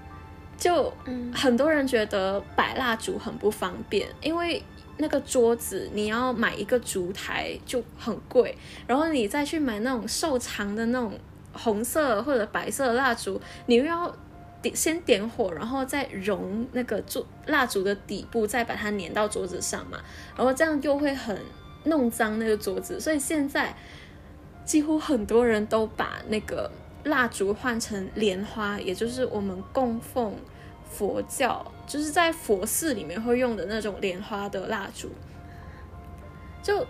[0.56, 0.94] 就
[1.34, 4.62] 很多人觉得摆蜡烛很不方便，因为。
[4.98, 8.56] 那个桌子你要买一个烛台就很贵，
[8.86, 11.18] 然后你再去买那种瘦长的那种
[11.52, 14.14] 红色或者白色的蜡烛，你又要
[14.60, 19.98] 点先点火，然后再融那个烛蜡烛的底部，再把它粘到桌子上嘛，
[20.36, 21.39] 然后这样就会很
[21.85, 23.77] 弄脏那个桌子，所以现在
[24.64, 26.70] 几乎很多人都把那个
[27.05, 30.35] 蜡烛换成莲花，也就是我们供奉。
[30.89, 35.08] 佛教就是在佛寺里面会用的那种莲花的蜡烛，
[36.62, 36.84] 就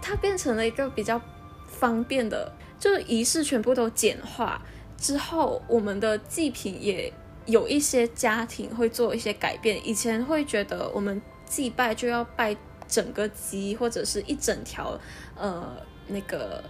[0.00, 1.20] 它变成了一个比较
[1.66, 4.62] 方便的，就是仪式全部都简化
[4.96, 7.12] 之后，我们的祭品也
[7.46, 9.84] 有一些家庭会做一些改变。
[9.86, 12.56] 以前会觉得我们祭拜就要拜
[12.86, 14.96] 整个鸡或者是一整条
[15.36, 15.76] 呃
[16.06, 16.62] 那个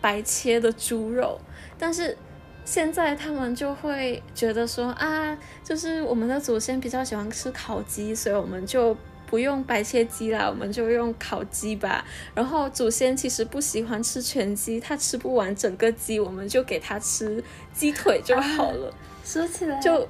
[0.00, 1.40] 白切的猪肉，
[1.76, 2.16] 但是。
[2.64, 8.96] 现在他们就会觉得说啊，就是我们的祖先比较喜欢吃烤鸡，所以我们就
[9.26, 12.04] 不用白切鸡啦，我们就用烤鸡吧。
[12.34, 17.42] 然后祖先其实不喜欢吃全鸡，他吃不完整个鸡，我们就给他吃
[17.72, 18.92] 鸡腿就好了。
[19.24, 20.08] 说起来，就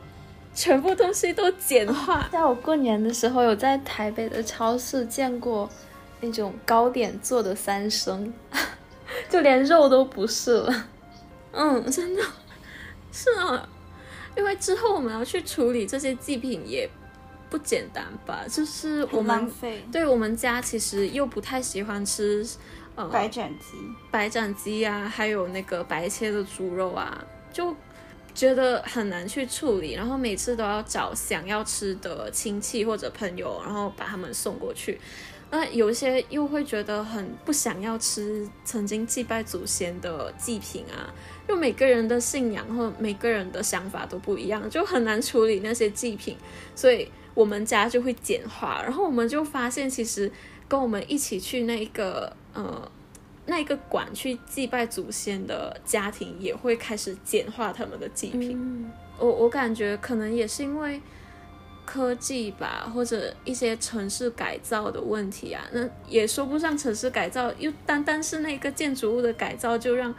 [0.54, 2.28] 全部东西都简化。
[2.30, 5.68] 在我过年的时候，有在台北的超市见过
[6.20, 8.32] 那种糕点做的三生，
[9.28, 10.86] 就连肉都不是了。
[11.52, 12.22] 嗯，真的。
[13.16, 13.68] 是啊，
[14.36, 16.90] 因为之后我们要去处理这些祭品也
[17.48, 18.44] 不简单吧？
[18.50, 19.48] 就是我们
[19.92, 22.44] 对我们家其实又不太喜欢吃
[22.96, 23.76] 呃白斩鸡、
[24.10, 27.72] 白斩鸡啊，还有那个白切的猪肉啊，就
[28.34, 35.00] 觉得很难去处理，然后每次都要找想要吃的亲戚或者朋友，然后把他们送过去。
[35.54, 41.14] 那有一些又会觉得很不想要吃曾经祭拜祖先的祭品啊。
[41.46, 46.36] 就每个人的信仰和每个人的想法都不一样，就很难处理那些祭品，
[46.74, 48.82] 所以我们家就会简化。
[48.82, 50.28] 然后我们就发现，其实
[50.66, 52.90] 跟我们一起去那个呃
[53.46, 58.90] 那个馆去祭拜祖先的家庭，也会开始简化他们的祭品。
[59.18, 61.00] 我我感觉可能也是因为
[61.84, 70.14] 科技吧，或者一些城市改造的问题啊，那也说不上城市改造，又单单是那个建筑物的改造就让。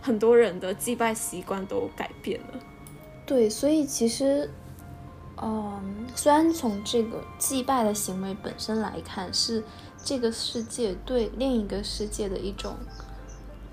[0.00, 2.60] 很多人的祭拜习惯都改变了，
[3.26, 4.48] 对，所以其实，
[5.42, 9.64] 嗯，虽然从这个祭拜的行为本身来看，是
[10.04, 12.76] 这个世界对另一个世界的一种，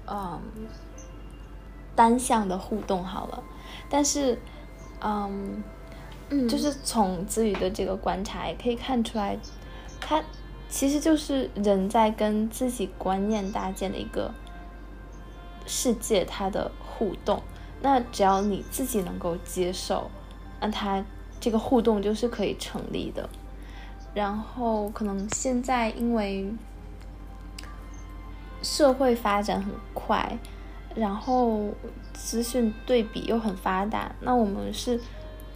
[0.08, 0.42] 嗯，
[1.96, 3.44] 单向的互动好了，
[3.88, 4.40] 但是，
[5.02, 5.64] 嗯，
[6.48, 9.38] 就是从子宇的这个观察也可以看出来，
[10.00, 10.24] 他
[10.70, 14.34] 其实就是人在跟自己观念搭建的一个。
[15.68, 17.42] 世界它的互动，
[17.82, 20.12] 那只要你自己能够接受，
[20.62, 21.04] 那它
[21.40, 23.28] 这个互动就是可以成立的。
[24.14, 26.54] 然后可能现在因为
[28.62, 30.38] 社会发展很快，
[30.94, 31.72] 然后
[32.14, 35.02] 资讯对比又很发达，那我们是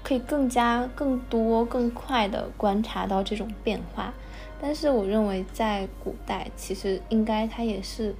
[0.10, 4.12] 可以更加更多更快的观察到这种变化。
[4.60, 8.14] 但是我认为在古代，其实应该它也是。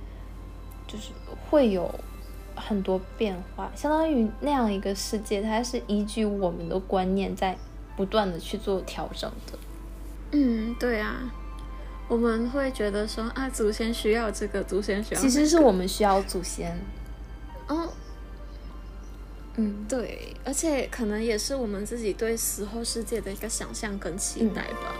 [0.92, 1.12] 就是
[1.48, 1.94] 会有
[2.56, 7.56] 很多变化，相当于那样一个世界，它是依据我们的观念在
[7.96, 9.60] 不断的去做调整的。
[10.32, 11.32] 嗯，对啊，
[12.08, 16.76] 我们会觉得说啊，祖先需要这个，祖先需要，其实是我们需要祖先。
[17.68, 17.88] 哦，
[19.60, 24.96] 嗯，对，而且可能也是我们自己对死后世界的一个想象跟期待吧。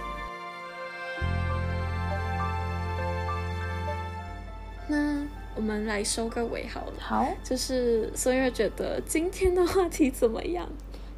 [4.88, 5.20] 那。
[5.56, 6.94] 我们来收个尾好了。
[7.00, 10.66] 好，就是孙悦觉得今天的话题怎么样？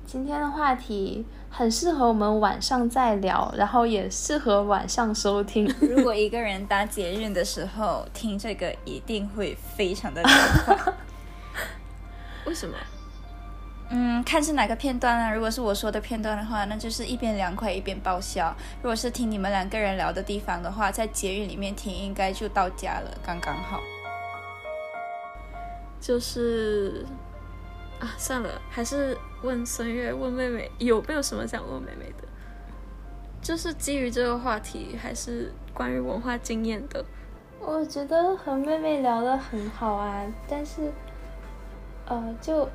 [0.08, 5.72] 今天的话题很适合我们晚上再聊，然后也适合晚上收听。
[5.80, 10.36] 如果一个人搭捷运的时候听这个，一定会非常的凉
[10.66, 10.94] 快。
[12.48, 12.76] 为什么？
[13.94, 15.34] 嗯，看是哪个片段啊？
[15.34, 18.56] 如果是我说的片段的话，那就是一边凉快一边爆笑。
[18.82, 23.82] 如果是听你们两个人聊的地方的话，在捷运里面听，应该就到家了，刚刚好。
[26.00, 27.06] 就是
[28.00, 32.28] 啊，算了，还是问孙悦，问妹妹有没有什么想问妹妹的？
[33.42, 37.04] 就是基于这个话题，还是关于文化经验的？
[37.60, 40.92] 我觉得和妹妹聊的很好啊，但是，
[42.06, 42.70] 呃，就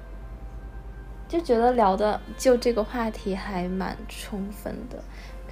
[1.29, 5.03] 就觉得聊的就这个话题还蛮充分的，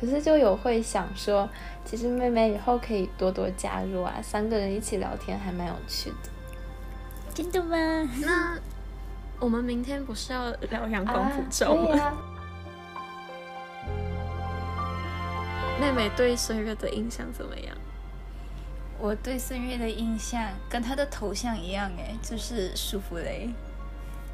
[0.00, 1.48] 可是就有会想说，
[1.84, 6.30] 其实妹妹以后可以多多加入啊，三个人一起聊天还蛮有趣的。
[7.34, 7.76] 真的吗？
[8.20, 8.56] 那
[9.40, 12.12] 我们明天不是要聊阳光普照吗？
[15.80, 17.76] 妹妹对孙悦的印象怎么样？
[18.96, 20.40] 我对孙悦的印象
[20.70, 23.50] 跟他的头像一样，哎，就是舒芙蕾，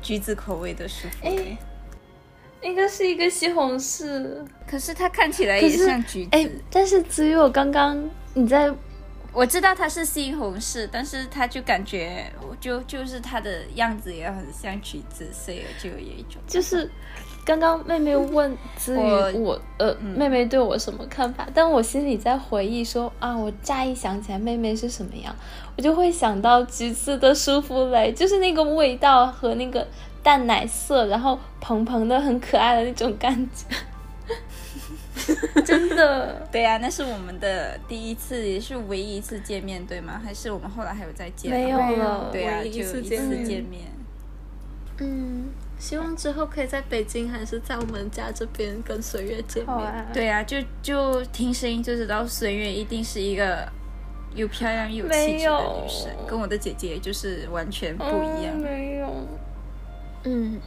[0.02, 1.56] 橘子口味的舒芙蕾。
[2.62, 4.44] 应该是一个西红柿。
[4.66, 6.28] 可是它看起来也像橘子。
[6.32, 8.70] 哎，但是至于我刚刚你在
[9.32, 16.90] 我知道它是西红柿，但是它就感觉，就就是它的样子也很像橘子，所以就有一种就是
[17.50, 25.34] 刚刚妹妹问至于我我呃、嗯妹妹对我什么看法，但我心里在回忆说啊，我乍一想起来妹妹是什么样，
[25.76, 29.84] 我就会想到橘子的舒芙蕾，就是那个味道和那个
[30.22, 33.66] 淡奶色，然后蓬蓬的很可爱的那种感觉，
[35.66, 36.46] 真的。
[36.52, 40.20] 对呀、那是我们的第一次，也是唯一一次见面，对吗？
[40.24, 41.50] 还是我们后来还有再见？
[41.50, 43.90] 没有了对呀、就一次见面。
[44.98, 45.48] 嗯，
[45.80, 50.06] 希望之后可以在北京还是在我们家这边跟随月见面。
[50.12, 53.66] 对呀、就就听声音就知道孙悦一定是一个
[54.34, 58.52] 又漂亮又有气质的女生，跟我的姐姐就是完全不一样。
[58.52, 59.26] 嗯没有。
[60.24, 60.60] 嗯，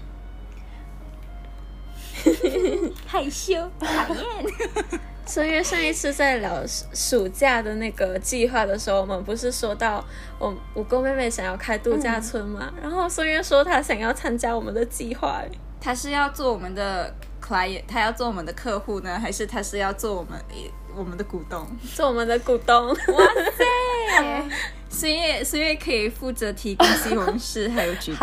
[3.05, 4.99] 害羞，讨厌。
[5.25, 10.03] 孙悦上一次在聊暑暑假的那个计划的时候，我们不是说到
[10.37, 12.71] 我我跟妹妹想要开度假村嘛？
[12.81, 15.41] 然后孙悦说他想要参加我们的计划，
[15.79, 20.39] 他是要做我们的 client，他要做我们的客户呢，还是他是要做我们
[20.95, 21.65] 我们的股东？
[21.95, 22.89] 做我们的股东。
[22.89, 22.95] 哇
[23.57, 24.49] 塞
[24.89, 28.19] 孙悦， 孙悦可以负责提供西红柿还有橘子。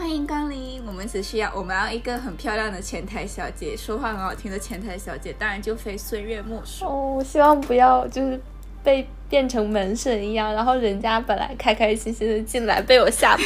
[0.00, 7.22] 好，欢迎光临，我们只需要我们要一个很漂亮的前台小姐，说话很好听的前台小姐，当然就非孙悦莫属。
[7.22, 8.40] 希望不要就是
[8.82, 13.44] 被变成门神一样，然后人家本来开开心心的进来，被我吓跑。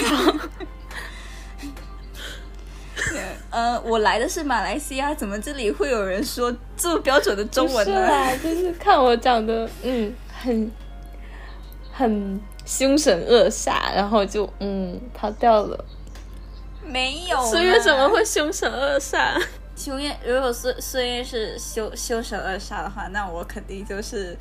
[3.50, 8.38] 呃，我来的是马来西亚，怎么这里会有人说这么标准的中文呢？
[8.38, 10.70] 就是看我长得嗯很
[11.92, 15.84] 很凶神恶煞，然后就嗯跑掉了。
[16.86, 19.40] 没有啦，孙悦怎么会凶神恶煞？
[19.76, 20.16] 孙悦？
[20.24, 24.36] 如果孙孙悦是凶凶神恶煞的话，那我肯定就是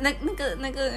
[0.00, 0.92] 那那个那个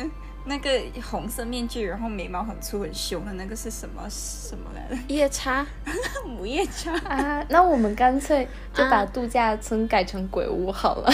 [0.46, 0.70] 那个
[1.02, 5.02] 红色面具，然后眉毛很粗很凶的那个是什么什么来着？
[5.08, 5.66] 夜叉。
[6.26, 6.94] 母夜叉。
[7.08, 11.14] 啊，那我们干脆就把啊度假村改成鬼屋好了。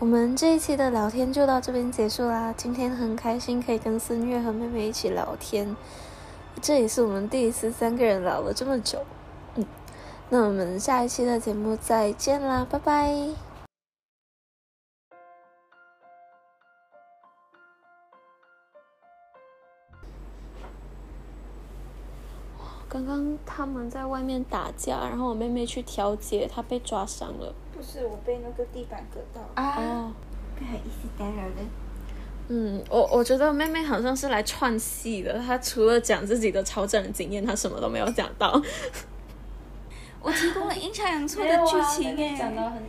[0.00, 2.52] 我们这一期的聊天就到这边结束啦。
[2.56, 5.74] 今天很开心可以跟孙悦和妹妹一起聊天，
[6.60, 9.02] 这也是我们第一次三个人聊了这么久。
[9.54, 9.64] 嗯，
[10.28, 13.14] 那我们下一期的节目再见啦，拜拜。
[22.88, 27.54] 刚刚他们在外面打架，然后我妹妹去调解，她被抓伤了。
[27.84, 30.12] 不是我被那个地板割到，啊，哦，
[30.58, 31.52] 不好意思打扰了。
[32.48, 38.60] 嗯，我我觉得妹妹好像是来串戏的，她除了讲自己的超正的经验，她什么都没有讲到。
[40.22, 42.56] 我提供了阴差阳错的剧情 妹妹讲哎。
[42.56, 42.82] 到很，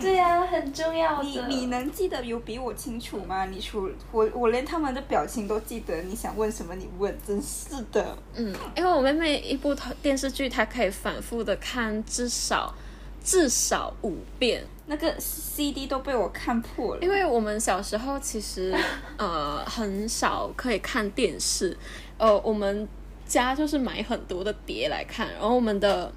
[0.00, 1.22] 对呀、很重要的。
[1.22, 3.44] 你你能记得有比我清楚吗？
[3.46, 8.16] 你除我我连他们的表情都记得，你想问什么你问，真是的。
[8.34, 12.74] 嗯，因为我妹妹一部电视剧，她可以反复的看至少
[13.24, 14.64] 至少五遍。
[14.86, 17.02] 那个 CD 都被我看破了。
[17.02, 18.74] 因为我们小时候其实
[19.16, 21.76] 呃很少可以看电视，
[22.18, 22.86] 呃，我们
[23.24, 26.12] 家就是买很多的碟来看，然后我们的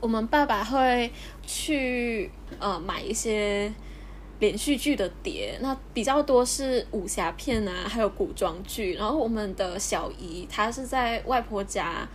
[0.00, 1.12] 我们爸爸会
[1.46, 3.72] 去呃买一些
[4.40, 8.94] 连续剧的碟，那比较多是武侠片啊，还有古装剧。
[8.94, 12.08] 然后我们的小姨她是在外婆家，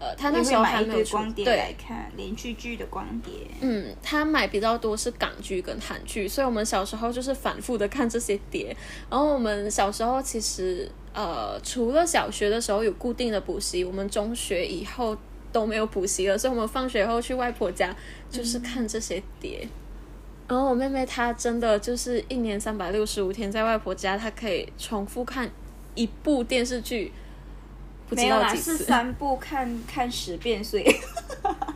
[0.00, 1.76] 呃，他那时候还没有出光碟来对。
[1.86, 3.32] 看连续剧的光碟。
[3.60, 8.74] 嗯，他买比较多是港剧跟韩剧，所以我们小时候就是反复的看这些碟。
[9.10, 15.16] 然后我们小时候其实呃，除了小学的时候有固定的补习，我们中学以后
[15.52, 17.94] 都没有补习了，所以我们放学后去外婆家
[18.30, 19.68] 就是看这些碟。
[20.48, 25.48] 然后我妹妹她真的就是一年三百六十五天在外婆家，她可以重复看
[25.94, 27.12] 一部电视剧，
[28.10, 28.76] 不知没有啦，道几次。
[28.76, 30.84] 是三部看看十遍，所以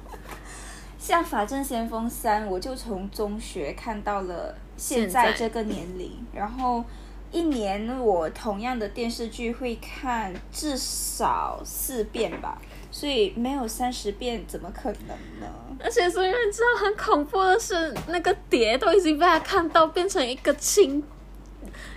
[0.99, 6.85] 像《法证先锋三》，我就从中学看到了现在这个年龄，然后
[7.31, 15.09] 一年我同样的电视剧会看至少四遍吧，所以没有三十遍怎么可能
[15.41, 15.47] 呢？
[15.79, 21.03] 而且所以你知道很恐怖的是，那个碟都已经被他看到变成一个清，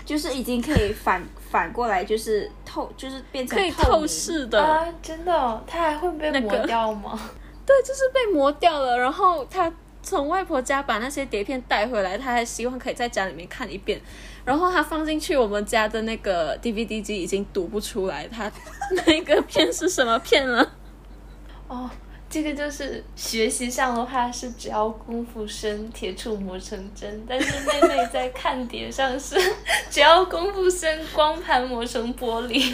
[0.05, 4.64] 就是已经可以反反过来，就是透，就是变成可以透视的。
[4.64, 7.19] 啊，真的哦，它还会被磨掉吗？
[7.65, 8.98] 对，就是被磨掉了。
[8.98, 9.72] 然后他
[10.02, 13.99] 从外婆家把那些碟片带回来，他还希望可以在家里面看一遍。
[14.45, 18.49] 然后他放进去我们家的那个 DVD 机，已经读不出来他
[19.06, 20.72] 那个片是什么片了。
[21.68, 21.90] 哦，
[22.30, 27.24] 这个就是学习上的话是只要功夫深，铁杵磨成针。
[27.28, 29.36] 但是妹妹在看碟上是
[29.90, 32.74] 只要功夫深，光盘磨成玻璃。